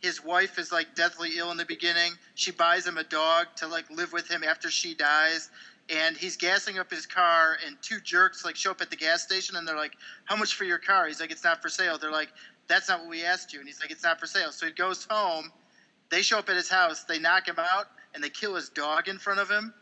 His 0.01 0.23
wife 0.23 0.59
is 0.59 0.71
like 0.71 0.95
deathly 0.95 1.31
ill 1.39 1.51
in 1.51 1.57
the 1.57 1.65
beginning. 1.65 2.13
She 2.35 2.51
buys 2.51 2.87
him 2.87 2.99
a 2.99 3.05
dog 3.05 3.47
to 3.57 3.67
like 3.67 3.89
live 3.91 4.13
with 4.13 4.31
him 4.31 4.45
after 4.45 4.71
she 4.71 4.95
dies. 4.95 5.49
And 5.89 6.17
he's 6.17 6.37
gassing 6.37 6.79
up 6.81 6.91
his 6.91 7.07
car, 7.07 7.57
and 7.65 7.77
two 7.81 8.01
jerks 8.01 8.45
like 8.45 8.57
show 8.57 8.73
up 8.73 8.81
at 8.81 8.91
the 8.91 8.97
gas 8.97 9.23
station, 9.23 9.55
and 9.55 9.67
they're 9.67 9.77
like, 9.77 9.95
"How 10.25 10.35
much 10.35 10.57
for 10.57 10.65
your 10.65 10.79
car?" 10.79 11.07
He's 11.07 11.21
like, 11.21 11.31
"It's 11.31 11.45
not 11.45 11.63
for 11.63 11.69
sale." 11.69 11.97
They're 11.97 12.11
like, 12.11 12.31
"That's 12.69 12.89
not 12.89 13.01
what 13.01 13.09
we 13.09 13.25
asked 13.25 13.53
you." 13.53 13.59
And 13.61 13.69
he's 13.69 13.81
like, 13.81 13.91
"It's 13.91 14.03
not 14.03 14.21
for 14.21 14.27
sale." 14.27 14.53
So 14.53 14.67
he 14.67 14.73
goes 14.73 15.07
home. 15.09 15.53
They 16.11 16.23
show 16.23 16.39
up 16.39 16.49
at 16.49 16.57
his 16.57 16.69
house. 16.69 17.05
They 17.05 17.19
knock 17.19 17.49
him 17.49 17.59
out, 17.59 17.87
and 18.15 18.23
they 18.23 18.31
kill 18.31 18.55
his 18.55 18.69
dog 18.69 19.09
in 19.09 19.19
front 19.19 19.41
of 19.41 19.51
him. 19.51 19.75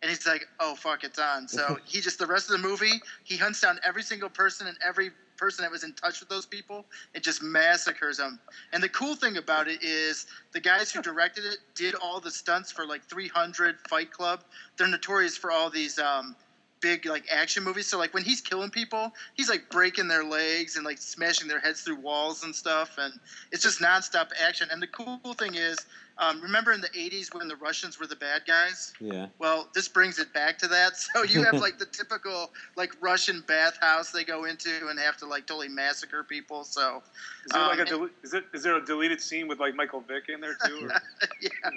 And 0.00 0.10
he's 0.10 0.26
like, 0.26 0.46
"Oh 0.60 0.74
fuck, 0.74 1.04
it's 1.04 1.18
on." 1.18 1.48
So 1.48 1.78
he 1.84 2.00
just 2.00 2.18
the 2.18 2.26
rest 2.26 2.50
of 2.50 2.60
the 2.60 2.66
movie, 2.66 3.00
he 3.24 3.36
hunts 3.36 3.60
down 3.60 3.78
every 3.84 4.02
single 4.02 4.30
person 4.30 4.66
and 4.66 4.76
every 4.86 5.10
person 5.38 5.62
that 5.62 5.70
was 5.70 5.84
in 5.84 5.94
touch 5.94 6.20
with 6.20 6.28
those 6.28 6.44
people 6.44 6.84
and 7.14 7.22
just 7.22 7.42
massacres 7.42 8.18
them. 8.18 8.38
And 8.72 8.82
the 8.82 8.88
cool 8.88 9.14
thing 9.14 9.36
about 9.38 9.68
it 9.68 9.82
is 9.82 10.26
the 10.52 10.60
guys 10.60 10.90
who 10.90 11.00
directed 11.00 11.44
it 11.44 11.58
did 11.74 11.94
all 11.94 12.20
the 12.20 12.30
stunts 12.30 12.70
for 12.70 12.84
like 12.84 13.04
300 13.04 13.76
Fight 13.88 14.10
Club. 14.10 14.42
They're 14.76 14.88
notorious 14.88 15.36
for 15.36 15.50
all 15.50 15.70
these 15.70 15.98
um, 15.98 16.36
big 16.80 17.06
like 17.06 17.24
action 17.30 17.64
movies. 17.64 17.86
So 17.86 17.98
like 17.98 18.14
when 18.14 18.24
he's 18.24 18.40
killing 18.40 18.70
people, 18.70 19.12
he's 19.34 19.48
like 19.48 19.68
breaking 19.70 20.08
their 20.08 20.24
legs 20.24 20.76
and 20.76 20.84
like 20.84 20.98
smashing 20.98 21.48
their 21.48 21.60
heads 21.60 21.82
through 21.82 21.96
walls 22.00 22.42
and 22.44 22.54
stuff. 22.54 22.96
And 22.98 23.12
it's 23.52 23.62
just 23.62 23.80
nonstop 23.80 24.28
action. 24.40 24.68
And 24.70 24.80
the 24.82 24.86
cool 24.86 25.34
thing 25.38 25.54
is, 25.54 25.76
um, 26.20 26.40
remember 26.40 26.72
in 26.72 26.80
the 26.80 26.88
80s 26.88 27.32
when 27.32 27.46
the 27.46 27.54
Russians 27.56 28.00
were 28.00 28.06
the 28.06 28.16
bad 28.16 28.42
guys? 28.46 28.92
Yeah. 29.00 29.28
Well, 29.38 29.68
this 29.74 29.86
brings 29.86 30.18
it 30.18 30.32
back 30.32 30.58
to 30.58 30.68
that. 30.68 30.92
So 31.14 31.22
you 31.22 31.42
have 31.44 31.54
like 31.54 31.78
the 31.78 31.86
typical 31.86 32.50
like 32.76 32.92
Russian 33.00 33.42
bathhouse 33.46 34.10
they 34.10 34.24
go 34.24 34.44
into 34.44 34.88
and 34.88 34.98
have 34.98 35.16
to 35.18 35.26
like 35.26 35.46
totally 35.46 35.68
massacre 35.68 36.24
people. 36.24 36.64
So 36.64 37.02
Is 37.46 37.52
there 37.52 37.62
like 37.62 37.78
a 37.78 37.82
Um, 37.82 37.88
dele- 37.88 38.10
is 38.22 38.34
it 38.34 38.44
is 38.52 38.62
there 38.62 38.76
a 38.76 38.84
deleted 38.84 39.20
scene 39.20 39.48
with 39.48 39.58
like 39.60 39.74
Michael 39.74 40.00
Vick 40.00 40.28
in 40.28 40.40
there 40.40 40.56
too? 40.66 40.86
Or? 40.86 41.00
yeah, 41.40 41.70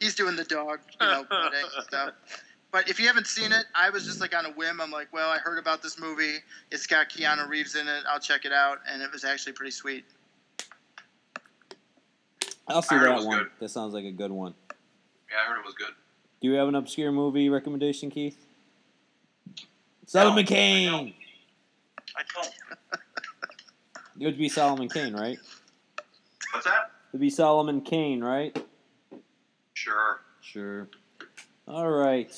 he's 0.00 0.14
doing 0.14 0.36
the 0.36 0.44
dog, 0.44 0.80
you 1.00 1.06
know, 1.06 1.26
stuff. 1.82 2.14
But 2.72 2.88
if 2.88 3.00
you 3.00 3.06
haven't 3.08 3.26
seen 3.26 3.50
it, 3.52 3.64
I 3.74 3.90
was 3.90 4.04
just 4.04 4.20
like 4.20 4.34
on 4.36 4.46
a 4.46 4.50
whim. 4.50 4.80
I'm 4.80 4.90
like, 4.92 5.08
well, 5.12 5.28
I 5.30 5.38
heard 5.38 5.58
about 5.58 5.82
this 5.82 5.98
movie. 5.98 6.36
It's 6.70 6.86
got 6.86 7.08
Keanu 7.08 7.48
Reeves 7.48 7.74
in 7.74 7.88
it. 7.88 8.04
I'll 8.08 8.20
check 8.20 8.44
it 8.44 8.52
out, 8.52 8.78
and 8.88 9.02
it 9.02 9.10
was 9.12 9.24
actually 9.24 9.54
pretty 9.54 9.72
sweet. 9.72 10.04
I'll 12.68 12.82
see 12.82 12.94
I 12.94 12.98
that 13.04 13.24
one. 13.24 13.38
good. 13.38 13.46
That 13.58 13.68
sounds 13.70 13.92
like 13.94 14.04
a 14.04 14.12
good 14.12 14.30
one. 14.30 14.54
yeah, 14.70 15.36
I 15.44 15.50
heard 15.52 15.58
it 15.58 15.64
was 15.64 15.74
good. 15.74 15.90
Do 16.40 16.48
you 16.48 16.54
have 16.54 16.68
an 16.68 16.76
obscure 16.76 17.10
movie 17.10 17.48
recommendation, 17.50 18.10
Keith? 18.10 18.36
Solomon 20.06 20.44
No, 20.44 20.48
Kane! 20.48 21.14
I 22.16 22.22
don't. 22.34 22.50
It 24.18 24.24
would 24.26 24.38
be 24.38 24.48
Solomon 24.48 24.88
Kane, 24.88 25.14
right? 25.14 25.38
What's 26.52 26.66
that? 26.66 26.90
It 27.08 27.12
would 27.12 27.20
be 27.20 27.30
Solomon 27.30 27.80
Kane, 27.80 28.22
right? 28.22 28.56
Sure. 29.74 30.20
Sure. 30.40 30.88
All 31.66 31.88
right. 31.90 32.32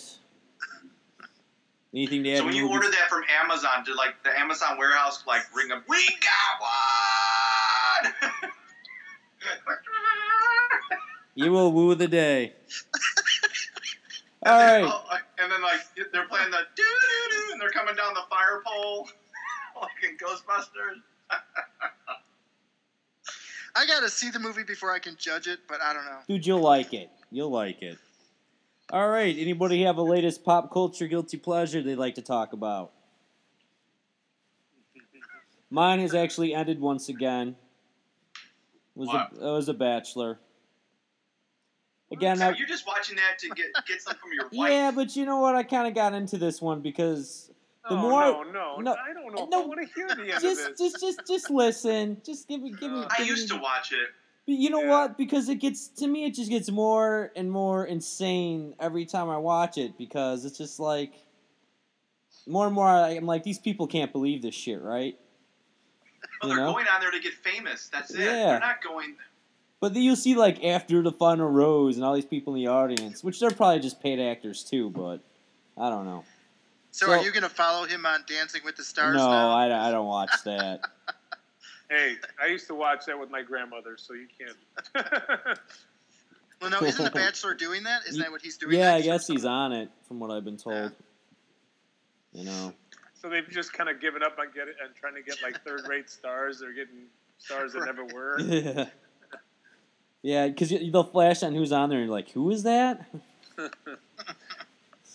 Anything 1.95 2.25
to 2.25 2.33
add? 2.33 2.39
So 2.39 2.45
when 2.47 2.55
you 2.55 2.63
movies? 2.63 2.77
order 2.77 2.91
that 2.91 3.09
from 3.09 3.23
Amazon, 3.43 3.85
did 3.85 3.97
like 3.97 4.15
the 4.25 4.39
Amazon 4.39 4.79
warehouse 4.79 5.23
like 5.27 5.43
ring 5.55 5.71
up? 5.73 5.83
We 5.89 5.99
got 6.21 6.61
one. 8.33 8.51
You 11.35 11.51
will 11.51 11.73
woo 11.73 11.95
the 11.95 12.09
day. 12.09 12.53
All 14.45 14.61
and, 14.61 14.85
then, 14.85 14.93
oh, 14.93 15.05
and 15.39 15.51
then 15.51 15.63
like 15.63 15.81
they're 16.13 16.27
playing 16.27 16.51
the 16.51 16.59
doo 16.75 16.83
doo 16.83 17.31
doo, 17.31 17.53
and 17.53 17.61
they're 17.61 17.71
coming 17.71 17.95
down 17.95 18.13
the 18.13 18.23
fire 18.29 18.61
pole, 18.67 19.09
like 19.81 19.91
in 20.03 20.19
Ghostbusters. 20.19 21.01
I 23.75 23.87
gotta 23.87 24.11
see 24.11 24.31
the 24.31 24.41
movie 24.41 24.65
before 24.65 24.93
I 24.93 24.99
can 24.99 25.17
judge 25.17 25.47
it, 25.47 25.61
but 25.69 25.81
I 25.81 25.95
don't 25.95 26.05
know. 26.05 26.19
Dude, 26.29 26.47
you'll 26.47 26.61
like 26.61 26.93
it. 26.93 27.09
You'll 27.31 27.51
like 27.51 27.81
it. 27.81 27.97
All 28.93 29.09
right. 29.09 29.35
Anybody 29.39 29.83
have 29.85 29.97
a 29.97 30.03
latest 30.03 30.45
pop 30.45 30.71
culture 30.71 31.07
guilty 31.09 31.39
pleasure 31.39 31.83
they'd 31.83 31.97
like 31.97 32.15
to 32.17 32.23
talk 32.23 32.53
about? 32.53 32.93
Mine 35.71 36.01
has 36.01 36.15
actually 36.15 36.55
ended 36.55 36.79
once 36.79 37.09
again. 37.09 37.57
It 38.95 38.99
was 38.99 39.09
What? 39.09 39.33
a, 39.33 39.49
it 39.49 39.53
was 39.53 39.69
a 39.71 39.75
Bachelor. 39.75 40.39
Again, 42.13 42.37
So 42.37 42.49
I, 42.49 42.53
you're 42.53 42.69
just 42.69 42.87
watching 42.87 43.17
that 43.17 43.39
to 43.39 43.49
get 43.55 43.69
get 43.89 44.03
some 44.03 44.15
from 44.17 44.33
your 44.35 44.45
wife. 44.53 44.71
yeah, 44.71 44.91
but 44.91 45.17
you 45.17 45.25
know 45.25 45.39
what? 45.41 45.57
I 45.57 45.63
kind 45.63 45.89
of 45.89 45.95
got 45.95 46.13
into 46.13 46.37
this 46.37 46.61
one 46.61 46.83
because 46.83 47.51
The 47.89 47.95
oh, 47.95 47.97
more- 47.97 48.21
no, 48.21 48.43
no, 48.53 48.77
no, 48.81 48.93
I 49.03 49.15
don't 49.15 49.35
know. 49.35 49.45
if 49.45 49.49
no, 49.49 49.63
I 49.63 49.67
want 49.67 49.81
to 49.81 49.95
hear 49.95 50.09
the 50.09 50.31
end 50.35 50.43
just, 50.43 50.61
of 50.61 50.77
this. 50.77 50.93
just, 50.93 51.01
just, 51.01 51.27
just 51.27 51.51
listen. 51.51 52.21
Just 52.23 52.47
give 52.49 52.61
me, 52.61 52.75
give 52.79 52.93
me. 52.93 52.99
Uh, 53.01 53.09
I 53.19 53.23
used 53.23 53.51
me- 53.51 53.57
to 53.57 53.63
watch 53.63 53.93
it. 53.93 54.09
But 54.47 54.55
you 54.57 54.71
know 54.71 54.83
Yeah. 54.83 54.91
what? 54.91 55.17
Because 55.19 55.49
it 55.49 55.57
gets 55.57 55.89
to 55.89 56.07
me, 56.07 56.25
it 56.25 56.35
just 56.35 56.51
gets 56.51 56.71
more 56.71 57.31
and 57.37 57.51
more 57.51 57.85
insane 57.87 58.75
every 58.81 59.07
time 59.07 59.31
I 59.31 59.39
watch 59.39 59.79
it. 59.79 59.97
Because 59.97 60.45
it's 60.45 60.59
just 60.59 60.81
like 60.81 61.13
more 62.47 62.67
and 62.67 62.75
more. 62.75 62.87
I- 62.89 63.11
I'm 63.11 63.27
like, 63.27 63.45
these 63.45 63.59
people 63.61 63.87
can't 63.87 64.11
believe 64.13 64.43
this 64.43 64.55
shit, 64.55 64.83
right? 64.83 65.17
Well, 66.41 66.49
they're 66.49 66.59
know? 66.59 66.73
going 66.73 66.87
on 66.89 67.01
there 67.01 67.11
to 67.13 67.21
get 67.21 67.35
famous. 67.35 67.89
That's 67.89 68.11
it. 68.13 68.21
Yeah. 68.21 68.47
They're 68.47 68.61
not 68.61 68.83
going. 68.83 69.15
But 69.81 69.95
then 69.95 70.03
you'll 70.03 70.17
see 70.17 70.35
like 70.35 70.63
after 70.65 71.03
the 71.03 71.13
final 71.13 71.49
rose 71.49 71.97
and 71.97 72.05
all 72.05 72.15
these 72.15 72.25
people 72.25 72.55
in 72.55 72.61
the 72.65 72.69
audience, 72.71 73.23
which 73.23 73.39
they're 73.41 73.51
probably 73.51 73.81
just 73.81 74.01
paid 74.01 74.19
actors 74.21 74.65
too. 74.65 74.91
But 74.91 75.21
I 75.79 75.89
don't 75.89 76.05
know. 76.05 76.25
So, 76.91 77.07
So- 77.07 77.13
are 77.13 77.23
you 77.23 77.31
gonna 77.33 77.49
follow 77.49 77.87
him 77.87 78.05
on 78.07 78.25
Dancing 78.27 78.63
with 78.65 78.77
the 78.77 78.85
Stars? 78.85 79.17
no, 79.17 79.29
now? 79.29 79.51
I, 79.53 79.89
I 79.89 79.91
don't 79.93 80.07
watch 80.07 80.31
that. 80.45 80.81
hey, 81.93 82.15
I 82.43 82.47
used 82.47 82.67
to 82.69 82.75
watch 82.75 83.07
that 83.07 83.19
with 83.19 83.31
my 83.31 83.43
grandmother, 83.43 83.97
so 83.97 84.15
you 84.15 84.27
can't. 84.39 85.59
Well, 86.61 86.71
no, 86.71 86.87
isn't 86.87 87.05
The 87.05 87.11
Bachelor 87.11 87.55
doing 87.55 87.83
that? 87.83 88.03
Isn't 88.09 88.23
that 88.23 88.31
what 88.31 88.41
he's 88.41 88.57
doing? 88.57 88.79
yeah, 88.79 88.95
I 88.95 89.01
guess 89.01 89.27
he's 89.27 89.45
on 89.45 89.73
it, 89.73 89.91
from 90.07 90.21
what 90.21 90.31
I've 90.31 90.45
been 90.45 90.57
told. 90.57 90.93
You 92.33 92.45
know. 92.45 92.73
so 93.21 93.29
they've 93.29 93.49
just 93.51 93.73
kind 93.73 93.91
of 93.91 94.01
given 94.01 94.23
up 94.23 94.39
on 94.39 94.47
getting 94.55 94.75
and 94.81 94.95
trying 94.95 95.15
to 95.17 95.23
get 95.23 95.43
like 95.43 95.61
third-rate 95.65 96.09
stars. 96.09 96.61
They're 96.61 96.73
getting 96.73 97.07
stars 97.39 97.73
that 97.73 97.85
never 97.85 98.05
were. 98.15 98.39
Yeah. 98.41 98.85
Yeah, 100.23 100.47
because 100.47 100.71
they'll 100.71 101.03
flash 101.03 101.43
on 101.43 101.53
who's 101.53 101.73
on 101.73 101.89
there 101.89 101.99
and 101.99 102.07
you're 102.07 102.15
like, 102.15 102.31
who 102.31 102.49
is 102.53 102.63
that? 102.63 103.07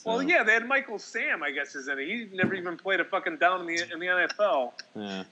Well, 0.06 0.24
yeah, 0.24 0.42
they 0.42 0.54
had 0.54 0.66
Michael 0.66 1.00
Sam, 1.00 1.44
I 1.44 1.52
guess, 1.52 1.76
is 1.76 1.90
in 1.90 2.00
it. 2.00 2.08
He 2.08 2.30
never 2.34 2.54
even 2.56 2.78
played 2.78 3.02
a 3.02 3.04
fucking 3.04 3.38
down 3.38 3.60
in 3.60 3.68
the 3.68 3.92
in 3.92 4.00
the 4.00 4.06
NFL. 4.06 4.72
Yeah. 4.96 5.24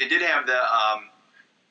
They 0.00 0.08
did 0.08 0.22
have 0.22 0.46
the 0.46 0.56
um, 0.56 1.04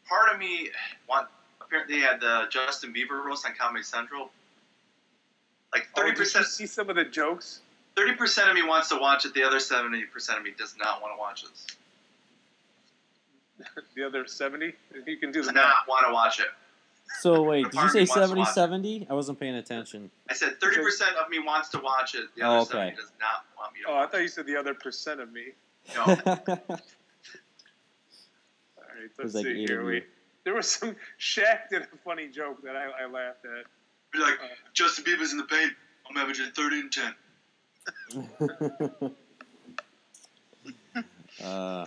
part 0.08 0.32
of 0.32 0.40
me 0.40 0.70
want. 1.10 1.28
Apparently, 1.60 1.96
they 1.96 2.02
had 2.02 2.22
the 2.22 2.46
Justin 2.50 2.94
Bieber 2.94 3.24
roast 3.26 3.46
on 3.46 3.54
Comedy 3.60 3.84
Central. 3.84 4.30
Like 5.74 5.88
Oh, 5.96 6.02
thirty 6.02 6.12
did 6.12 6.20
you 6.20 6.24
percent, 6.26 6.46
see 6.46 6.66
some 6.68 6.90
of 6.90 6.96
the 6.96 7.04
jokes? 7.06 7.62
thirty 7.96 8.14
percent 8.14 8.48
of 8.50 8.56
me 8.56 8.64
wants 8.64 8.88
to 8.90 8.98
watch 8.98 9.26
it. 9.26 9.34
The 9.34 9.44
other 9.44 9.60
seventy 9.60 10.04
percent 10.06 10.38
of 10.38 10.46
me 10.46 10.52
does 10.58 10.76
not 10.78 11.02
want 11.02 11.14
to 11.16 11.20
watch 11.20 11.44
this. 11.44 11.68
The 13.96 14.04
other 14.06 14.26
seventy. 14.28 14.74
You 15.06 15.18
can 15.18 15.32
do 15.32 15.42
Does 15.44 15.52
not 15.52 15.88
want 15.88 16.06
to 16.08 16.14
watch 16.14 16.40
it. 16.40 16.46
So 17.22 17.42
wait, 17.44 17.66
did 17.72 17.74
you 17.74 17.90
say 17.90 18.04
of 18.04 18.08
me 18.08 18.10
wants 18.10 18.14
to 18.14 18.20
70 18.28 18.40
watch 18.40 18.54
70? 18.54 19.08
I 19.10 19.14
wasn't 19.14 19.40
paying 19.40 19.56
attention. 19.56 20.10
I 20.30 20.34
said 20.34 20.62
thirty 20.62 20.78
percent 20.82 21.12
of 21.18 21.30
me 21.30 21.40
wants 21.40 21.70
to 21.70 21.80
watch 21.80 22.14
it. 22.16 22.26
The 22.38 22.44
Oh, 22.44 22.50
other 22.52 22.60
okay. 22.62 22.72
seventy 22.72 22.96
does 22.96 23.12
not 23.20 23.46
want 23.58 23.74
me 23.74 23.80
to. 23.84 23.90
Oh, 23.90 23.94
I 23.96 23.98
watch 24.02 24.12
thought 24.12 24.22
you 24.22 24.28
said 24.28 24.46
the 24.46 24.56
other 24.56 24.74
percent 24.76 25.20
of 25.20 25.32
me. 25.34 25.48
No. 25.96 26.78
All 29.00 29.06
right, 29.06 29.12
was 29.24 29.34
let's 29.34 29.46
like 29.46 29.56
see 29.56 29.62
eight 29.64 29.70
here. 29.70 29.82
of 29.82 29.88
We, 29.88 30.04
there 30.44 30.54
was 30.54 30.70
some 30.70 30.96
Shaq 31.20 31.70
did 31.70 31.84
a 31.84 31.88
funny 32.04 32.28
joke 32.28 32.62
that 32.64 32.76
I, 32.76 33.04
I 33.04 33.06
laughed 33.06 33.46
at. 33.46 33.66
Be 34.12 34.20
like 34.20 34.40
Justin 34.74 35.06
Bieber's 35.06 35.32
in 35.32 35.38
the 35.38 35.46
paint. 35.46 35.72
I'm 36.10 36.18
averaging 36.18 36.52
thirty 36.56 36.80
and 36.80 36.92
ten. 36.92 37.16
uh, 41.44 41.86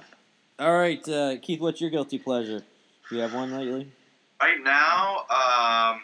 all 0.58 0.78
right, 0.78 1.06
uh, 1.08 1.36
Keith, 1.42 1.60
what's 1.60 1.80
your 1.80 1.90
guilty 1.90 2.18
pleasure? 2.18 2.62
Do 3.08 3.16
you 3.16 3.22
have 3.22 3.34
one 3.34 3.52
lately? 3.52 3.92
Right 4.40 4.62
now, 4.62 5.26
um, 5.28 6.02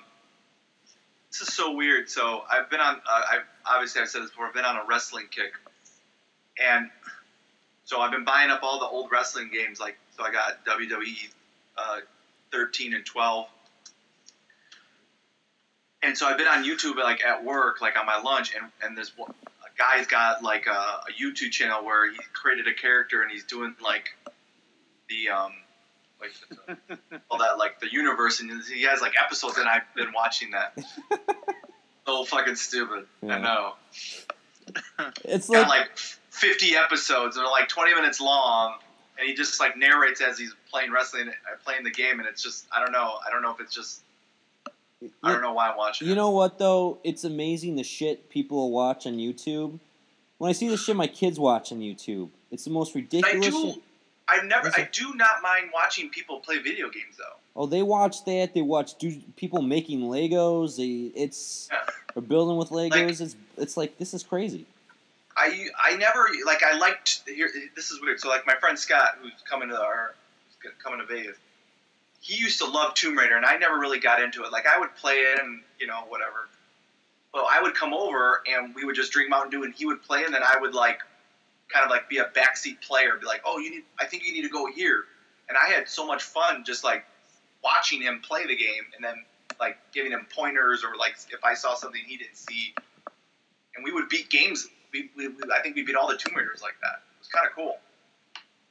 this 1.31 1.41
is 1.41 1.55
so 1.55 1.75
weird. 1.75 2.11
So 2.11 2.43
I've 2.51 2.69
been 2.69 2.81
on. 2.81 2.97
Uh, 2.97 3.21
I've 3.33 3.45
obviously 3.65 4.03
I've 4.03 4.09
said 4.09 4.23
this 4.23 4.31
before. 4.31 4.47
I've 4.47 4.55
been 4.55 4.65
on 4.65 4.77
a 4.77 4.85
wrestling 4.87 5.27
kick, 5.31 5.53
and 6.63 6.91
so 7.85 8.01
I've 8.01 8.11
been 8.11 8.25
buying 8.25 8.51
up 8.51 8.63
all 8.63 8.81
the 8.81 8.87
old 8.87 9.11
wrestling 9.11 9.51
games. 9.53 9.81
Like 9.81 9.97
so, 10.19 10.25
I 10.25 10.33
got 10.33 10.64
WWE 10.66 11.29
uh, 11.79 11.99
13 12.53 12.93
and 12.95 13.07
12. 13.07 13.47
and 16.03 16.16
so 16.19 16.27
I've 16.27 16.39
been 16.39 16.49
on 16.49 16.64
YouTube 16.64 16.97
like 16.97 17.25
at 17.25 17.45
work, 17.45 17.81
like 17.81 17.99
on 17.99 18.05
my 18.07 18.21
lunch, 18.21 18.55
and 18.55 18.71
and 18.83 18.97
this 18.99 19.16
one- 19.16 19.35
a 19.62 19.79
guy's 19.79 20.07
got 20.07 20.43
like 20.43 20.66
a, 20.66 20.71
a 20.71 21.12
YouTube 21.21 21.51
channel 21.53 21.85
where 21.85 22.11
he 22.11 22.19
created 22.33 22.66
a 22.69 22.75
character 22.75 23.23
and 23.23 23.31
he's 23.31 23.45
doing 23.45 23.75
like 23.83 24.11
the 25.09 25.29
um 25.31 25.53
like 26.21 26.33
all 27.31 27.39
that 27.39 27.59
like 27.59 27.81
the 27.81 27.91
universe, 27.93 28.41
and 28.41 28.51
he 28.64 28.83
has 28.83 29.01
like 29.01 29.12
episodes, 29.23 29.57
and 29.59 29.69
I've 29.69 29.83
been 29.95 30.12
watching 30.12 30.51
that. 30.53 30.77
so 32.07 32.25
fucking 32.25 32.57
stupid. 32.57 33.07
Yeah. 33.23 33.37
I 33.37 33.41
know. 33.41 33.73
It's 35.25 35.49
Got 35.49 35.69
like, 35.69 35.81
like 35.81 35.99
50 36.31 36.77
episodes, 36.77 37.37
and 37.37 37.45
they're 37.45 37.51
like 37.51 37.69
20 37.69 37.95
minutes 37.95 38.21
long, 38.21 38.75
and 39.19 39.29
he 39.29 39.35
just 39.35 39.59
like 39.61 39.77
narrates 39.77 40.21
as 40.21 40.39
he's 40.39 40.55
playing 40.71 40.93
wrestling, 40.93 41.29
uh, 41.29 41.33
playing 41.64 41.85
the 41.85 41.91
game, 41.91 42.19
and 42.21 42.29
it's 42.29 42.43
just 42.43 42.66
I 42.75 42.81
don't 42.81 42.93
know, 42.93 43.16
I 43.27 43.31
don't 43.31 43.43
know 43.43 43.51
if 43.53 43.61
it's 43.61 43.75
just 43.75 44.03
I 45.23 45.33
don't 45.33 45.43
know 45.43 45.53
why 45.53 45.71
I'm 45.71 45.77
watching. 45.77 46.07
You 46.07 46.14
it. 46.14 46.16
know 46.16 46.31
what 46.31 46.59
though? 46.59 46.99
It's 47.05 47.25
amazing 47.25 47.77
the 47.77 47.85
shit 47.85 48.29
people 48.31 48.71
watch 48.71 49.07
on 49.07 49.14
YouTube. 49.16 49.79
When 50.39 50.49
I 50.49 50.53
see 50.53 50.69
the 50.69 50.77
shit 50.77 50.95
my 50.97 51.07
kids 51.09 51.39
watch 51.39 51.73
on 51.73 51.81
YouTube, 51.81 52.31
it's 52.51 52.64
the 52.64 52.71
most 52.71 52.95
ridiculous. 52.95 53.47
I 53.47 53.51
do. 53.51 53.73
shit. 53.73 53.83
I 54.29 54.43
never. 54.45 54.69
I 54.69 54.89
do 54.93 55.14
not 55.14 55.43
mind 55.43 55.71
watching 55.73 56.11
people 56.11 56.41
play 56.41 56.59
video 56.59 56.91
games 56.91 57.16
though. 57.16 57.25
Oh, 57.57 57.66
they 57.66 57.83
watch 57.83 58.25
that. 58.27 58.55
They 58.55 58.62
watch 58.62 58.97
do 58.99 59.16
people 59.37 59.62
making 59.62 60.01
Legos. 60.03 60.77
They 60.77 61.19
it's 61.19 61.69
Yeah. 61.73 61.79
or 62.14 62.23
building 62.23 62.57
with 62.57 62.69
Legos. 62.71 63.21
it's 63.21 63.37
it's 63.57 63.77
like 63.77 63.99
this 63.99 64.14
is 64.14 64.23
crazy. 64.23 64.66
I 65.39 65.68
I 65.80 65.97
never 65.97 66.26
like 66.45 66.62
I 66.62 66.76
liked 66.76 67.22
here. 67.26 67.49
This 67.76 67.91
is 67.91 68.01
weird. 68.03 68.20
So 68.20 68.28
like 68.28 68.47
my 68.47 68.57
friend 68.57 68.78
Scott, 68.78 69.18
who's 69.22 69.32
coming 69.49 69.68
to 69.68 69.80
our 69.80 70.14
coming 70.82 70.99
to 70.99 71.07
Vegas, 71.07 71.36
he 72.20 72.34
used 72.34 72.59
to 72.59 72.66
love 72.66 72.95
Tomb 72.95 73.16
Raider, 73.16 73.36
and 73.36 73.47
I 73.47 73.57
never 73.57 73.78
really 73.78 74.01
got 74.01 74.20
into 74.20 74.43
it. 74.43 74.51
Like 74.51 74.66
I 74.66 74.78
would 74.78 74.95
play 74.97 75.14
it 75.14 75.41
and 75.41 75.62
you 75.78 75.86
know 75.86 76.01
whatever. 76.09 76.49
But 77.32 77.45
I 77.51 77.62
would 77.62 77.74
come 77.74 77.95
over 77.95 78.43
and 78.51 78.74
we 78.74 78.84
would 78.84 78.97
just 78.97 79.12
drink 79.12 79.30
Mountain 79.30 79.51
Dew, 79.51 79.62
and 79.64 79.72
he 79.72 79.86
would 79.86 80.03
play, 80.03 80.24
and 80.24 80.34
then 80.34 80.43
I 80.43 80.59
would 80.61 80.74
like 80.74 81.01
kind 81.68 81.84
of 81.84 81.91
like 81.91 82.09
be 82.09 82.18
a 82.18 82.24
backseat 82.24 82.80
player, 82.80 83.16
be 83.20 83.26
like, 83.26 83.43
oh, 83.45 83.59
you 83.59 83.70
need. 83.70 83.84
I 84.01 84.07
think 84.07 84.24
you 84.24 84.32
need 84.32 84.43
to 84.43 84.49
go 84.49 84.66
here, 84.66 85.05
and 85.49 85.57
I 85.57 85.70
had 85.70 85.89
so 85.89 86.05
much 86.05 86.22
fun 86.24 86.64
just 86.64 86.82
like 86.82 87.05
watching 87.62 88.03
him 88.03 88.20
play 88.26 88.47
the 88.47 88.57
game, 88.57 88.84
and 88.97 89.05
then 89.05 89.24
like 89.61 89.76
giving 89.93 90.11
him 90.11 90.26
pointers 90.34 90.82
or 90.82 90.97
like 90.97 91.16
if 91.30 91.45
I 91.45 91.55
saw 91.55 91.74
something 91.74 92.01
he 92.05 92.16
didn't 92.16 92.36
see, 92.36 92.74
and 93.76 93.84
we 93.84 93.93
would 93.93 94.09
beat 94.09 94.30
games. 94.30 94.66
We, 94.93 95.11
we, 95.16 95.28
we 95.28 95.34
I 95.53 95.61
think 95.62 95.76
we 95.76 95.82
beat 95.82 95.97
all 95.97 96.09
the 96.09 96.16
Tomb 96.16 96.34
Raiders 96.36 96.62
like 96.62 96.74
that. 96.82 97.03
It 97.16 97.20
was 97.20 97.28
kind 97.28 97.47
of 97.47 97.55
cool. 97.55 97.78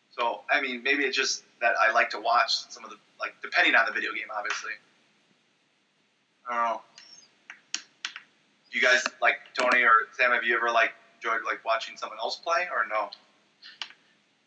So 0.09 0.41
I 0.49 0.61
mean, 0.61 0.83
maybe 0.83 1.03
it's 1.03 1.15
just 1.15 1.43
that 1.61 1.73
I 1.79 1.91
like 1.91 2.09
to 2.11 2.19
watch 2.19 2.69
some 2.69 2.83
of 2.83 2.89
the 2.89 2.97
like 3.19 3.35
depending 3.41 3.75
on 3.75 3.85
the 3.85 3.91
video 3.91 4.11
game, 4.13 4.27
obviously. 4.35 4.71
I 6.49 6.55
don't 6.55 6.63
know. 6.73 6.81
You 8.71 8.81
guys 8.81 9.03
like 9.21 9.35
Tony 9.57 9.83
or 9.83 9.91
Sam? 10.17 10.31
Have 10.31 10.43
you 10.43 10.55
ever 10.55 10.71
like 10.71 10.91
enjoyed 11.15 11.41
like 11.45 11.63
watching 11.65 11.97
someone 11.97 12.19
else 12.19 12.37
play 12.37 12.67
or 12.71 12.85
no? 12.89 13.09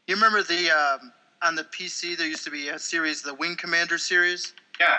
You 0.07 0.15
remember 0.15 0.43
the 0.43 0.71
um, 0.71 1.13
on 1.43 1.55
the 1.55 1.65
PC 1.65 2.17
there 2.17 2.27
used 2.27 2.45
to 2.45 2.51
be 2.51 2.69
a 2.69 2.79
series, 2.79 3.23
the 3.23 3.35
Wing 3.35 3.57
Commander 3.57 3.99
series. 3.99 4.55
Yeah. 4.79 4.99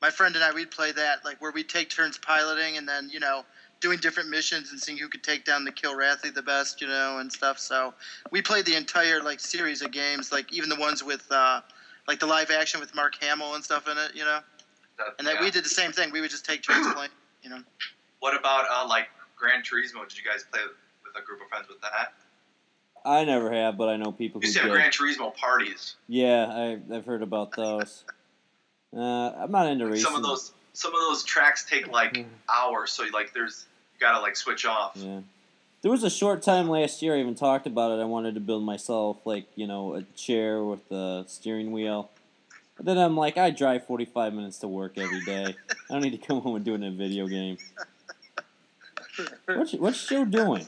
My 0.00 0.10
friend 0.10 0.34
and 0.34 0.42
I 0.44 0.52
we'd 0.52 0.70
play 0.70 0.92
that, 0.92 1.24
like 1.24 1.40
where 1.42 1.50
we'd 1.50 1.68
take 1.68 1.90
turns 1.90 2.16
piloting 2.18 2.76
and 2.78 2.88
then 2.88 3.10
you 3.12 3.20
know 3.20 3.44
doing 3.80 3.98
different 3.98 4.28
missions 4.28 4.70
and 4.70 4.80
seeing 4.80 4.98
who 4.98 5.08
could 5.08 5.22
take 5.22 5.44
down 5.44 5.64
the 5.64 5.72
Kilrathi 5.72 6.32
the 6.34 6.42
best, 6.42 6.80
you 6.80 6.86
know, 6.86 7.18
and 7.18 7.32
stuff. 7.32 7.58
So 7.58 7.94
we 8.30 8.42
played 8.42 8.66
the 8.66 8.76
entire 8.76 9.22
like 9.22 9.40
series 9.40 9.82
of 9.82 9.90
games, 9.90 10.30
like 10.32 10.52
even 10.52 10.68
the 10.68 10.76
ones 10.76 11.02
with 11.02 11.24
uh, 11.30 11.60
like 12.06 12.20
the 12.20 12.26
live 12.26 12.50
action 12.50 12.80
with 12.80 12.94
Mark 12.94 13.14
Hamill 13.20 13.54
and 13.54 13.64
stuff 13.64 13.88
in 13.88 13.96
it, 13.98 14.12
you 14.14 14.24
know. 14.24 14.40
That- 14.98 15.14
And 15.18 15.26
that 15.26 15.36
yeah. 15.36 15.44
we 15.44 15.50
did 15.50 15.64
the 15.64 15.68
same 15.70 15.92
thing. 15.92 16.10
We 16.12 16.20
would 16.20 16.30
just 16.30 16.44
take 16.44 16.62
turns 16.62 16.92
playing, 16.92 17.10
you 17.42 17.50
know. 17.50 17.62
What 18.20 18.38
about 18.38 18.66
uh, 18.70 18.86
like 18.86 19.08
Gran 19.36 19.62
Turismo? 19.62 20.06
Did 20.08 20.18
you 20.18 20.24
guys 20.30 20.44
play 20.50 20.60
with 20.62 21.22
a 21.22 21.24
group 21.26 21.40
of 21.40 21.48
friends 21.48 21.68
with 21.68 21.80
that? 21.80 22.12
I 23.02 23.24
never 23.24 23.50
have, 23.50 23.78
but 23.78 23.88
I 23.88 23.96
know 23.96 24.12
people 24.12 24.40
We 24.40 24.46
who 24.46 24.48
used 24.48 24.56
to 24.58 24.62
have 24.64 24.72
did. 24.72 24.74
Gran 24.74 24.90
Turismo 24.90 25.34
parties. 25.34 25.94
Yeah, 26.06 26.46
I, 26.50 26.78
I've 26.94 27.06
heard 27.06 27.22
about 27.22 27.56
those. 27.56 28.04
Uh, 28.94 29.00
I'm 29.00 29.50
not 29.50 29.68
into 29.68 29.86
racing. 29.86 30.04
Some 30.04 30.16
of 30.16 30.22
those 30.22 30.52
some 30.74 30.94
of 30.94 31.00
those 31.00 31.24
tracks 31.24 31.64
take 31.64 31.88
like 31.88 32.12
Mhm. 32.14 32.26
hours, 32.48 32.92
so 32.92 33.04
like 33.12 33.32
there's 33.32 33.64
you 34.00 34.06
gotta 34.06 34.20
like 34.20 34.36
switch 34.36 34.64
off. 34.64 34.92
Yeah. 34.96 35.20
There 35.82 35.90
was 35.90 36.04
a 36.04 36.10
short 36.10 36.42
time 36.42 36.68
last 36.68 37.00
year 37.02 37.16
I 37.16 37.20
even 37.20 37.34
talked 37.34 37.66
about 37.66 37.98
it. 37.98 38.02
I 38.02 38.04
wanted 38.04 38.34
to 38.34 38.40
build 38.40 38.62
myself 38.64 39.18
like, 39.24 39.46
you 39.56 39.66
know, 39.66 39.94
a 39.94 40.02
chair 40.16 40.62
with 40.62 40.90
a 40.92 41.24
steering 41.26 41.72
wheel. 41.72 42.10
But 42.76 42.86
then 42.86 42.98
I'm 42.98 43.16
like, 43.16 43.36
I 43.38 43.50
drive 43.50 43.86
45 43.86 44.32
minutes 44.34 44.58
to 44.58 44.68
work 44.68 44.96
every 44.98 45.20
day. 45.20 45.56
I 45.88 45.92
don't 45.94 46.02
need 46.02 46.18
to 46.20 46.26
come 46.26 46.40
home 46.40 46.56
and 46.56 46.64
do 46.64 46.72
it 46.72 46.76
in 46.76 46.84
a 46.84 46.90
video 46.90 47.26
game. 47.28 47.58
What's, 49.46 49.72
what's 49.74 50.06
Joe 50.08 50.24
doing? 50.24 50.66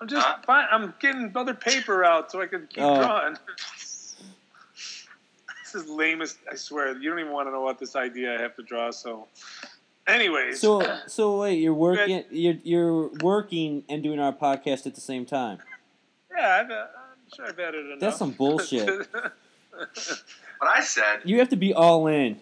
I'm 0.00 0.08
just 0.08 0.24
Huh? 0.26 0.36
fine. 0.44 0.66
I'm 0.70 0.94
getting 1.00 1.32
other 1.36 1.54
paper 1.54 2.04
out 2.04 2.30
so 2.30 2.40
I 2.42 2.46
can 2.46 2.66
keep 2.68 2.82
Oh. 2.82 2.96
drawing. 2.96 3.36
this 3.86 4.16
is 5.74 5.88
lamest. 5.88 6.38
I 6.50 6.54
swear. 6.56 6.96
You 6.96 7.10
don't 7.10 7.20
even 7.20 7.32
want 7.32 7.46
to 7.48 7.52
know 7.52 7.60
what 7.62 7.78
this 7.78 7.94
idea 7.96 8.36
I 8.36 8.42
have 8.42 8.54
to 8.56 8.62
draw. 8.62 8.90
So, 8.90 9.26
anyways, 10.06 10.60
So, 10.60 10.82
so 11.06 11.40
wait, 11.40 11.58
you're 11.58 11.74
working, 11.74 12.24
you're, 12.30 12.56
you're 12.62 13.08
working 13.22 13.84
and 13.88 14.02
doing 14.02 14.18
our 14.20 14.32
podcast 14.32 14.86
at 14.86 14.94
the 14.94 15.00
same 15.00 15.24
time. 15.26 15.58
yeah, 16.36 16.60
I've, 16.64 16.70
uh, 16.70 16.74
I'm 16.74 17.34
sure 17.34 17.46
I've 17.48 17.58
added 17.58 17.86
enough. 17.86 18.00
That's 18.00 18.16
some 18.18 18.30
bullshit. 18.32 18.88
What 20.58 20.76
I 20.76 20.80
said, 20.80 21.22
You 21.24 21.38
have 21.40 21.48
to 21.48 21.56
be 21.56 21.74
all 21.74 22.06
in. 22.06 22.38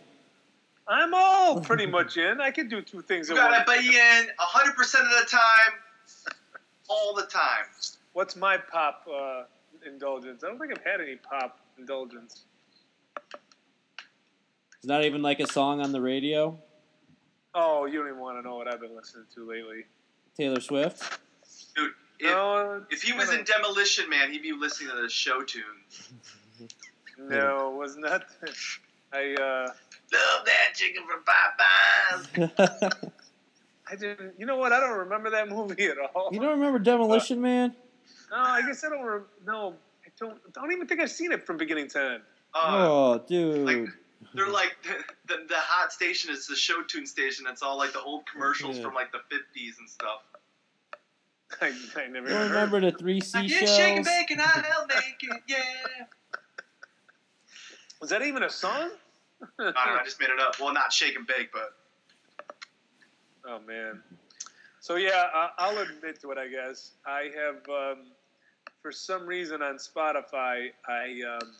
I'm 0.87 1.15
all 1.15 1.61
pretty 1.71 1.87
much 1.87 2.19
in. 2.19 2.39
I 2.41 2.51
can 2.51 2.69
do 2.69 2.83
two 2.83 3.01
things 3.01 3.31
you 3.31 3.35
at 3.39 3.39
gotta 3.51 3.65
once. 3.67 3.81
be 3.89 3.97
in 3.97 4.27
hundred 4.39 4.77
percent 4.77 5.05
of 5.05 5.11
the 5.23 5.27
time, 5.31 6.35
all 6.89 7.15
the 7.15 7.23
time. 7.23 7.65
What's 8.13 8.37
my 8.37 8.59
pop 8.59 9.07
uh, 9.11 9.45
indulgence? 9.87 10.45
I 10.45 10.49
don't 10.49 10.59
think 10.59 10.73
I've 10.77 10.85
had 10.85 11.01
any 11.01 11.17
pop 11.17 11.61
indulgence. 11.79 12.43
It's 14.77 14.87
not 14.87 15.05
even 15.05 15.23
like 15.23 15.41
a 15.41 15.47
song 15.47 15.81
on 15.81 15.93
the 15.93 16.01
radio. 16.03 16.59
Oh, 17.55 17.87
you 17.87 17.99
don't 17.99 18.09
even 18.09 18.21
want 18.21 18.39
to 18.39 18.49
know 18.49 18.57
what 18.57 18.73
I've 18.73 18.81
been 18.81 18.95
listening 18.95 19.27
to 19.35 19.49
lately. 19.49 19.85
Taylor 20.37 20.61
Swift. 20.61 21.19
Dude, 21.75 21.93
if, 22.19 22.31
no, 22.31 22.85
if 22.91 23.03
he 23.03 23.13
was 23.13 23.33
in 23.33 23.45
Demolition 23.45 24.09
Man, 24.09 24.31
he'd 24.31 24.43
be 24.43 24.53
listening 24.53 24.91
to 24.91 25.03
the 25.03 25.09
show 25.09 25.43
tunes. 25.43 26.11
no, 27.19 27.73
it 27.73 27.77
was 27.77 27.97
not. 27.97 28.25
I 29.13 29.35
uh, 29.35 29.73
Love 30.13 30.45
that 30.47 30.75
chicken 30.75 31.05
from 31.07 31.23
Popeyes. 31.25 33.11
I 33.91 33.97
didn't. 33.97 34.35
You 34.39 34.47
know 34.47 34.57
what? 34.57 34.73
I 34.73 34.81
don't 34.81 34.99
remember 34.99 35.31
that 35.31 35.49
movie 35.51 35.87
at 35.87 35.99
all. 35.99 36.31
you 36.33 36.41
don't 36.41 36.59
remember 36.59 36.79
Demolition 36.79 37.41
Man? 37.41 37.75
No, 38.31 38.37
I 38.37 38.63
guess 38.63 38.85
I 38.85 38.89
don't. 38.89 39.05
Re- 39.05 39.21
no, 39.47 39.75
I 40.05 40.09
don't. 40.19 40.53
Don't 40.53 40.73
even 40.73 40.87
think 40.87 41.01
I've 41.01 41.11
seen 41.11 41.33
it 41.33 41.47
from 41.47 41.57
beginning 41.59 41.89
to 41.91 42.01
end. 42.01 42.23
Uh, 42.55 42.59
oh, 42.89 43.25
dude. 43.29 43.67
like 43.67 43.89
they're 44.35 44.49
like 44.49 44.77
the, 44.83 44.95
the, 45.35 45.47
the 45.49 45.57
hot 45.57 45.93
station 45.93 46.31
is 46.31 46.47
the 46.47 46.57
show 46.57 46.83
tune 46.83 47.07
station. 47.07 47.45
That's 47.45 47.63
all 47.63 47.77
like 47.79 47.93
the 47.93 48.01
old 48.03 48.27
commercials 48.27 48.77
Yeah. 48.77 48.85
from 48.85 48.95
like 48.95 49.13
the 49.13 49.21
fifties 49.31 49.77
and 49.79 49.89
stuff. 49.89 50.21
I, 51.61 51.67
I 51.97 52.07
never 52.07 52.29
you 52.29 52.35
even 52.35 52.37
heard. 52.37 52.51
remember 52.51 52.81
the 52.81 52.93
three 52.97 53.21
I 53.35 53.47
get 53.47 53.69
shake 53.69 53.97
and 53.97 54.05
bake 54.05 54.31
and 54.31 54.41
I 54.41 54.45
hell 54.69 54.87
naked, 54.87 55.43
yeah. 55.49 56.05
Was 58.01 58.11
that 58.11 58.23
even 58.23 58.43
a 58.45 58.51
song? 58.51 58.91
I 59.59 59.63
don't 59.65 59.75
know. 59.75 60.01
I 60.01 60.05
just 60.05 60.21
made 60.21 60.31
it 60.31 60.39
up. 60.41 60.61
Well, 60.61 60.73
not 60.73 60.93
shake 60.93 61.17
and 61.17 61.27
bake, 61.27 61.51
but 61.53 61.75
Oh 63.47 63.59
man. 63.67 64.03
So 64.81 64.97
yeah, 64.97 65.25
I- 65.35 65.51
I'll 65.59 65.79
admit 65.79 66.21
to 66.23 66.31
it. 66.31 66.39
I 66.39 66.47
guess 66.49 66.93
I 67.07 67.31
have, 67.37 67.69
um, 67.69 68.07
for 68.83 68.93
some 68.93 69.27
reason, 69.27 69.61
on 69.63 69.77
Spotify, 69.77 70.69
I 70.89 71.21
um, 71.39 71.53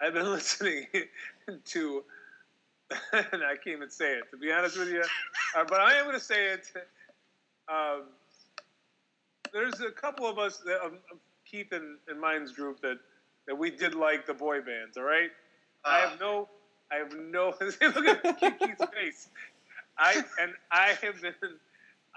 I've 0.00 0.14
been 0.14 0.30
listening 0.32 0.86
to, 1.64 2.04
and 3.12 3.42
I 3.42 3.56
can't 3.56 3.76
even 3.76 3.90
say 3.90 4.14
it 4.14 4.30
to 4.30 4.36
be 4.36 4.52
honest 4.52 4.78
with 4.78 4.88
you, 4.88 5.02
uh, 5.56 5.64
but 5.68 5.80
I 5.80 5.94
am 5.94 6.04
going 6.04 6.16
to 6.16 6.24
say 6.24 6.48
it. 6.48 6.66
Um, 7.68 8.04
there's 9.52 9.80
a 9.80 9.90
couple 9.90 10.26
of 10.26 10.38
us, 10.38 10.58
that, 10.66 10.84
um, 10.84 10.98
Keith 11.44 11.72
and, 11.72 11.98
and 12.08 12.20
mine's 12.20 12.52
group, 12.52 12.80
that 12.82 12.98
that 13.46 13.56
we 13.56 13.70
did 13.70 13.94
like 13.94 14.26
the 14.26 14.34
boy 14.34 14.60
bands. 14.60 14.96
All 14.96 15.04
right. 15.04 15.30
I 15.84 16.02
uh, 16.02 16.08
have 16.10 16.20
no, 16.20 16.48
I 16.90 16.96
have 16.96 17.14
no. 17.16 17.54
look 17.60 17.80
at 17.80 18.40
Kiki's 18.40 18.88
face. 18.92 19.28
I 19.98 20.22
and 20.40 20.52
I 20.70 20.94
have 21.02 21.22
been, 21.22 21.34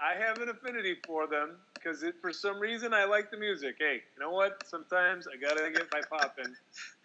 I 0.02 0.14
have 0.18 0.40
an 0.40 0.48
affinity 0.48 0.96
for 1.06 1.26
them 1.26 1.56
because 1.74 2.02
for 2.22 2.32
some 2.32 2.58
reason 2.58 2.94
I 2.94 3.04
like 3.04 3.30
the 3.30 3.36
music. 3.36 3.76
Hey, 3.78 4.00
you 4.16 4.22
know 4.22 4.30
what? 4.30 4.66
Sometimes 4.66 5.26
I 5.28 5.36
gotta 5.36 5.70
get 5.70 5.88
my 5.92 6.00
pop 6.10 6.36
in, 6.38 6.56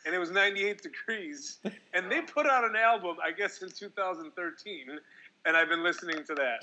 and 0.06 0.16
it 0.16 0.18
was 0.18 0.32
98 0.32 0.82
degrees, 0.82 1.58
and 1.94 2.10
they 2.10 2.22
put 2.22 2.46
out 2.46 2.64
an 2.64 2.76
album, 2.78 3.18
I 3.24 3.32
guess 3.32 3.62
in 3.62 3.70
2013, 3.70 5.00
and 5.46 5.58
I've 5.58 5.68
been 5.68 5.84
listening 5.84 6.24
to 6.24 6.36
that. 6.36 6.60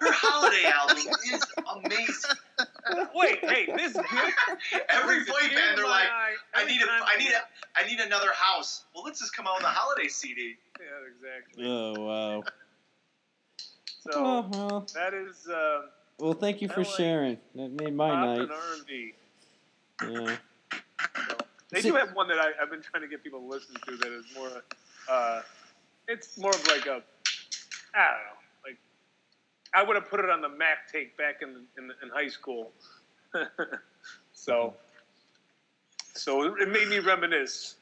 her 0.00 0.12
holiday 0.12 0.64
album 0.64 1.12
is 1.32 1.44
amazing. 1.76 2.36
Wait, 3.14 3.38
hey, 3.44 3.66
this 3.76 3.92
gift 3.92 4.06
Every 4.88 5.24
brings 5.24 5.28
a 5.28 5.32
boy 5.32 5.54
band 5.54 5.78
they're 5.78 5.86
like, 5.86 6.08
eye 6.08 6.34
I 6.54 6.64
need 6.64 6.82
a, 6.82 6.86
time 6.86 7.02
I 7.06 7.16
need 7.16 7.30
a, 7.30 7.78
I 7.78 7.86
need 7.86 8.00
another 8.00 8.32
house. 8.34 8.84
Well, 8.92 9.04
let's 9.04 9.20
just 9.20 9.36
come 9.36 9.46
out 9.46 9.58
with 9.58 9.64
a 9.64 9.68
holiday 9.68 10.08
CD. 10.08 10.56
Yeah, 10.80 10.86
exactly. 11.14 11.64
Oh 11.64 11.94
wow. 12.04 12.42
So 14.12 14.24
Oh, 14.24 14.48
well, 14.50 14.86
that 14.94 15.14
is 15.14 15.48
uh, 15.48 15.82
well, 16.18 16.32
thank 16.32 16.62
you 16.62 16.68
for 16.68 16.80
like 16.82 16.96
sharing. 16.96 17.38
That 17.54 17.70
made 17.72 17.94
my 17.94 18.08
night. 18.08 18.40
and 18.40 18.50
R&B. 18.50 19.14
Yeah. 20.02 20.36
So, 21.28 21.36
they 21.70 21.80
See- 21.82 21.90
do 21.90 21.96
have 21.96 22.14
one 22.14 22.28
that 22.28 22.38
I, 22.38 22.52
I've 22.62 22.70
been 22.70 22.82
trying 22.82 23.02
to 23.02 23.08
get 23.08 23.22
people 23.22 23.40
to 23.40 23.46
listen 23.46 23.74
to 23.86 23.96
that 23.96 24.12
is 24.12 24.24
more, 24.34 24.62
uh, 25.10 25.42
it's 26.08 26.38
more 26.38 26.50
of 26.50 26.66
like 26.68 26.86
a, 26.86 27.02
I 27.94 28.06
don't 28.08 28.24
know, 28.24 28.38
like 28.64 28.78
I 29.74 29.82
would 29.82 29.96
have 29.96 30.08
put 30.08 30.20
it 30.20 30.30
on 30.30 30.40
the 30.40 30.48
Mac 30.48 30.90
tape 30.92 31.16
back 31.16 31.42
in 31.42 31.64
in, 31.76 31.90
in 32.02 32.08
high 32.12 32.28
school. 32.28 32.72
so, 34.32 34.74
so 36.14 36.42
it, 36.44 36.62
it 36.62 36.68
made 36.70 36.88
me 36.88 37.00
reminisce. 37.00 37.76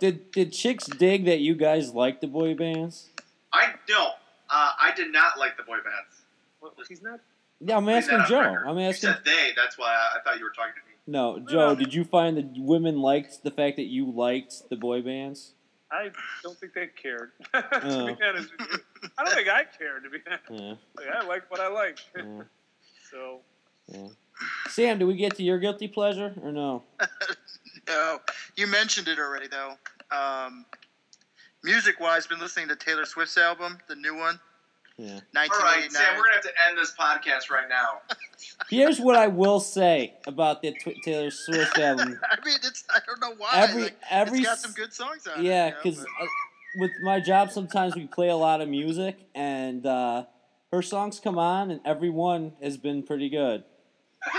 Did 0.00 0.30
did 0.32 0.52
chicks 0.52 0.86
dig 0.86 1.24
that 1.26 1.40
you 1.40 1.54
guys 1.54 1.94
like 1.94 2.20
the 2.20 2.26
boy 2.26 2.54
bands? 2.54 3.08
I 3.52 3.74
no, 3.88 4.10
uh, 4.50 4.70
I 4.80 4.92
did 4.94 5.12
not 5.12 5.38
like 5.38 5.56
the 5.56 5.62
boy 5.62 5.76
bands. 5.76 6.22
Well, 6.60 6.72
he's 6.88 7.02
not. 7.02 7.20
Yeah, 7.60 7.76
I'm 7.76 7.88
asking 7.88 8.20
Joe. 8.28 8.40
record. 8.40 8.66
I'm 8.68 8.78
You 8.78 8.84
asking. 8.88 9.10
said 9.10 9.20
they. 9.24 9.52
That's 9.56 9.76
why 9.78 9.88
I, 9.88 10.18
I 10.18 10.22
thought 10.22 10.38
you 10.38 10.44
were 10.44 10.50
talking 10.50 10.74
to 10.74 10.88
me. 10.88 10.94
No, 11.06 11.38
Joe. 11.40 11.74
Did 11.74 11.92
you 11.94 12.04
find 12.04 12.36
that 12.36 12.46
women 12.56 13.00
liked 13.00 13.42
the 13.42 13.50
fact 13.50 13.76
that 13.76 13.86
you 13.86 14.10
liked 14.10 14.68
the 14.70 14.76
boy 14.76 15.02
bands? 15.02 15.52
I 15.90 16.10
don't 16.42 16.56
think 16.58 16.74
they 16.74 16.86
cared. 16.88 17.30
to 17.54 17.64
Oh. 17.72 18.06
be 18.06 18.16
honest 18.22 18.50
with 18.58 18.68
you, 18.70 18.78
I 19.16 19.24
don't 19.24 19.34
think 19.34 19.48
I 19.48 19.64
cared. 19.64 20.04
To 20.04 20.10
be 20.10 20.18
honest, 20.26 20.50
Yeah. 20.50 20.74
Like, 20.96 21.14
I 21.14 21.26
like 21.26 21.50
what 21.50 21.60
I 21.60 21.68
like. 21.68 21.98
yeah, 22.16 22.42
so 23.10 23.40
yeah. 23.88 24.08
Sam, 24.68 24.98
do 24.98 25.06
we 25.06 25.16
get 25.16 25.34
to 25.36 25.42
your 25.42 25.58
guilty 25.58 25.88
pleasure 25.88 26.34
or 26.42 26.52
no? 26.52 26.82
No, 27.88 28.18
you 28.54 28.66
mentioned 28.66 29.08
it 29.08 29.18
already 29.18 29.46
though. 29.48 29.72
Um, 30.14 30.66
music 31.64 32.00
wise, 32.00 32.26
been 32.26 32.38
listening 32.40 32.68
to 32.68 32.76
Taylor 32.76 33.04
Swift's 33.04 33.36
album, 33.38 33.78
the 33.88 33.94
new 33.96 34.16
one, 34.16 34.38
Yeah. 34.96 35.06
All 35.06 35.12
right, 35.14 35.24
1989. 35.34 35.90
Sam, 35.90 36.16
we're 36.16 36.22
gonna 36.24 36.34
have 36.34 36.42
to 36.42 36.52
end 36.68 36.78
this 36.78 36.94
podcast 36.98 37.50
right 37.50 37.68
now. 37.68 38.00
Here's 38.70 39.00
what 39.00 39.16
I 39.16 39.26
will 39.28 39.60
say 39.60 40.14
about 40.26 40.62
the 40.62 40.72
Tw- 40.72 40.96
Taylor 41.04 41.30
Swift 41.30 41.78
album. 41.78 42.18
I 42.30 42.36
mean, 42.44 42.56
it's 42.64 42.84
I 42.94 42.98
don't 43.06 43.20
know 43.20 43.34
why. 43.38 43.50
Every 43.54 43.82
like, 43.84 43.96
every 44.10 44.38
it's 44.40 44.46
got 44.48 44.58
some 44.58 44.72
good 44.72 44.92
songs 44.92 45.26
on 45.26 45.44
Yeah, 45.44 45.66
it. 45.66 45.68
you 45.68 45.72
know, 45.72 45.76
because 45.82 45.98
but- 46.00 46.28
with 46.80 46.90
my 47.02 47.18
job, 47.20 47.50
sometimes 47.50 47.94
we 47.96 48.06
play 48.06 48.28
a 48.28 48.36
lot 48.36 48.60
of 48.60 48.68
music, 48.68 49.16
and 49.34 49.84
uh, 49.86 50.24
her 50.72 50.82
songs 50.82 51.18
come 51.18 51.38
on, 51.38 51.70
and 51.70 51.80
every 51.84 52.10
one 52.10 52.52
has 52.62 52.76
been 52.76 53.02
pretty 53.02 53.28
good. 53.30 53.64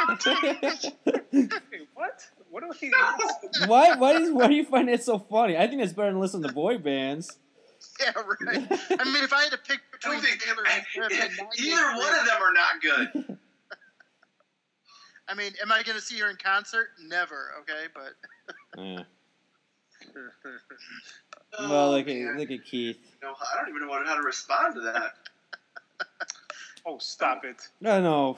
what? 1.93 2.27
What 2.49 2.63
do 2.63 2.71
we? 2.81 2.91
why? 3.67 3.95
Why, 3.95 4.13
is, 4.13 4.31
why 4.31 4.47
do 4.47 4.55
you 4.55 4.65
find 4.65 4.89
it 4.89 5.03
so 5.03 5.19
funny? 5.19 5.57
I 5.57 5.67
think 5.67 5.81
it's 5.81 5.93
better 5.93 6.11
than 6.11 6.19
listening 6.19 6.47
to 6.47 6.53
boy 6.53 6.77
bands. 6.77 7.37
yeah, 7.99 8.11
right. 8.15 8.67
I 8.99 9.03
mean, 9.05 9.23
if 9.23 9.33
I 9.33 9.43
had 9.43 9.51
to 9.51 9.57
pick 9.57 9.79
between 9.91 10.15
don't 10.15 10.23
think 10.23 10.41
Taylor 10.41 10.63
and 10.71 10.83
Swift 10.93 11.13
and 11.13 11.49
either 11.59 11.97
one 11.97 12.15
of 12.19 12.25
them 12.25 12.41
are 12.41 12.53
not 12.53 12.81
good. 12.81 13.37
I 15.27 15.35
mean, 15.35 15.51
am 15.61 15.71
I 15.71 15.83
going 15.83 15.95
to 15.97 16.01
see 16.03 16.17
her 16.19 16.29
in 16.29 16.37
concert? 16.37 16.87
Never. 17.05 17.51
Okay, 17.61 17.85
but 17.93 18.81
Yeah. 18.81 19.03
Oh, 21.59 21.69
Well, 21.69 21.91
look 21.91 22.07
man. 22.07 22.27
at 22.29 22.39
look 22.39 22.51
at 22.51 22.65
Keith. 22.65 22.97
No, 23.21 23.29
I 23.29 23.59
don't 23.59 23.69
even 23.69 23.87
know 23.87 23.93
how 24.05 24.15
to 24.15 24.21
respond 24.21 24.75
to 24.75 24.81
that. 24.81 25.13
oh, 26.85 26.97
stop 26.99 27.43
it! 27.45 27.67
No, 27.81 28.01
no. 28.01 28.37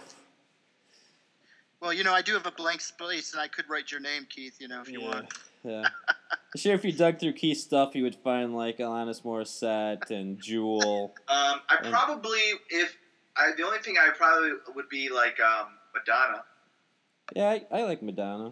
Well, 1.82 1.91
you 1.91 2.03
know, 2.03 2.13
I 2.13 2.21
do 2.21 2.34
have 2.34 2.45
a 2.45 2.51
blank 2.51 2.79
space, 2.82 3.34
and 3.34 3.41
I 3.41 3.47
could 3.47 3.69
write 3.69 3.91
your 3.91 3.99
name, 3.99 4.27
Keith. 4.29 4.57
You 4.59 4.67
know, 4.67 4.82
if 4.82 4.89
you 4.89 5.01
Yeah, 5.01 5.07
want. 5.07 5.34
yeah. 5.63 5.84
I'm 6.32 6.57
sure 6.57 6.73
if 6.75 6.86
you 6.86 6.91
dug 6.91 7.19
through 7.19 7.34
Keith's 7.34 7.63
stuff, 7.63 7.95
you 7.95 8.03
would 8.03 8.15
find 8.15 8.55
like 8.55 8.77
Alanis 8.77 9.23
Morissette 9.23 10.11
and 10.11 10.39
Jewel. 10.41 11.13
Um, 11.27 11.61
I 11.69 11.77
And- 11.82 11.91
probably, 11.91 12.39
if 12.69 12.95
I, 13.36 13.51
the 13.57 13.63
only 13.65 13.79
thing 13.79 13.95
I 13.97 14.09
probably 14.15 14.51
would 14.75 14.89
be 14.89 15.09
like 15.09 15.39
um, 15.39 15.67
Madonna, 15.95 16.43
Yeah, 17.36 17.49
I, 17.49 17.65
I 17.71 17.84
like 17.84 18.03
Madonna. 18.03 18.51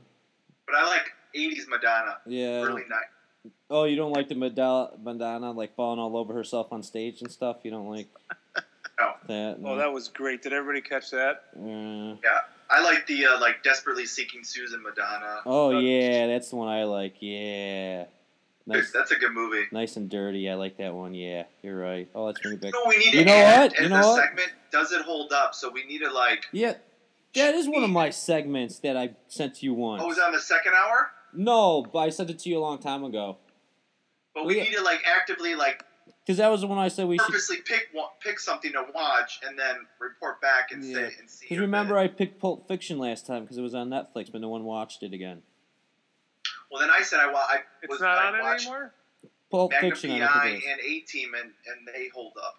but 0.66 0.76
I 0.76 0.88
like 0.88 1.12
'80s 1.36 1.68
Madonna, 1.68 2.18
Yeah. 2.26 2.64
Early 2.64 2.84
night. 2.90 3.52
Oh, 3.70 3.84
you 3.84 3.96
don't 3.96 4.12
like 4.14 4.28
the 4.30 4.36
Madonna, 4.36 4.92
Madonna 5.02 5.52
like 5.52 5.76
falling 5.76 6.00
all 6.00 6.18
over 6.18 6.34
herself 6.34 6.72
on 6.72 6.82
stage 6.82 7.22
and 7.22 7.30
stuff. 7.32 7.58
You 7.64 7.70
don't 7.72 7.90
like 7.90 8.08
No. 9.00 9.14
that. 9.28 9.58
Oh, 9.64 9.76
that 9.76 9.92
was 9.94 10.08
great. 10.08 10.42
Did 10.42 10.54
everybody 10.54 10.82
catch 10.82 11.12
that? 11.12 11.44
Uh, 11.56 12.16
I 12.72 12.82
like 12.84 13.08
the 13.08 13.26
uh, 13.26 13.40
like 13.42 13.64
desperately 13.64 14.06
seeking 14.06 14.44
Susan 14.44 14.82
Madonna. 14.84 15.40
oh 15.46 15.80
yeah, 15.80 16.28
that's 16.28 16.50
the 16.50 16.56
one 16.56 16.68
I 16.68 16.84
like. 16.84 17.16
Yeah, 17.20 18.06
nice, 18.68 18.92
That's 18.92 19.12
a 19.12 19.16
good 19.16 19.34
movie. 19.34 19.66
nice 19.72 19.96
and 19.98 20.10
dirty. 20.10 20.50
I 20.50 20.54
like 20.56 20.78
that 20.78 20.94
one. 20.94 21.14
Yeah, 21.14 21.44
you're 21.64 21.78
right. 21.80 22.08
Oh, 22.14 22.26
let's 22.26 22.40
bring 22.42 22.56
it 22.56 22.62
back. 22.62 22.74
No, 22.74 22.84
we 22.88 22.98
need 22.98 23.12
to 23.12 23.18
You 23.20 23.26
know 23.26 23.34
add 23.34 23.72
what? 23.72 23.80
You 23.82 23.90
know 23.90 23.96
a 23.96 24.08
what? 24.08 24.22
segment. 24.24 24.52
Does 24.72 24.92
it 24.92 25.02
hold 25.02 25.34
up? 25.34 25.56
So 25.56 25.70
we 25.72 25.84
need 25.86 26.00
to 26.00 26.12
like. 26.14 26.46
Yeah, 26.52 26.76
that 27.34 27.56
is 27.56 27.68
one 27.68 27.84
of 27.84 27.90
my 27.90 28.12
segments 28.12 28.78
that 28.80 28.96
I 28.96 29.16
sent 29.28 29.56
to 29.56 29.66
you 29.66 29.74
once. 29.74 30.04
Oh, 30.04 30.08
was 30.08 30.20
on 30.20 30.32
the 30.32 30.40
second 30.40 30.74
hour? 30.76 31.10
No, 31.34 31.82
but 31.92 32.00
I 32.00 32.10
sent 32.10 32.30
it 32.30 32.38
to 32.40 32.50
you 32.50 32.60
a 32.60 32.62
long 32.62 32.78
time 32.80 33.04
ago. 33.04 33.38
But 34.36 34.42
Oh, 34.44 34.46
we 34.46 34.62
need 34.62 34.74
to 34.74 34.84
like 34.84 35.02
actively 35.08 35.56
like 35.56 35.84
Because 36.26 36.38
that 36.38 36.50
was 36.50 36.62
the 36.62 36.68
one 36.68 36.78
I 36.78 36.90
said 36.90 37.08
we 37.08 37.18
should. 37.18 37.26
purposely 37.26 37.58
pick 37.66 37.90
one, 37.92 38.10
pick 38.22 38.40
something 38.40 38.72
to 38.74 38.86
watch 38.94 39.40
and 39.48 39.58
then 39.58 39.88
report 40.00 40.40
back 40.42 40.72
and 40.72 40.84
Yeah. 40.84 40.94
say 41.10 41.16
and 41.20 41.30
see. 41.30 41.46
Because 41.46 41.58
remember, 41.60 41.96
minute. 41.96 42.12
I 42.12 42.14
picked 42.16 42.40
Pulp 42.40 42.68
Fiction 42.68 43.00
last 43.00 43.26
time 43.26 43.44
because 43.44 43.58
it 43.58 43.62
was 43.64 43.74
on 43.74 43.90
Netflix, 43.90 44.32
but 44.32 44.40
no 44.42 44.50
one 44.50 44.64
watched 44.64 45.02
it 45.02 45.12
again. 45.14 45.42
Well, 46.72 46.82
then 46.82 46.92
I 46.92 47.02
said 47.02 47.20
I, 47.20 47.32
wa- 47.32 47.40
I 47.50 47.58
It's 47.82 47.90
was 47.90 48.00
not 48.02 48.18
I 48.20 48.28
on 48.28 48.36
it 48.36 48.62
anymore. 48.62 48.94
Pulp 49.50 49.72
Magnum 49.72 49.92
Fiction, 49.92 50.12
I 50.12 50.20
PI 50.20 50.34
don't 50.34 50.44
think 50.44 50.64
it 50.64 50.68
is. 50.68 50.72
and 50.72 50.82
A 50.82 51.00
Team 51.02 51.34
and 51.34 51.54
and 51.68 51.88
they 51.88 52.10
hold 52.10 52.34
up. 52.44 52.56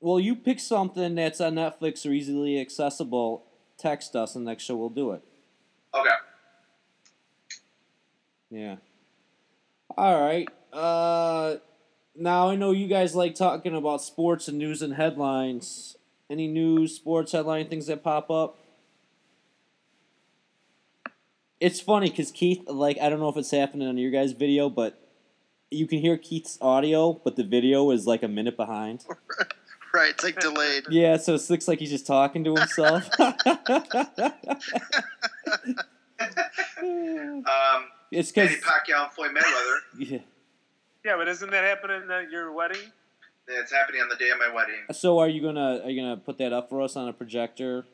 Well, 0.00 0.20
you 0.20 0.36
pick 0.36 0.60
something 0.60 1.14
that's 1.14 1.40
on 1.40 1.54
Netflix 1.54 2.04
or 2.04 2.12
easily 2.12 2.60
accessible. 2.60 3.46
Text 3.78 4.14
us, 4.14 4.34
and 4.36 4.44
next 4.44 4.64
show 4.64 4.76
we'll 4.76 4.90
do 4.90 5.12
it. 5.12 5.22
Okay. 5.94 6.10
Yeah. 8.50 8.76
All 9.96 10.20
right. 10.22 10.48
Uh, 10.72 11.56
now 12.18 12.48
I 12.50 12.56
know 12.56 12.70
you 12.70 12.86
guys 12.86 13.14
like 13.14 13.34
talking 13.34 13.74
about 13.74 14.02
sports 14.02 14.48
and 14.48 14.58
news 14.58 14.82
and 14.82 14.94
headlines. 14.94 15.96
Any 16.28 16.48
news, 16.48 16.94
sports 16.94 17.32
headline 17.32 17.68
things 17.68 17.86
that 17.86 18.02
pop 18.02 18.30
up? 18.30 18.58
It's 21.60 21.80
funny 21.80 22.10
because 22.10 22.30
Keith, 22.30 22.68
like, 22.68 22.98
I 23.00 23.08
don't 23.08 23.20
know 23.20 23.28
if 23.28 23.36
it's 23.36 23.50
happening 23.50 23.88
on 23.88 23.96
your 23.96 24.10
guys' 24.10 24.32
video, 24.32 24.68
but 24.68 25.00
you 25.70 25.86
can 25.86 26.00
hear 26.00 26.18
Keith's 26.18 26.58
audio, 26.60 27.12
but 27.12 27.36
the 27.36 27.44
video 27.44 27.90
is 27.90 28.06
like 28.06 28.22
a 28.22 28.28
minute 28.28 28.56
behind. 28.56 29.04
Right, 29.94 30.10
it's 30.10 30.24
like 30.24 30.38
delayed. 30.38 30.84
Yeah, 30.90 31.16
so 31.16 31.36
it 31.36 31.48
looks 31.48 31.66
like 31.66 31.78
he's 31.78 31.88
just 31.88 32.06
talking 32.06 32.44
to 32.44 32.54
himself. 32.54 33.08
Um, 36.78 37.86
it's 38.10 38.30
because 38.30 38.50
Manny 38.50 38.60
Pacquiao 38.60 39.04
and 39.04 39.12
Floyd 39.12 39.30
Mayweather. 39.34 39.78
yeah. 39.98 40.18
Yeah, 41.06 41.14
but 41.16 41.28
isn't 41.28 41.50
that 41.52 41.62
happening 41.62 42.02
at 42.10 42.32
your 42.32 42.50
wedding? 42.52 42.82
It's 43.46 43.70
happening 43.72 44.00
on 44.00 44.08
the 44.08 44.16
day 44.16 44.30
of 44.30 44.38
my 44.40 44.52
wedding. 44.52 44.74
So 44.90 45.20
are 45.20 45.28
you 45.28 45.40
gonna 45.40 45.80
are 45.84 45.88
you 45.88 46.02
gonna 46.02 46.16
put 46.16 46.36
that 46.38 46.52
up 46.52 46.68
for 46.68 46.82
us 46.82 46.96
on 46.96 47.06
a 47.08 47.12
projector? 47.12 47.86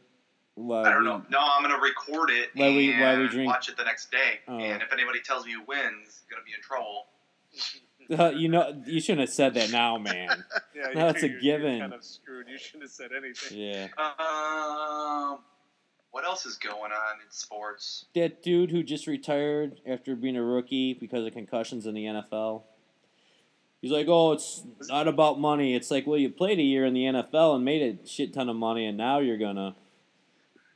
While 0.55 0.87
I 0.87 0.91
don't 0.95 1.01
we- 1.01 1.05
know. 1.11 1.23
No, 1.29 1.39
I'm 1.41 1.61
gonna 1.63 1.79
record 1.79 2.31
it 2.31 2.49
While 2.55 2.75
we- 2.75 2.91
and 2.91 3.01
while 3.03 3.19
we 3.21 3.29
drink- 3.29 3.51
watch 3.53 3.69
it 3.69 3.77
the 3.77 3.85
next 3.85 4.11
day. 4.11 4.41
Oh. 4.49 4.59
And 4.59 4.81
if 4.81 4.91
anybody 4.95 5.21
tells 5.21 5.45
me 5.45 5.53
who 5.53 5.61
wins, 5.69 6.23
I'm 6.25 6.31
gonna 6.31 6.45
be 6.45 6.53
in 6.57 6.63
trouble. 6.63 7.07
Uh, 8.19 8.31
you 8.31 8.49
know, 8.49 8.83
you 8.85 9.01
shouldn't 9.01 9.21
have 9.21 9.31
said 9.31 9.55
that 9.55 9.71
now, 9.71 9.97
man. 9.97 10.29
Yeah, 10.75 10.89
No, 10.93 11.09
it's 11.09 11.23
a 11.23 11.29
given. 11.29 11.71
You're 11.77 11.81
kind 11.81 11.95
of 11.95 12.03
screwed. 12.05 12.49
You 12.49 12.59
shouldn't 12.59 12.83
have 12.83 12.91
said 12.91 13.11
anything. 13.17 13.57
Yeah, 13.59 13.87
Um, 13.97 15.39
what 16.11 16.25
else 16.25 16.45
is 16.45 16.57
going 16.59 16.91
on 16.91 17.21
in 17.25 17.31
sports? 17.31 18.07
that 18.15 18.43
dude 18.43 18.71
who 18.73 18.83
just 18.83 19.07
retired 19.07 19.81
after 19.87 20.17
being 20.17 20.37
a 20.37 20.43
rookie 20.43 20.95
because 20.95 21.25
of 21.25 21.33
concussions 21.33 21.87
in 21.87 21.95
the 21.95 22.05
NFL. 22.07 22.65
He's 23.83 23.91
like, 23.91 24.07
oh, 24.09 24.33
it's 24.33 24.63
not 24.89 25.09
about 25.09 25.41
money. 25.41 25.75
It's 25.75 25.91
like, 25.91 26.07
well, 26.07 26.17
you 26.17 26.31
played 26.31 26.59
a 26.61 26.63
year 26.63 26.87
in 26.87 26.95
the 26.95 27.03
NFL 27.03 27.57
and 27.57 27.65
made 27.65 27.83
a 27.83 28.07
shit 28.07 28.33
ton 28.33 28.49
of 28.49 28.55
money, 28.57 28.87
and 28.87 28.97
now 28.97 29.19
you're 29.19 29.37
gonna 29.39 29.75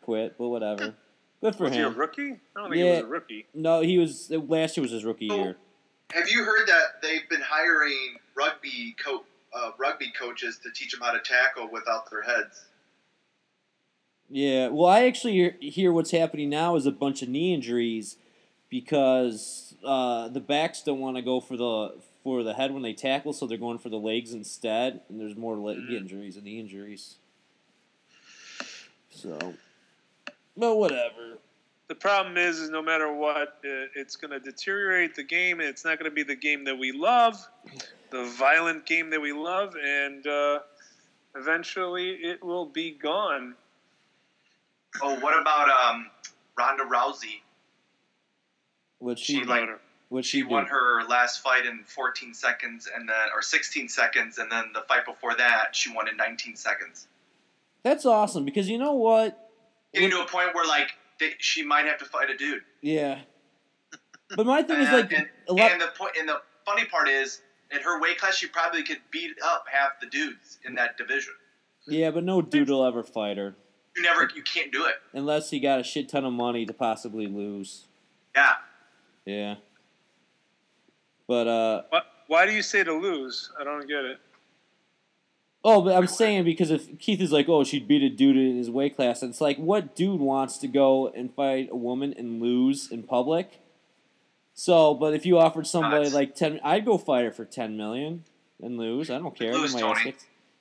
quit. 0.02 0.36
But 0.36 0.48
whatever. 0.48 0.94
Good 1.40 1.54
for 1.54 1.64
him. 1.66 1.70
Was 1.70 1.76
he 1.76 1.80
a 1.82 1.88
rookie? 1.90 2.22
I 2.56 2.60
don't 2.60 2.64
think 2.70 2.74
he 2.74 2.80
Yeah. 2.84 2.90
was 2.96 3.00
a 3.02 3.06
rookie. 3.06 3.46
No, 3.54 3.80
he 3.80 3.98
was 3.98 4.28
last 4.30 4.76
year 4.76 4.82
was 4.82 4.90
his 4.90 5.04
rookie 5.04 5.30
Oh. 5.30 5.36
year. 5.36 5.56
Have 6.12 6.28
you 6.28 6.42
heard 6.44 6.66
that 6.68 7.00
they've 7.02 7.28
been 7.28 7.40
hiring 7.42 8.16
rugby 8.34 8.96
co- 9.02 9.24
uh, 9.52 9.70
rugby 9.78 10.10
coaches 10.18 10.58
to 10.64 10.70
teach 10.72 10.90
them 10.92 11.00
how 11.00 11.12
to 11.12 11.20
tackle 11.20 11.68
without 11.70 12.10
their 12.10 12.22
heads? 12.22 12.66
Yeah, 14.28 14.68
well, 14.68 14.86
I 14.90 15.04
actually 15.06 15.34
hear, 15.34 15.56
hear 15.60 15.92
what's 15.92 16.10
happening 16.10 16.48
now 16.50 16.74
is 16.74 16.86
a 16.86 16.90
bunch 16.90 17.22
of 17.22 17.28
knee 17.28 17.54
injuries 17.54 18.16
because 18.68 19.74
uh, 19.84 20.28
the 20.28 20.40
backs 20.40 20.82
don't 20.82 20.98
want 20.98 21.16
to 21.16 21.22
go 21.22 21.38
for 21.40 21.56
the 21.56 21.94
for 22.26 22.42
the 22.42 22.54
head 22.54 22.72
when 22.72 22.82
they 22.82 22.92
tackle, 22.92 23.32
so 23.32 23.46
they're 23.46 23.56
going 23.56 23.78
for 23.78 23.88
the 23.88 24.00
legs 24.00 24.32
instead, 24.32 25.00
and 25.08 25.20
there's 25.20 25.36
more 25.36 25.54
leg 25.54 25.76
Mhm. 25.76 25.96
injuries 25.96 26.34
and 26.34 26.44
knee 26.44 26.58
injuries. 26.58 27.18
So, 29.10 29.54
But 30.56 30.74
whatever. 30.74 31.38
The 31.86 31.94
problem 31.94 32.36
is, 32.36 32.58
is 32.58 32.68
no 32.68 32.82
matter 32.82 33.12
what, 33.12 33.60
uh, 33.64 33.86
it's 33.94 34.16
going 34.16 34.32
to 34.32 34.40
deteriorate 34.40 35.14
the 35.14 35.22
game, 35.22 35.60
and 35.60 35.68
it's 35.68 35.84
not 35.84 36.00
going 36.00 36.10
to 36.10 36.14
be 36.14 36.24
the 36.24 36.34
game 36.34 36.64
that 36.64 36.76
we 36.76 36.90
love, 36.90 37.48
the 38.10 38.24
violent 38.24 38.86
game 38.86 39.08
that 39.10 39.20
we 39.20 39.32
love, 39.32 39.76
and 39.76 40.26
uh, 40.26 40.58
eventually 41.36 42.14
it 42.24 42.42
will 42.42 42.66
be 42.66 42.90
gone. 42.90 43.54
Oh, 45.00 45.14
what 45.20 45.40
about 45.40 45.68
um, 45.68 46.10
Ronda 46.58 46.82
Rousey? 46.82 47.42
What 48.98 49.16
she, 49.16 49.34
She 49.34 49.44
like 49.44 49.68
what 50.08 50.24
she, 50.24 50.38
she 50.38 50.42
do? 50.42 50.48
won 50.50 50.66
her 50.66 51.04
last 51.08 51.42
fight 51.42 51.66
in 51.66 51.82
14 51.84 52.34
seconds, 52.34 52.88
and 52.94 53.08
then 53.08 53.14
or 53.34 53.42
16 53.42 53.88
seconds, 53.88 54.38
and 54.38 54.50
then 54.50 54.66
the 54.74 54.82
fight 54.82 55.04
before 55.04 55.34
that 55.36 55.74
she 55.74 55.92
won 55.92 56.08
in 56.08 56.16
19 56.16 56.56
seconds. 56.56 57.08
That's 57.82 58.04
awesome 58.06 58.44
because 58.44 58.68
you 58.68 58.78
know 58.78 58.94
what? 58.94 59.50
Getting 59.94 60.10
to 60.10 60.20
a 60.20 60.26
point 60.26 60.54
where 60.54 60.66
like 60.66 60.88
they, 61.20 61.30
she 61.38 61.62
might 61.62 61.86
have 61.86 61.98
to 61.98 62.04
fight 62.04 62.30
a 62.30 62.36
dude. 62.36 62.62
Yeah. 62.82 63.20
But 64.36 64.44
my 64.46 64.62
thing 64.62 64.80
is 64.80 64.90
like 64.90 65.12
and, 65.12 65.28
lot. 65.48 65.70
and 65.72 65.80
the 65.80 65.86
point, 65.96 66.12
and 66.18 66.28
the 66.28 66.40
funny 66.64 66.84
part 66.84 67.08
is, 67.08 67.40
in 67.70 67.80
her 67.80 68.00
weight 68.00 68.18
class, 68.18 68.36
she 68.36 68.48
probably 68.48 68.82
could 68.82 68.98
beat 69.12 69.30
up 69.44 69.66
half 69.70 70.00
the 70.00 70.06
dudes 70.08 70.58
in 70.64 70.74
that 70.74 70.96
division. 70.98 71.32
Yeah, 71.86 72.10
but 72.10 72.24
no 72.24 72.42
dude 72.42 72.68
will 72.68 72.84
ever 72.84 73.04
fight 73.04 73.36
her 73.36 73.54
You 73.94 74.02
never, 74.02 74.28
you 74.34 74.42
can't 74.42 74.72
do 74.72 74.84
it. 74.86 74.94
unless 75.12 75.50
he 75.50 75.60
got 75.60 75.78
a 75.78 75.84
shit 75.84 76.08
ton 76.08 76.24
of 76.24 76.32
money 76.32 76.66
to 76.66 76.72
possibly 76.72 77.28
lose. 77.28 77.84
Yeah, 78.34 78.54
Yeah. 79.24 79.54
But 81.28 81.46
uh 81.48 81.82
Why, 81.90 82.02
why 82.26 82.46
do 82.46 82.52
you 82.52 82.62
say 82.62 82.84
to 82.84 82.92
lose? 82.92 83.50
I 83.60 83.64
don't 83.64 83.86
get 83.86 84.04
it. 84.04 84.18
oh, 85.64 85.82
but 85.82 85.94
I'm 85.96 86.06
saying 86.06 86.44
because 86.44 86.70
if 86.70 86.98
Keith 86.98 87.20
is 87.20 87.32
like, 87.32 87.48
oh, 87.48 87.64
she'd 87.64 87.88
beat 87.88 88.02
a 88.02 88.08
dude 88.08 88.36
in 88.36 88.56
his 88.56 88.70
weight 88.70 88.94
class, 88.96 89.22
and 89.22 89.30
it's 89.30 89.40
like, 89.40 89.56
what 89.58 89.96
dude 89.96 90.20
wants 90.20 90.58
to 90.58 90.68
go 90.68 91.08
and 91.08 91.34
fight 91.34 91.68
a 91.72 91.76
woman 91.76 92.14
and 92.16 92.40
lose 92.40 92.90
in 92.90 93.02
public? 93.02 93.60
So, 94.54 94.94
but 94.94 95.12
if 95.14 95.26
you 95.26 95.38
offered 95.38 95.66
somebody 95.66 96.04
Nuts. 96.04 96.14
like 96.14 96.34
ten, 96.34 96.60
I'd 96.64 96.84
go 96.84 96.96
fight 96.98 97.24
her 97.24 97.32
for 97.32 97.44
ten 97.44 97.76
million 97.76 98.24
and 98.62 98.78
lose. 98.78 99.10
I 99.10 99.18
don't 99.18 99.36
care. 99.36 99.52
lose, 99.52 99.74
Get 99.74 99.82
my 99.82 99.94
Tony. 99.94 100.14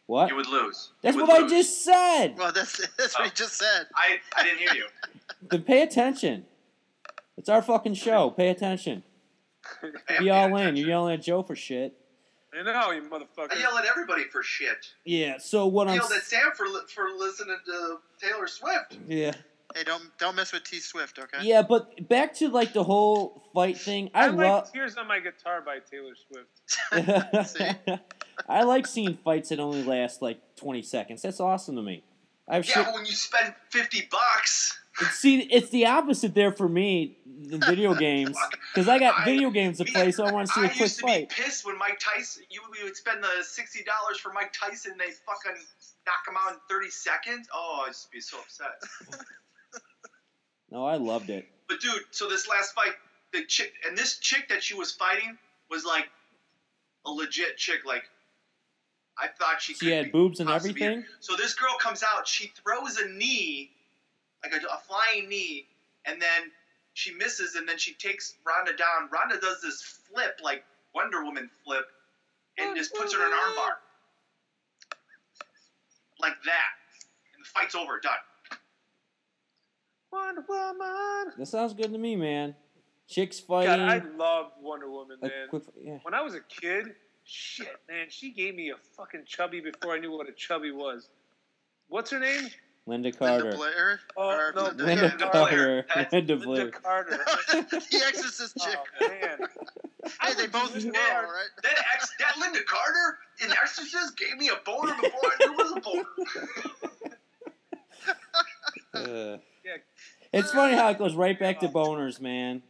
What? 0.07 0.29
you 0.29 0.35
would 0.35 0.47
lose. 0.47 0.91
That's 1.01 1.15
would 1.15 1.27
what 1.27 1.45
I 1.45 1.47
just 1.47 1.83
said. 1.83 2.35
Well, 2.37 2.51
that's 2.51 2.85
that's 2.97 3.17
what 3.17 3.25
he 3.27 3.31
just 3.33 3.53
said. 3.57 3.87
I, 3.95 4.17
I 4.35 4.43
didn't 4.43 4.59
hear 4.59 4.73
you. 4.75 4.85
Then 5.49 5.63
pay 5.63 5.81
attention. 5.81 6.45
It's 7.37 7.49
our 7.49 7.61
fucking 7.61 7.93
show. 7.95 8.29
Pay 8.31 8.49
attention. 8.49 9.03
Be 10.19 10.29
all 10.29 10.55
in. 10.57 10.75
You're 10.75 10.87
yelling 10.87 11.13
at 11.15 11.21
Joe 11.23 11.43
for 11.43 11.55
shit. 11.55 11.93
I 12.57 12.63
know, 12.63 12.91
you 12.91 13.01
motherfucker. 13.01 13.51
I 13.51 13.55
motherfucker. 13.55 13.59
yell 13.59 13.77
at 13.77 13.85
everybody 13.85 14.23
for 14.25 14.41
shit. 14.41 14.87
Yeah. 15.03 15.37
So 15.39 15.65
what 15.67 15.87
I 15.87 15.91
I'm 15.91 15.97
yelled 15.97 16.11
at 16.13 16.23
Sam 16.23 16.51
for 16.55 16.65
li- 16.67 16.81
for 16.93 17.09
listening 17.17 17.57
to 17.65 17.97
Taylor 18.21 18.47
Swift. 18.47 18.97
yeah 19.07 19.33
Hey, 19.75 19.83
don't 19.83 20.03
don't 20.19 20.37
mess 20.37 20.53
with 20.53 20.63
T 20.63 20.79
Swift, 20.79 21.19
okay? 21.19 21.39
yeah. 21.45 21.61
But 21.61 22.07
back 22.07 22.33
to 22.35 22.47
like 22.47 22.71
the 22.71 22.83
whole 22.83 23.43
fight 23.53 23.77
thing. 23.77 24.09
I, 24.13 24.25
I 24.25 24.27
like 24.27 24.37
love. 24.47 24.71
Tears 24.71 24.95
on 24.95 25.05
My 25.07 25.19
Guitar 25.19 25.61
by 25.61 25.79
Taylor 25.79 26.13
Swift. 26.15 27.49
See? 27.49 27.71
I 28.49 28.63
like 28.63 28.87
seeing 28.87 29.17
fights 29.17 29.49
that 29.49 29.59
only 29.59 29.83
last 29.83 30.21
like 30.21 30.39
20 30.55 30.81
seconds. 30.81 31.21
That's 31.23 31.41
awesome 31.41 31.75
to 31.75 31.81
me. 31.81 32.03
I've 32.47 32.65
Yeah, 32.67 32.73
shit. 32.75 32.85
but 32.85 32.93
when 32.93 33.05
you 33.05 33.11
spend 33.11 33.53
50 33.71 34.07
bucks, 34.09 34.79
See, 35.11 35.41
it's 35.41 35.69
the 35.71 35.85
opposite 35.87 36.33
there 36.33 36.51
for 36.51 36.69
me. 36.69 37.17
The 37.47 37.57
video 37.57 37.93
games, 38.07 38.37
because 38.73 38.87
I 38.87 38.97
got 38.97 39.19
I- 39.19 39.25
video 39.25 39.49
games 39.49 39.77
to 39.79 39.85
play, 39.85 40.11
so 40.11 40.23
I 40.25 40.31
want 40.31 40.47
to 40.47 40.53
see 40.53 40.61
I 40.61 40.65
a 40.65 40.67
quick 40.69 40.79
used 40.79 40.97
to 40.99 41.01
fight. 41.03 41.29
be 41.29 41.35
pissed 41.35 41.65
when 41.65 41.77
Mike 41.77 41.99
Tyson. 41.99 42.43
You 42.49 42.61
we 42.71 42.83
would 42.83 42.95
spend 42.95 43.21
the 43.23 43.43
sixty 43.43 43.83
dollars 43.83 44.17
for 44.19 44.31
Mike 44.31 44.53
Tyson. 44.53 44.93
They 44.97 45.11
fucking 45.11 45.61
knock 46.07 46.25
him 46.27 46.35
out 46.39 46.53
in 46.53 46.59
thirty 46.69 46.89
seconds. 46.89 47.47
Oh, 47.53 47.81
I 47.83 47.87
used 47.87 48.03
to 48.05 48.09
be 48.11 48.19
so 48.21 48.37
upset. 48.39 49.19
No, 50.71 50.83
I 50.85 50.95
loved 50.95 51.29
it. 51.29 51.47
But 51.69 51.79
dude, 51.79 52.01
so 52.11 52.27
this 52.27 52.47
last 52.49 52.73
fight, 52.73 52.93
the 53.31 53.45
chick 53.45 53.71
and 53.87 53.97
this 53.97 54.17
chick 54.17 54.49
that 54.49 54.63
she 54.63 54.73
was 54.73 54.91
fighting 54.91 55.37
was 55.69 55.85
like 55.85 56.07
a 57.05 57.11
legit 57.11 57.57
chick. 57.57 57.85
Like 57.85 58.03
I 59.17 59.27
thought 59.39 59.61
she. 59.61 59.73
She 59.75 59.91
had 59.91 60.11
boobs 60.11 60.39
and 60.39 60.49
everything. 60.49 61.05
So 61.19 61.35
this 61.35 61.53
girl 61.53 61.75
comes 61.79 62.03
out, 62.03 62.27
she 62.27 62.51
throws 62.63 62.97
a 62.97 63.07
knee, 63.09 63.71
like 64.51 64.61
a, 64.61 64.65
a 64.65 64.79
flying 64.87 65.29
knee, 65.29 65.67
and 66.05 66.21
then 66.21 66.51
she 66.93 67.13
misses, 67.13 67.55
and 67.55 67.67
then 67.67 67.77
she 67.77 67.93
takes 67.93 68.35
Ronda 68.45 68.75
down. 68.75 69.09
Ronda 69.11 69.39
does 69.39 69.61
this 69.61 69.81
flip, 69.81 70.39
like 70.43 70.63
Wonder 70.93 71.23
Woman 71.23 71.49
flip, 71.63 71.85
and 72.57 72.75
just 72.75 72.93
puts 72.93 73.13
her 73.13 73.19
in 73.19 73.27
an 73.27 73.33
armbar. 73.33 73.73
Like 76.21 76.35
that. 76.45 76.71
And 77.35 77.43
the 77.43 77.49
fight's 77.49 77.75
over, 77.75 77.99
done. 77.99 78.13
Wonder 80.11 80.45
Woman. 80.47 81.33
That 81.37 81.47
sounds 81.47 81.73
good 81.73 81.91
to 81.91 81.97
me, 81.97 82.15
man. 82.15 82.55
Chicks 83.07 83.39
fighting. 83.39 83.75
God, 83.75 83.89
fighting. 83.89 84.11
I 84.13 84.17
love 84.17 84.51
Wonder 84.61 84.89
Woman, 84.89 85.17
a 85.21 85.27
man. 85.27 85.47
quick, 85.49 85.63
yeah. 85.79 85.97
When 86.03 86.13
I 86.13 86.21
was 86.21 86.33
a 86.33 86.39
kid, 86.39 86.95
shit, 87.25 87.75
man, 87.89 88.07
she 88.09 88.31
gave 88.31 88.55
me 88.55 88.69
a 88.69 88.77
fucking 88.95 89.23
chubby 89.27 89.59
before 89.59 89.93
I 89.93 89.99
knew 89.99 90.11
what 90.11 90.29
a 90.29 90.31
chubby 90.31 90.71
was. 90.71 91.09
What's 91.89 92.09
her 92.11 92.19
name? 92.19 92.47
Linda 92.87 93.11
Lynda 93.11 93.17
Carter. 93.17 93.55
Blair. 93.55 93.99
Oh, 94.15 94.27
Or 94.29 94.53
no, 94.55 94.63
Linda- 94.65 94.83
Linda 94.85 95.09
Lynda 95.09 95.31
Carter. 95.31 95.85
Blair. 95.93 96.07
Linda 96.11 96.37
Lynda 96.37 96.71
Carter. 96.71 97.17
the 97.51 98.03
Exorcist 98.07 98.57
chick. 98.57 98.77
Oh, 99.01 99.07
man. 99.09 99.39
hey, 100.21 100.33
they 100.35 100.47
both 100.47 100.71
were, 100.75 100.89
all 100.91 101.23
right? 101.23 101.49
That 101.63 101.75
ex, 101.95 102.11
that 102.19 102.35
Lynda 102.35 102.63
Carter 102.65 103.17
in 103.43 103.51
Exorcist 103.51 104.15
gave 104.17 104.37
me 104.37 104.49
a 104.49 104.57
boner 104.65 104.93
before 105.01 105.19
I 105.23 105.45
knew 105.45 105.51
it 105.53 105.57
was 105.57 105.71
a 105.71 105.79
boner. 105.81 106.05
Uh, 108.93 109.37
Yeah. 109.65 109.77
it's 110.31 110.51
funny 110.51 110.75
how 110.75 110.89
it 110.89 110.97
goes 110.97 111.15
right 111.15 111.37
back 111.37 111.59
to 111.61 111.67
boners, 111.67 112.21
man. 112.21 112.61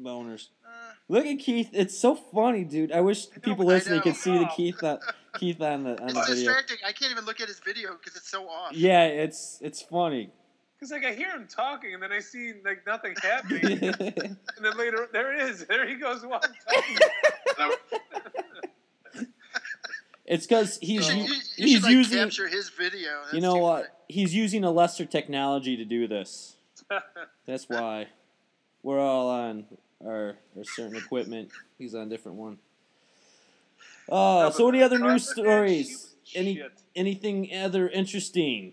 Boners. 0.00 0.48
Uh, 0.64 0.68
Look 1.08 1.26
at 1.26 1.38
Keith. 1.40 1.70
It's 1.72 1.98
so 1.98 2.14
funny, 2.14 2.62
dude. 2.64 2.92
I 2.92 3.00
wish 3.00 3.28
people 3.42 3.68
I 3.68 3.74
listening 3.74 4.00
could 4.02 4.14
see 4.16 4.38
the 4.38 4.46
Keith 4.46 4.80
uh, 4.82 4.98
Keith 5.34 5.60
on 5.60 5.84
the 5.84 5.90
on 6.00 6.08
it's 6.10 6.14
the 6.14 6.20
video. 6.20 6.34
distracting. 6.34 6.78
I 6.86 6.92
can't 6.92 7.12
even 7.12 7.24
look 7.24 7.40
at 7.40 7.48
his 7.48 7.60
video 7.60 7.92
because 7.94 8.16
it's 8.16 8.28
so 8.30 8.48
off. 8.48 8.72
Yeah, 8.72 9.04
it's 9.04 9.58
it's 9.60 9.82
funny. 9.82 10.30
Because 10.78 10.92
like 10.92 11.04
I 11.04 11.12
hear 11.12 11.30
him 11.30 11.46
talking, 11.48 11.94
and 11.94 12.02
then 12.02 12.10
I 12.12 12.20
see 12.20 12.54
like 12.64 12.86
nothing 12.86 13.14
happening, 13.22 13.82
and 13.82 14.36
then 14.62 14.76
later 14.78 15.08
there 15.12 15.34
it 15.34 15.42
is. 15.50 15.66
There 15.66 15.86
he 15.86 15.94
goes 15.96 16.24
while 16.24 16.40
talking. 16.40 16.98
it's 20.26 20.46
because 20.46 20.78
You 20.82 21.00
he's 21.00 21.06
should, 21.06 21.16
you, 21.16 21.24
you 21.24 21.32
he's 21.56 21.72
should 21.74 21.82
like, 21.84 21.92
using. 21.92 22.18
capture 22.18 22.48
his 22.48 22.70
video. 22.70 23.10
You 23.32 23.40
know 23.40 23.54
too 23.54 23.60
what? 23.60 24.00
He's 24.08 24.34
using 24.34 24.64
a 24.64 24.70
lesser 24.70 25.04
technology 25.04 25.76
to 25.76 25.84
do 25.84 26.08
this. 26.08 26.56
That's 27.46 27.68
why 27.68 28.06
we're 28.82 29.00
all 29.00 29.28
on 29.28 29.66
our, 30.04 30.36
our 30.56 30.64
certain 30.64 30.96
equipment. 30.96 31.50
He's 31.78 31.94
on 31.94 32.06
a 32.06 32.10
different 32.10 32.38
one. 32.38 32.58
Uh, 34.10 34.44
No, 34.44 34.50
so 34.50 34.64
but 34.64 34.74
any 34.74 34.82
other 34.82 34.98
news 34.98 35.28
stories? 35.28 36.14
Any 36.34 36.56
shit. 36.56 36.72
anything 36.94 37.50
other 37.54 37.88
interesting? 37.88 38.72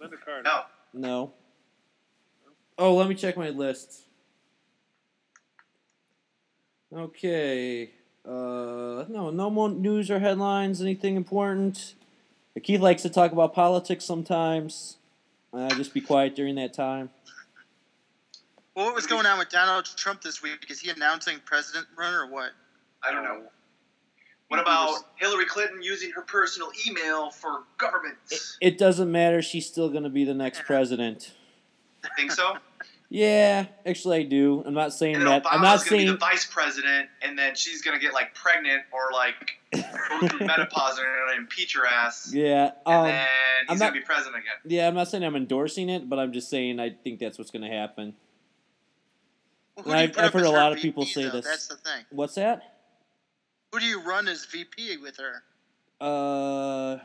Lynda 0.00 0.20
Carter. 0.24 0.42
No. 0.42 0.62
No. 0.92 1.32
Oh, 2.78 2.96
let 2.96 3.08
me 3.08 3.14
check 3.14 3.36
my 3.36 3.50
list. 3.50 4.04
Okay. 6.92 7.90
Uh, 8.24 9.04
no, 9.08 9.30
no 9.30 9.50
more 9.50 9.68
news 9.70 10.10
or 10.10 10.18
headlines. 10.18 10.80
Anything 10.80 11.16
important? 11.16 11.94
Keith 12.62 12.80
likes 12.80 13.02
to 13.02 13.10
talk 13.10 13.32
about 13.32 13.54
politics 13.54 14.04
sometimes. 14.04 14.96
I 15.52 15.64
uh, 15.64 15.70
just 15.70 15.94
be 15.94 16.00
quiet 16.00 16.36
during 16.36 16.56
that 16.56 16.74
time. 16.74 17.10
Well, 18.74 18.86
what 18.86 18.94
was 18.94 19.06
going 19.06 19.26
on 19.26 19.38
with 19.38 19.48
Donald 19.48 19.84
Trump 19.96 20.22
this 20.22 20.42
week? 20.42 20.66
Is 20.68 20.80
he 20.80 20.90
announcing 20.90 21.38
president 21.44 21.86
run 21.96 22.14
or 22.14 22.30
what? 22.30 22.50
I 23.02 23.12
don't 23.12 23.24
know. 23.24 23.42
What 24.50 24.58
about 24.58 25.04
Hillary 25.14 25.46
Clinton 25.46 25.80
using 25.80 26.10
her 26.10 26.22
personal 26.22 26.70
email 26.88 27.30
for 27.30 27.62
government? 27.78 28.16
It, 28.32 28.40
it 28.60 28.78
doesn't 28.78 29.10
matter. 29.10 29.42
She's 29.42 29.64
still 29.64 29.88
going 29.88 30.02
to 30.02 30.08
be 30.10 30.24
the 30.24 30.34
next 30.34 30.64
president. 30.64 31.30
I 32.04 32.08
think 32.16 32.32
so? 32.32 32.56
Yeah, 33.10 33.66
actually, 33.86 34.18
I 34.18 34.22
do. 34.24 34.64
I'm 34.66 34.74
not 34.74 34.92
saying 34.92 35.14
And 35.16 35.26
that. 35.28 35.44
Obama's 35.44 35.48
I'm 35.52 35.62
not 35.62 35.78
gonna 35.78 35.84
be 35.84 35.88
saying. 35.98 36.06
the 36.08 36.16
vice 36.16 36.46
president, 36.46 37.08
and 37.22 37.38
then 37.38 37.54
she's 37.56 37.82
gonna 37.82 37.98
get 37.98 38.12
like 38.12 38.34
pregnant 38.34 38.82
or 38.92 39.10
like 39.12 39.34
menopause, 40.40 40.98
and 40.98 41.06
gonna 41.26 41.36
impeach 41.38 41.74
her 41.74 41.84
ass, 41.86 42.32
Yeah. 42.32 42.70
and 42.86 42.96
Um, 42.96 43.04
then 43.06 43.26
I'm 43.68 43.78
not- 43.78 43.86
gonna 43.88 44.00
be 44.00 44.06
president 44.06 44.36
again. 44.36 44.54
yeah, 44.64 44.86
I'm 44.88 44.94
not 44.94 45.08
saying 45.08 45.24
I'm 45.24 45.34
endorsing 45.36 45.88
it, 45.88 46.08
but 46.08 46.18
I'm 46.20 46.32
just 46.32 46.48
saying 46.50 46.78
I 46.78 46.90
think 46.90 47.18
that's 47.18 47.36
what's 47.36 47.50
going 47.50 47.68
to 47.68 47.76
happen. 47.76 48.14
Well, 49.76 49.86
And 49.86 49.86
do 49.86 49.90
you 49.90 49.96
I've- 49.98 50.20
I've 50.28 50.32
heard 50.32 50.44
a 50.46 50.50
lot 50.50 50.70
of 50.72 50.76
VP, 50.78 50.88
people 50.88 51.04
say 51.06 51.24
though? 51.24 51.30
this. 51.30 51.46
That's 51.46 51.66
the 51.66 51.76
thing. 51.76 52.04
What's 52.10 52.36
that? 52.36 52.79
Who 53.72 53.78
do 53.80 53.86
you 53.86 54.00
run 54.02 54.26
as 54.28 54.44
VP 54.46 54.96
with 54.98 55.16
her? 55.18 55.42
Uh, 56.00 56.98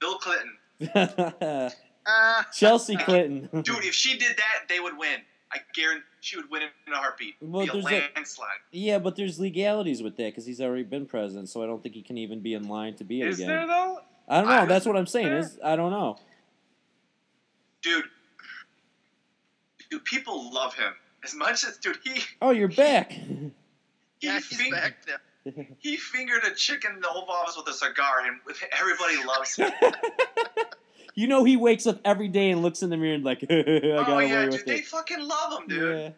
Bill 0.00 0.18
Clinton, 0.18 0.56
Uh, 0.94 1.70
Chelsea 2.52 2.96
Clinton. 2.96 3.62
dude, 3.62 3.84
if 3.84 3.94
she 3.94 4.18
did 4.18 4.36
that, 4.36 4.68
they 4.68 4.80
would 4.80 4.96
win. 4.98 5.20
I 5.52 5.58
guarantee 5.72 6.02
she 6.20 6.36
would 6.36 6.50
win 6.50 6.62
in 6.86 6.92
a 6.92 6.96
heartbeat. 6.96 7.34
Well, 7.40 7.64
be 7.64 7.70
a 7.70 7.72
there's 7.74 7.84
a- 7.86 8.10
landslide. 8.16 8.48
yeah, 8.72 8.98
but 8.98 9.14
there's 9.14 9.38
legalities 9.38 10.02
with 10.02 10.16
that 10.16 10.24
because 10.32 10.46
he's 10.46 10.60
already 10.60 10.82
been 10.82 11.06
president, 11.06 11.48
so 11.48 11.62
I 11.62 11.66
don't 11.66 11.82
think 11.82 11.94
he 11.94 12.02
can 12.02 12.18
even 12.18 12.40
be 12.40 12.54
in 12.54 12.66
line 12.68 12.94
to 12.96 13.04
be 13.04 13.20
it 13.20 13.28
Is 13.28 13.38
again. 13.38 13.48
there 13.48 13.66
though? 13.66 14.00
I 14.28 14.40
don't 14.40 14.48
know. 14.50 14.54
I- 14.56 14.66
That's 14.66 14.84
what 14.86 14.96
I'm 14.96 15.06
saying. 15.06 15.28
Is 15.32 15.58
I 15.62 15.76
don't 15.76 15.90
know. 15.92 16.16
Dude, 17.82 18.06
dude, 19.90 20.04
people 20.04 20.50
love 20.52 20.74
him 20.74 20.92
as 21.22 21.34
much 21.34 21.62
as 21.64 21.76
dude. 21.76 21.98
He 22.02 22.20
Oh, 22.42 22.50
you're 22.50 22.68
back. 22.68 23.12
he, 23.12 23.50
Yeah, 24.22 24.34
he's 24.36 24.46
fing- 24.58 24.72
back 24.72 24.96
now. 25.06 25.16
he 25.78 25.96
fingered 25.96 26.44
a 26.44 26.54
chick 26.54 26.84
in 26.84 27.00
the 27.00 27.08
Oval 27.08 27.30
Office 27.30 27.56
with 27.56 27.68
a 27.68 27.72
cigar, 27.74 28.20
and 28.26 28.38
with 28.46 28.62
everybody 28.78 29.22
loves 29.26 29.56
him. 29.56 29.70
you 31.14 31.28
know 31.28 31.44
he 31.44 31.56
wakes 31.56 31.86
up 31.86 32.00
every 32.04 32.28
day 32.28 32.50
and 32.50 32.62
looks 32.62 32.82
in 32.82 32.90
the 32.90 32.96
mirror 32.96 33.14
and 33.14 33.24
like, 33.24 33.42
I 33.50 33.54
got 33.54 34.08
oh 34.08 34.12
away 34.14 34.28
yeah, 34.28 34.46
with 34.46 34.58
dude, 34.58 34.66
they 34.66 34.80
fucking 34.82 35.20
love 35.20 35.60
him, 35.60 35.68
dude. 35.68 35.98
Yeah. 35.98 36.10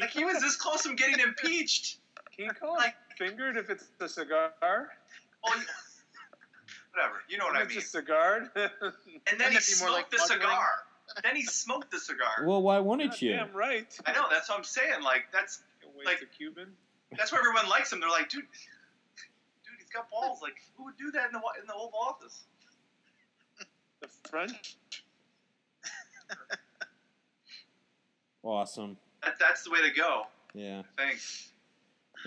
Like 0.00 0.10
he 0.10 0.24
was 0.24 0.40
this 0.40 0.56
close 0.56 0.82
from 0.82 0.96
getting 0.96 1.20
impeached. 1.20 1.98
Can 2.34 2.46
you 2.46 2.50
call 2.52 2.74
Like- 2.74 2.94
it 3.10 3.18
fingered 3.28 3.56
if 3.56 3.70
it's 3.70 3.84
a 4.00 4.08
cigar? 4.08 4.52
Well, 4.60 5.54
whatever, 6.92 7.22
you 7.28 7.38
know 7.38 7.44
what 7.44 7.56
I 7.56 7.60
mean. 7.64 7.76
it's 7.76 7.86
a 7.86 7.88
cigar. 7.88 8.50
And 8.56 9.38
then 9.40 9.52
he 9.52 9.58
it 9.58 9.66
be 9.78 9.84
more 9.84 9.90
like 9.90 10.06
smoked 10.06 10.10
the 10.10 10.16
muddling? 10.18 10.40
cigar. 10.40 10.66
Then 11.22 11.36
he 11.36 11.42
smoked 11.44 11.90
the 11.90 11.98
cigar. 11.98 12.44
Well, 12.46 12.62
why 12.62 12.78
wouldn't 12.78 13.20
you? 13.20 13.32
Damn 13.32 13.52
right. 13.52 13.86
I 14.06 14.12
know. 14.12 14.24
That's 14.30 14.48
what 14.48 14.58
I'm 14.58 14.64
saying. 14.64 15.02
Like 15.02 15.26
that's 15.32 15.62
Like- 16.04 16.22
a 16.22 16.26
Cuban. 16.26 16.68
That's 17.16 17.32
why 17.32 17.38
everyone 17.38 17.68
likes 17.68 17.92
him. 17.92 18.00
They're 18.00 18.08
like, 18.08 18.28
dude, 18.28 18.42
dude, 18.42 19.78
he's 19.78 19.88
got 19.88 20.10
balls. 20.10 20.40
Like 20.42 20.54
who 20.76 20.84
would 20.84 20.96
do 20.96 21.10
that 21.12 21.26
in 21.26 21.32
the 21.32 21.40
in 21.60 21.66
the 21.66 21.74
Oval 21.74 21.98
Office? 21.98 22.44
The 24.00 24.08
French. 24.28 24.76
Awesome. 28.42 28.96
That, 29.22 29.34
that's 29.40 29.62
the 29.64 29.70
way 29.70 29.80
to 29.88 29.94
go. 29.94 30.24
Yeah. 30.52 30.82
Thanks. 30.98 31.50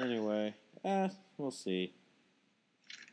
Anyway, 0.02 0.54
eh, 0.84 1.10
we'll 1.38 1.52
see. 1.52 1.94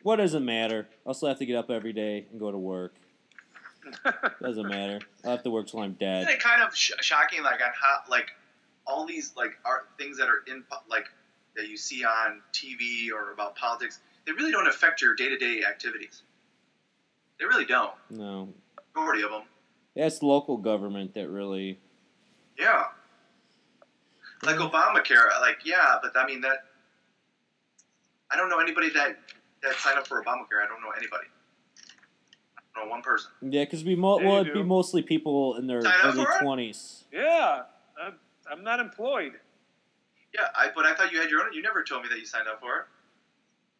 What 0.02 0.16
does 0.16 0.34
it 0.34 0.40
matter? 0.40 0.88
I'll 1.06 1.14
still 1.14 1.28
have 1.28 1.38
to 1.38 1.46
get 1.46 1.56
up 1.56 1.70
every 1.70 1.92
day 1.92 2.26
and 2.30 2.40
go 2.40 2.50
to 2.50 2.58
work. 2.58 2.94
Doesn't 4.40 4.68
matter. 4.68 5.00
I'll 5.24 5.32
have 5.32 5.42
to 5.42 5.50
work 5.50 5.66
till 5.66 5.80
I'm 5.80 5.92
dead. 5.92 6.22
Isn't 6.22 6.28
dead. 6.28 6.34
it 6.36 6.42
kind 6.42 6.62
of 6.62 6.74
sh- 6.74 6.92
shocking, 7.00 7.42
like 7.42 7.60
on 7.60 7.70
how 7.78 8.00
like 8.10 8.30
all 8.86 9.06
these 9.06 9.32
like 9.36 9.52
art 9.64 9.88
things 9.98 10.16
that 10.18 10.28
are 10.28 10.42
in 10.46 10.64
like 10.90 11.06
that 11.56 11.68
you 11.68 11.76
see 11.76 12.04
on 12.04 12.40
TV 12.52 13.10
or 13.12 13.32
about 13.32 13.56
politics, 13.56 14.00
they 14.26 14.32
really 14.32 14.50
don't 14.52 14.66
affect 14.66 15.00
your 15.02 15.14
day 15.14 15.28
to 15.28 15.36
day 15.36 15.62
activities. 15.68 16.22
They 17.38 17.44
really 17.46 17.64
don't. 17.64 17.92
No. 18.10 18.52
Majority 18.94 19.22
of 19.22 19.30
them. 19.30 19.42
That's 19.96 20.22
local 20.22 20.56
government 20.56 21.14
that 21.14 21.28
really. 21.28 21.78
Yeah. 22.58 22.84
Like 24.42 24.56
Obamacare, 24.56 25.28
like 25.40 25.58
yeah, 25.64 25.96
but 26.02 26.12
I 26.16 26.26
mean 26.26 26.40
that. 26.42 26.64
I 28.30 28.36
don't 28.36 28.48
know 28.50 28.58
anybody 28.58 28.90
that 28.90 29.16
that 29.62 29.74
signed 29.76 29.98
up 29.98 30.06
for 30.06 30.22
Obamacare. 30.22 30.62
I 30.62 30.68
don't 30.68 30.80
know 30.82 30.90
anybody. 30.96 31.26
I 32.58 32.60
don't 32.80 32.86
know 32.86 32.90
one 32.90 33.02
person. 33.02 33.30
Yeah, 33.42 33.64
because 33.64 33.84
we 33.84 33.94
mo- 33.94 34.20
Yeah, 34.20 34.28
well, 34.28 34.40
it'd 34.42 34.52
be 34.52 34.62
mostly 34.62 35.02
people 35.02 35.56
in 35.56 35.66
their 35.66 35.82
early 36.04 36.26
twenties. 36.40 37.04
Yeah, 37.12 37.62
I'm, 38.02 38.14
I'm 38.50 38.62
not 38.64 38.80
employed. 38.80 39.32
Yeah, 40.34 40.48
I 40.56 40.68
but 40.74 40.84
I 40.84 40.94
thought 40.94 41.12
you 41.12 41.20
had 41.20 41.30
your 41.30 41.42
own. 41.42 41.52
You 41.52 41.62
never 41.62 41.82
told 41.84 42.02
me 42.02 42.08
that 42.10 42.18
you 42.18 42.26
signed 42.26 42.48
up 42.48 42.60
for 42.60 42.80
it. 42.80 42.84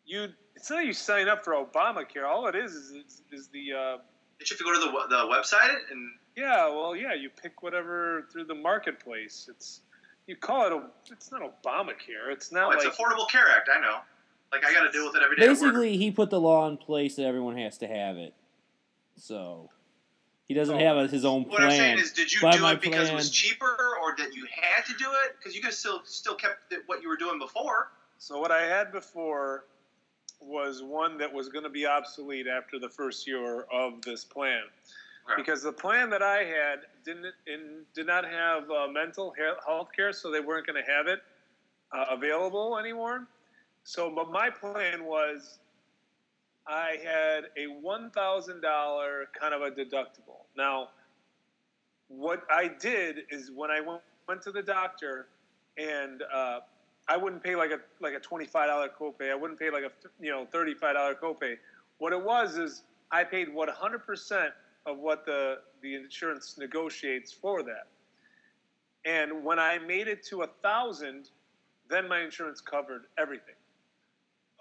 You. 0.07 0.28
It's 0.55 0.70
not 0.70 0.76
that 0.76 0.86
you 0.86 0.92
sign 0.92 1.28
up 1.28 1.44
for 1.44 1.52
Obamacare. 1.52 2.24
All 2.24 2.46
it 2.46 2.55
is 2.55 2.72
is, 2.72 2.90
is, 2.92 3.22
is 3.32 3.48
the. 3.48 3.72
Uh, 3.72 3.96
Did 4.38 4.50
you 4.50 4.57
have 4.57 4.59
to 4.59 4.64
go 4.64 4.72
to 4.72 4.80
the 4.80 5.16
the 5.16 5.22
website 5.24 5.76
and 5.90 6.11
yeah, 6.36 6.68
well, 6.68 6.96
yeah. 6.96 7.14
You 7.14 7.30
pick 7.30 7.62
whatever 7.62 8.26
through 8.32 8.44
the 8.44 8.55
marketplace. 8.55 9.48
It's. 9.50 9.80
You 10.26 10.36
call 10.36 10.66
it 10.66 10.72
a. 10.72 10.82
It's 11.11 11.30
not 11.30 11.42
Obamacare. 11.42 12.32
It's 12.32 12.50
oh, 12.52 12.57
not 12.57 12.74
it's 12.74 12.84
like. 12.84 12.94
Affordable 12.94 13.28
Care 13.28 13.48
Act. 13.50 13.68
I 13.74 13.80
know. 13.80 13.98
Like 14.52 14.64
I 14.64 14.72
got 14.72 14.84
to 14.84 14.92
deal 14.92 15.07
with 15.07 15.16
it 15.16 15.22
every 15.22 15.36
day. 15.36 15.42
at 15.42 15.48
work. 15.48 15.61
Basically, 15.61 15.96
he 15.96 16.11
put 16.11 16.30
the 16.30 16.40
law 16.40 16.68
in 16.68 16.76
place 16.76 17.16
that 17.16 17.24
everyone 17.24 17.57
has 17.57 17.78
to 17.78 17.88
have 17.88 18.16
it. 18.16 18.34
So 19.16 19.70
he 20.49 20.55
doesn't 20.55 20.76
Oh. 20.76 20.78
have 20.78 20.97
a, 20.97 21.07
his 21.09 21.24
own 21.24 21.45
plan. 21.45 21.53
What 21.53 21.62
I'm 21.62 21.70
saying 21.70 21.95
plan. 21.95 22.05
is, 22.05 22.12
did 22.12 22.32
you 22.32 22.40
Buy 22.40 22.53
do 22.53 22.61
my 22.61 22.72
it 22.72 22.80
because 22.80 23.09
it 23.09 23.14
was 23.14 23.30
cheaper, 23.30 23.97
or 24.03 24.14
that 24.18 24.34
you 24.34 24.47
had 24.51 24.84
to 24.86 24.92
do 24.95 25.07
it 25.24 25.36
because 25.38 25.55
you 25.57 25.62
could 25.62 25.72
still 25.74 26.03
still 26.05 26.34
kept 26.34 26.72
it- 26.72 26.82
what 26.86 27.03
you 27.03 27.09
were 27.09 27.16
doing 27.16 27.38
before? 27.38 27.92
So 28.18 28.38
what 28.38 28.51
I 28.51 28.62
had 28.66 28.92
before 28.92 29.64
was 30.40 30.82
one 30.82 31.16
that 31.18 31.32
was 31.32 31.49
going 31.49 31.64
to 31.64 31.70
be 31.70 31.86
obsolete 31.86 32.47
after 32.47 32.78
the 32.78 32.88
first 32.88 33.26
year 33.26 33.62
of 33.72 34.03
this 34.03 34.24
plan. 34.24 34.62
Okay. 35.26 35.40
because 35.40 35.62
the 35.62 35.72
plan 35.72 36.11
that 36.11 36.22
I 36.22 36.45
had 36.45 36.80
didn't 37.03 37.32
in, 37.47 37.86
did 37.95 38.07
not 38.07 38.26
have 38.26 38.70
uh, 38.70 38.88
mental 38.88 39.32
health 39.66 39.88
care, 39.97 40.12
so 40.12 40.30
they 40.30 40.40
weren't 40.40 40.66
going 40.66 40.84
to 40.84 40.92
have 40.92 41.07
it 41.07 41.20
uh, 41.92 42.05
available 42.11 42.76
anymore. 42.76 43.26
So, 43.84 44.11
but 44.11 44.30
my 44.30 44.51
plan 44.51 45.05
was 45.07 45.61
I 46.66 46.96
had 47.02 47.44
a 47.56 47.66
one 47.80 48.10
thousand 48.10 48.60
dollar 48.62 49.26
kind 49.38 49.54
of 49.54 49.62
a 49.62 49.70
deductible. 49.70 50.46
Now, 50.56 50.88
what 52.08 52.42
I 52.50 52.68
did 52.68 53.20
is 53.30 53.50
when 53.54 53.70
I 53.70 53.80
went, 53.80 54.00
went 54.28 54.42
to 54.42 54.52
the 54.52 54.62
doctor, 54.62 55.28
and 55.76 56.22
uh, 56.32 56.60
I 57.08 57.16
wouldn't 57.16 57.42
pay 57.42 57.54
like 57.54 57.70
a 57.70 57.80
like 58.00 58.14
a 58.14 58.20
twenty 58.20 58.46
five 58.46 58.68
dollar 58.68 58.88
copay. 58.88 59.30
I 59.30 59.34
wouldn't 59.34 59.58
pay 59.58 59.70
like 59.70 59.84
a 59.84 59.90
you 60.20 60.30
know 60.30 60.46
thirty 60.50 60.74
five 60.74 60.94
dollar 60.94 61.14
copay. 61.14 61.56
What 61.98 62.12
it 62.12 62.22
was 62.22 62.56
is 62.56 62.82
I 63.10 63.24
paid 63.24 63.52
one 63.52 63.68
hundred 63.68 64.06
percent 64.06 64.52
of 64.86 64.98
what 64.98 65.26
the 65.26 65.58
the 65.82 65.94
insurance 65.94 66.56
negotiates 66.58 67.32
for 67.32 67.62
that. 67.62 67.88
And 69.04 69.44
when 69.44 69.58
I 69.58 69.78
made 69.78 70.08
it 70.08 70.24
to 70.28 70.42
a 70.42 70.46
thousand, 70.62 71.28
then 71.90 72.08
my 72.08 72.20
insurance 72.20 72.62
covered 72.62 73.02
everything. 73.18 73.54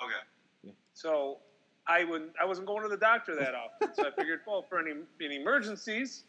Okay. 0.03 0.73
So 0.93 1.37
I 1.87 2.03
would 2.03 2.29
I 2.41 2.45
wasn't 2.45 2.67
going 2.67 2.83
to 2.83 2.89
the 2.89 2.97
doctor 2.97 3.35
that 3.35 3.53
often. 3.55 3.93
So 3.95 4.07
I 4.07 4.11
figured, 4.11 4.41
well, 4.47 4.65
for 4.67 4.79
any 4.79 4.93
any 5.23 5.35
emergencies, 5.37 6.23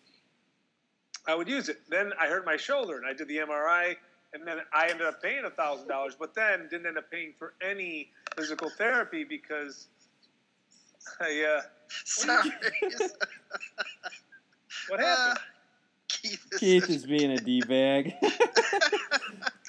I 1.26 1.34
would 1.34 1.48
use 1.48 1.68
it. 1.68 1.80
Then 1.88 2.12
I 2.20 2.26
hurt 2.26 2.44
my 2.44 2.57
shoulder 2.57 2.96
and 2.96 3.07
I 3.07 3.12
did 3.12 3.28
the 3.28 3.38
MRI 3.38 3.96
and 4.34 4.46
then 4.46 4.59
I 4.72 4.88
ended 4.88 5.07
up 5.07 5.22
paying 5.22 5.44
a 5.44 5.50
thousand 5.50 5.88
dollars, 5.88 6.16
but 6.18 6.34
then 6.34 6.68
didn't 6.68 6.86
end 6.86 6.98
up 6.98 7.11
paying 7.11 7.32
for 7.38 7.55
any 7.62 8.11
physical 8.36 8.68
therapy 8.68 9.24
because 9.24 9.86
I 11.20 11.59
uh, 11.59 11.62
Sorry. 11.88 12.50
what 14.88 15.00
happened? 15.00 15.38
Uh, 15.38 15.40
Keith 16.09 16.46
is 16.52 16.59
Keith 16.59 16.90
is 16.90 17.07
being 17.07 17.30
a 17.30 17.38
d 17.38 17.62
bag. 17.62 18.14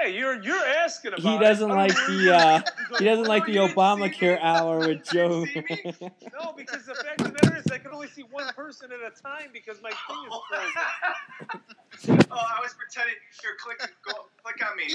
Hey, 0.00 0.16
you're 0.16 0.42
you're 0.42 0.66
asking 0.66 1.12
about. 1.14 1.20
he 1.32 1.38
doesn't 1.38 1.70
I 1.70 1.74
like 1.74 1.94
the 1.94 2.24
know. 2.24 2.32
uh, 2.34 2.62
he 2.98 3.04
doesn't 3.04 3.26
like 3.26 3.44
the 3.46 3.58
Oh, 3.58 3.66
you 3.66 3.74
didn't 3.74 4.14
see 4.14 4.26
Obamacare 4.26 4.38
hour 4.40 4.78
with 4.88 5.04
Joe. 5.04 5.44
didn't 5.44 5.68
see 5.68 5.74
me? 6.00 6.10
No, 6.40 6.52
because 6.56 6.86
the 6.86 6.94
fact 6.94 7.20
of 7.20 7.26
the 7.26 7.32
matter 7.32 7.56
is, 7.58 7.66
I 7.70 7.78
can 7.78 7.90
only 7.92 8.08
see 8.08 8.22
one 8.30 8.52
person 8.54 8.90
at 8.92 9.00
a 9.00 9.22
time 9.22 9.50
because 9.52 9.78
my 9.82 9.90
thing 9.90 10.26
is 10.26 12.00
frozen. 12.08 12.26
oh, 12.30 12.36
I 12.36 12.60
was 12.62 12.74
pretending. 12.74 13.14
Here, 13.42 13.52
click, 13.60 13.78
go, 14.06 14.26
click 14.42 14.56
on 14.70 14.76
me. 14.76 14.94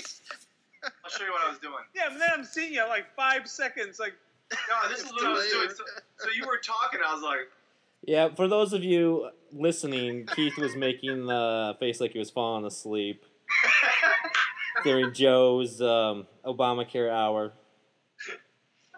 I'll 0.84 1.12
show 1.12 1.26
you 1.26 1.32
what 1.32 1.45
I 1.45 1.49
was 1.49 1.60
doing. 1.60 1.74
Yeah, 1.95 2.12
and 2.12 2.20
then 2.22 2.30
I'm 2.34 2.43
seeing 2.43 2.74
you 2.74 2.88
like 2.88 3.06
five 3.16 3.47
seconds. 3.47 3.99
Like, 3.99 4.14
No, 4.51 4.89
this 4.89 5.01
is 5.03 5.12
what 5.12 5.26
I 5.26 5.34
was 5.34 5.49
doing. 5.49 5.70
So, 5.70 5.84
so 6.18 6.30
you 6.36 6.47
were 6.47 6.58
talking. 6.58 6.99
I 7.08 7.14
was 7.14 7.24
like, 7.24 7.49
yeah, 8.03 8.34
for 8.36 8.47
those 8.47 8.74
of 8.74 8.84
you 8.84 9.30
listening, 9.51 10.28
Keith 10.28 10.58
was 10.58 10.76
making 10.76 11.26
the 11.28 11.76
face 11.80 11.99
like 11.99 12.12
he 12.14 12.20
was 12.20 12.30
falling 12.32 12.66
asleep 12.66 13.24
during 14.86 15.14
Joe's 15.14 15.82
um, 15.82 16.28
Obamacare 16.46 17.12
hour. 17.12 17.52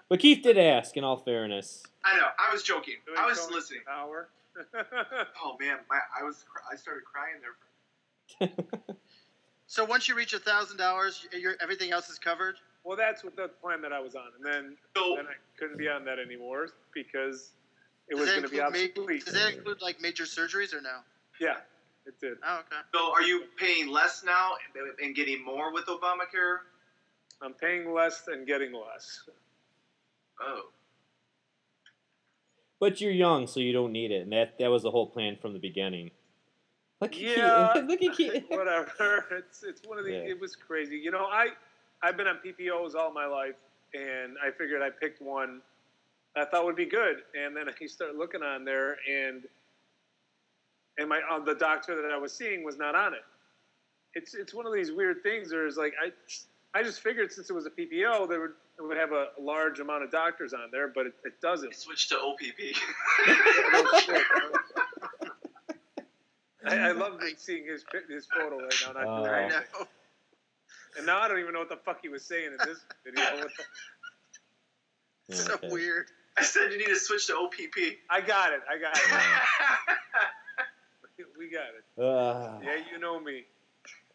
But 0.10 0.20
Keith 0.20 0.44
did 0.44 0.58
ask, 0.58 0.96
in 0.96 1.04
all 1.04 1.18
fairness. 1.18 1.84
I 2.06 2.16
know. 2.18 2.28
I 2.38 2.54
was 2.54 2.62
joking. 2.64 2.96
I 3.18 3.26
was 3.26 3.40
Tony 3.40 3.56
listening. 3.56 3.82
Power. 3.88 4.30
Oh 5.44 5.56
man, 5.60 5.78
my, 5.90 6.00
I 6.20 6.24
was. 6.24 6.44
I 6.72 6.76
started 6.76 7.04
crying 7.04 7.36
there. 7.42 8.50
So 9.70 9.84
once 9.84 10.08
you 10.08 10.16
reach 10.16 10.32
a 10.32 10.40
thousand 10.40 10.78
dollars, 10.78 11.28
everything 11.62 11.92
else 11.92 12.10
is 12.10 12.18
covered. 12.18 12.56
well, 12.86 12.96
that's 12.96 13.22
what 13.24 13.36
the 13.36 13.50
plan 13.62 13.82
that 13.82 13.92
I 13.92 14.00
was 14.00 14.16
on, 14.16 14.28
and 14.38 14.46
then 14.46 14.78
So 14.96 15.16
then 15.18 15.26
I 15.28 15.34
couldn't 15.60 15.78
be 15.78 15.90
on 15.90 16.06
that 16.06 16.20
anymore 16.20 16.70
because 16.94 17.52
it 18.08 18.16
was 18.16 18.30
going 18.30 18.44
to 18.44 18.48
be 18.48 18.60
include 18.60 18.74
ma- 18.74 18.80
obsolete. 19.02 19.26
Does 19.26 19.34
that 19.34 19.54
include 19.56 19.82
like 19.82 20.00
major 20.02 20.24
surgeries 20.24 20.74
or 20.74 20.80
no? 20.80 21.00
Yeah, 21.42 21.58
it 22.08 22.20
did. 22.20 22.38
Oh, 22.46 22.60
okay. 22.60 22.82
So 22.94 23.12
are 23.12 23.22
you 23.22 23.44
paying 23.58 23.88
less 23.90 24.24
now 24.26 24.54
and 25.04 25.16
getting 25.16 25.44
more 25.44 25.74
with 25.74 25.86
Obamacare? 25.86 26.60
I'm 27.42 27.54
paying 27.54 27.94
less 27.94 28.24
and 28.28 28.48
getting 28.48 28.74
less. 28.74 29.22
Oh. 30.42 30.70
But 32.80 33.02
you're 33.02 33.12
young, 33.12 33.48
so 33.48 33.60
you 33.60 33.74
don't 33.74 33.92
need 33.92 34.12
it, 34.12 34.22
and 34.24 34.32
that 34.32 34.58
that 34.60 34.70
was 34.70 34.84
the 34.84 34.92
whole 34.92 35.08
plan 35.08 35.38
from 35.42 35.54
the 35.54 35.60
beginning. 35.60 36.12
Look 37.02 37.14
at 37.14 37.20
Yeah. 37.20 37.72
Keith. 37.74 37.84
Look 37.88 38.04
at 38.04 38.16
Keith. 38.18 38.44
Whatever. 38.50 39.26
It's 39.32 39.64
it's 39.64 39.82
one 39.88 39.98
of 39.98 40.06
the. 40.06 40.12
Yeah. 40.12 40.18
It 40.20 40.40
was 40.40 40.56
crazy. 40.56 40.98
You 40.98 41.12
know, 41.12 41.26
I 41.26 41.48
I've 42.02 42.18
been 42.18 42.28
on 42.28 42.40
PPOs 42.46 42.96
all 42.96 43.12
my 43.12 43.26
life, 43.26 43.56
and 43.94 44.38
I 44.44 44.52
figured 44.52 44.82
I 44.82 44.90
picked 44.92 45.22
one 45.22 45.62
I 46.36 46.46
thought 46.46 46.66
would 46.66 46.76
be 46.76 46.86
good, 46.86 47.18
and 47.36 47.56
then 47.56 47.66
I 47.82 47.86
started 47.88 48.18
looking 48.18 48.44
on 48.44 48.64
there, 48.64 48.98
and 49.10 49.44
and 50.98 51.08
my 51.10 51.22
uh, 51.32 51.40
the 51.40 51.56
doctor 51.56 51.96
that 52.02 52.12
I 52.12 52.18
was 52.18 52.34
seeing 52.34 52.64
was 52.64 52.78
not 52.78 52.96
on 52.96 53.14
it. 53.14 53.24
It's 54.14 54.34
it's 54.34 54.54
one 54.54 54.66
of 54.66 54.74
these 54.74 54.92
weird 54.92 55.22
things. 55.24 55.50
There's 55.50 55.78
like 55.78 55.94
I 56.04 56.12
I 56.78 56.84
just 56.84 57.02
figured 57.02 57.32
since 57.32 57.50
it 57.50 57.54
was 57.54 57.66
a 57.66 57.70
PPO, 57.70 58.28
they 58.30 58.38
would 58.38 58.52
it 58.80 58.84
would 58.84 58.98
have 58.98 59.12
a 59.12 59.28
large 59.40 59.80
amount 59.80 60.04
of 60.04 60.12
doctors 60.12 60.54
on 60.54 60.70
there, 60.72 60.88
but 60.88 61.08
it, 61.08 61.14
it 61.24 61.42
doesn't. 61.42 61.74
switched 61.76 62.10
to 62.10 62.18
OPP. 62.20 62.76
I, 66.66 66.78
I 66.90 66.92
love 66.92 67.20
seeing 67.38 67.66
his 67.66 67.84
his 68.10 68.28
photo 68.28 68.58
right 68.60 68.74
now. 68.86 68.92
Not 68.94 69.24
doing 69.24 69.30
I 69.34 69.48
know. 69.50 69.88
And 70.98 71.06
now 71.06 71.20
I 71.22 71.28
don't 71.28 71.40
even 71.40 71.54
know 71.54 71.60
what 71.60 71.70
the 71.70 71.78
fuck 71.78 72.00
he 72.02 72.10
was 72.10 72.24
saying 72.26 72.48
in 72.48 72.58
this 72.68 72.80
video. 73.06 73.24
What 73.40 73.52
the- 75.30 75.36
So 75.36 75.54
Okay. 75.56 75.70
weird. 75.70 76.06
I 76.38 76.44
said 76.44 76.72
you 76.72 76.78
need 76.78 76.88
to 76.88 76.96
switch 76.96 77.28
to 77.28 77.36
OPP. 77.36 77.78
I 78.10 78.22
got 78.22 78.54
it. 78.54 78.62
I 78.70 78.78
got 78.78 78.96
it. 78.96 79.04
Yeah. 81.18 81.26
we 81.38 81.50
got 81.50 81.68
it. 81.78 82.02
Uh, 82.02 82.60
Yeah, 82.64 82.82
you 82.92 83.00
know 83.00 83.20
me. 83.20 83.46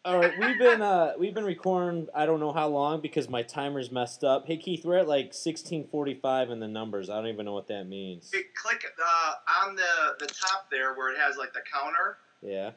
all 0.05 0.19
right, 0.19 0.37
we've 0.39 0.57
been 0.57 0.81
uh, 0.81 1.13
we've 1.17 1.33
been 1.33 1.45
recording. 1.45 2.07
I 2.13 2.25
don't 2.25 2.39
know 2.39 2.51
how 2.51 2.67
long 2.67 3.01
because 3.01 3.29
my 3.29 3.43
timer's 3.43 3.91
messed 3.91 4.23
up. 4.23 4.45
Hey 4.47 4.57
Keith, 4.57 4.83
we're 4.85 4.97
at 4.97 5.07
like 5.07 5.33
sixteen 5.33 5.87
forty 5.87 6.13
five 6.13 6.49
in 6.49 6.59
the 6.59 6.67
numbers. 6.67 7.09
I 7.09 7.15
don't 7.15 7.27
even 7.27 7.45
know 7.45 7.53
what 7.53 7.67
that 7.67 7.85
means. 7.85 8.29
Hey, 8.33 8.43
click 8.55 8.85
uh, 9.03 9.33
on 9.65 9.75
the 9.75 10.15
the 10.19 10.27
top 10.27 10.69
there 10.71 10.93
where 10.95 11.11
it 11.11 11.17
has 11.17 11.37
like 11.37 11.53
the 11.53 11.61
counter. 11.71 12.17
Yeah. 12.41 12.71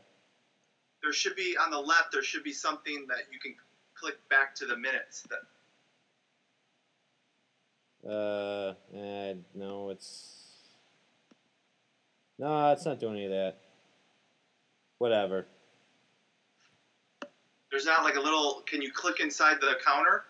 There 1.03 1.13
should 1.13 1.37
be 1.37 1.57
on 1.61 1.71
the 1.71 1.79
left. 1.79 2.13
There 2.13 2.23
should 2.23 2.43
be 2.43 2.53
something 2.53 3.07
that 3.09 3.25
you 3.33 3.39
can 3.39 3.55
click 3.95 4.17
back 4.29 4.55
to 4.57 4.67
the 4.67 4.77
minutes. 4.77 5.25
That 5.31 5.43
Uh, 8.11 8.75
eh, 8.97 9.35
no, 9.55 9.91
it's 9.91 10.33
no, 12.39 12.73
it's 12.73 12.85
not 12.85 12.99
doing 13.01 13.17
any 13.17 13.25
of 13.27 13.31
that. 13.31 13.59
Whatever. 14.99 15.47
there's 17.71 17.85
not 17.85 18.05
like 18.05 18.17
a 18.17 18.21
little. 18.21 18.63
Can 18.67 18.81
you 18.83 18.91
click 18.93 19.21
inside 19.21 19.59
the 19.61 19.75
counter? 19.85 20.25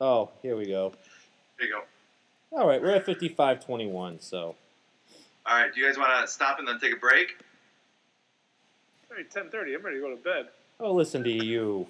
Oh, 0.00 0.30
here 0.42 0.56
we 0.56 0.66
go. 0.66 0.92
There 1.58 1.68
you 1.68 1.74
go. 1.74 1.82
All 2.58 2.66
right, 2.66 2.80
we're 2.80 2.90
at 2.94 3.04
fifty 3.04 3.28
five 3.28 3.64
twenty 3.64 3.86
one. 3.86 4.20
So 4.20 4.54
All 5.46 5.56
right. 5.56 5.72
Do 5.74 5.80
you 5.80 5.86
guys 5.86 5.98
want 5.98 6.10
to 6.24 6.30
stop 6.30 6.58
and 6.58 6.66
then 6.68 6.78
take 6.80 6.92
a 6.92 6.96
break? 6.96 7.36
All 9.10 9.16
right, 9.16 9.30
ten 9.30 9.50
thirty. 9.50 9.74
I'm 9.74 9.82
ready 9.84 9.96
to 9.96 10.02
go 10.02 10.10
to 10.10 10.16
bed. 10.22 10.48
oh, 10.80 10.92
listen 10.92 11.22
to 11.24 11.30
you. 11.30 11.86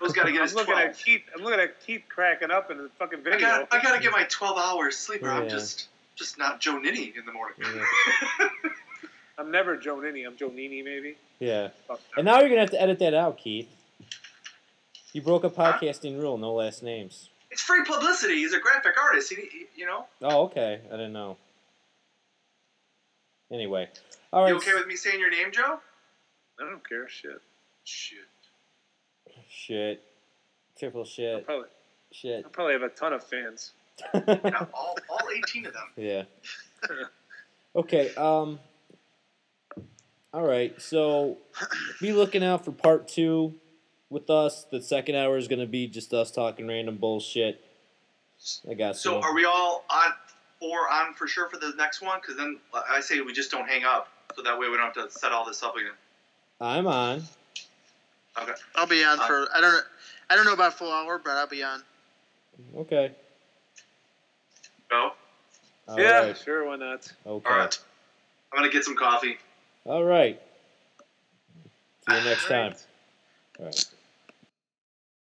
Those 0.00 0.12
got 0.12 0.24
to 0.24 0.32
get 0.32 0.38
I'm 0.40 0.44
us 0.46 0.54
looking 0.54 0.72
12. 0.72 0.88
at 0.88 0.98
Keith. 0.98 1.20
I'm 1.36 1.44
looking 1.44 1.60
at 1.60 1.78
Keith 1.84 2.02
cracking 2.08 2.50
up 2.50 2.70
in 2.70 2.78
the 2.78 2.88
fucking 2.98 3.18
I 3.20 3.22
video. 3.22 3.40
got 3.40 3.68
I 3.70 3.82
got 3.82 3.94
to 3.96 4.00
get 4.02 4.12
my 4.12 4.24
12 4.24 4.56
hours 4.56 4.96
sleep, 4.96 5.22
or 5.22 5.30
I'm 5.30 5.48
just 5.48 5.88
just 6.20 6.38
not 6.38 6.60
Joe 6.60 6.78
Ninny 6.78 7.12
in 7.16 7.24
the 7.26 7.32
morning. 7.32 7.56
Yeah. 7.60 8.48
I'm 9.38 9.50
never 9.50 9.76
Joe 9.76 9.98
Nini. 9.98 10.24
I'm 10.24 10.36
Joe 10.36 10.48
Nini, 10.54 10.82
maybe. 10.82 11.16
Yeah. 11.38 11.70
And 12.16 12.26
now 12.26 12.40
you're 12.40 12.50
gonna 12.50 12.60
have 12.60 12.70
to 12.72 12.80
edit 12.80 12.98
that 12.98 13.14
out, 13.14 13.38
Keith. 13.38 13.68
You 15.14 15.22
broke 15.22 15.44
a 15.44 15.50
podcasting 15.50 16.20
rule: 16.20 16.36
no 16.36 16.52
last 16.52 16.82
names. 16.82 17.30
it's 17.50 17.62
free 17.62 17.82
publicity. 17.84 18.34
He's 18.34 18.52
a 18.52 18.60
graphic 18.60 18.92
artist. 19.02 19.30
He, 19.30 19.36
he- 19.36 19.66
you 19.74 19.86
know. 19.86 20.04
Oh, 20.22 20.42
okay. 20.44 20.80
I 20.88 20.90
didn't 20.92 21.14
know. 21.14 21.38
Anyway, 23.50 23.88
all 24.32 24.42
right. 24.42 24.50
You 24.50 24.56
okay 24.56 24.74
with 24.74 24.86
me 24.86 24.94
saying 24.96 25.18
your 25.18 25.30
name, 25.30 25.50
Joe? 25.52 25.80
I 26.60 26.64
don't 26.70 26.86
care. 26.86 27.08
Shit. 27.08 27.40
Shit. 27.84 28.18
Shit. 29.48 30.02
Triple 30.78 31.00
I'll 31.00 31.06
shit. 31.06 31.46
probably, 31.46 31.68
Shit. 32.12 32.44
I'll 32.44 32.50
probably 32.50 32.74
have 32.74 32.82
a 32.82 32.88
ton 32.90 33.12
of 33.14 33.24
fans. 33.24 33.72
Yeah, 34.14 34.66
all, 34.74 34.96
all 35.08 35.28
18 35.36 35.66
of 35.66 35.72
them. 35.72 35.82
yeah. 35.96 36.22
Okay. 37.76 38.12
Um. 38.16 38.58
All 40.34 40.42
right. 40.42 40.74
So, 40.82 41.38
be 42.00 42.12
looking 42.12 42.42
out 42.42 42.64
for 42.64 42.72
part 42.72 43.06
two 43.06 43.54
with 44.08 44.28
us. 44.28 44.64
The 44.70 44.82
second 44.82 45.14
hour 45.14 45.36
is 45.38 45.46
gonna 45.46 45.66
be 45.66 45.86
just 45.86 46.12
us 46.12 46.32
talking 46.32 46.66
random 46.66 46.96
bullshit. 46.96 47.64
I 48.68 48.74
got 48.74 48.96
So 48.96 49.20
some. 49.20 49.22
are 49.22 49.34
we 49.34 49.44
all 49.44 49.84
on 49.88 50.12
four 50.58 50.90
on 50.90 51.14
for 51.14 51.28
sure 51.28 51.48
for 51.48 51.58
the 51.58 51.72
next 51.76 52.02
one? 52.02 52.18
Because 52.20 52.36
then 52.36 52.58
I 52.90 52.98
say 53.00 53.20
we 53.20 53.32
just 53.32 53.52
don't 53.52 53.68
hang 53.68 53.84
up, 53.84 54.08
so 54.34 54.42
that 54.42 54.58
way 54.58 54.68
we 54.68 54.76
don't 54.76 54.92
have 54.92 55.08
to 55.08 55.10
set 55.16 55.30
all 55.30 55.44
this 55.46 55.62
up 55.62 55.76
again. 55.76 55.92
I'm 56.60 56.88
on. 56.88 57.22
Okay. 58.40 58.52
I'll 58.74 58.86
be 58.86 59.04
on 59.04 59.16
for. 59.18 59.46
I 59.54 59.60
don't. 59.60 59.84
I 60.28 60.34
don't 60.34 60.44
know 60.44 60.54
about 60.54 60.74
full 60.74 60.90
hour, 60.92 61.20
but 61.22 61.32
I'll 61.32 61.46
be 61.46 61.62
on. 61.62 61.82
Okay. 62.78 63.12
Go. 64.90 65.12
All 65.88 66.00
yeah, 66.00 66.26
right. 66.26 66.38
sure. 66.38 66.66
Why 66.66 66.76
not? 66.76 67.10
Okay. 67.26 67.50
All 67.50 67.58
right. 67.58 67.78
I'm 68.52 68.58
gonna 68.58 68.72
get 68.72 68.84
some 68.84 68.96
coffee. 68.96 69.38
All 69.84 70.04
right. 70.04 70.40
See 72.08 72.16
you 72.16 72.24
next 72.24 72.46
time. 72.46 72.74
All 73.58 73.66
right. 73.66 73.84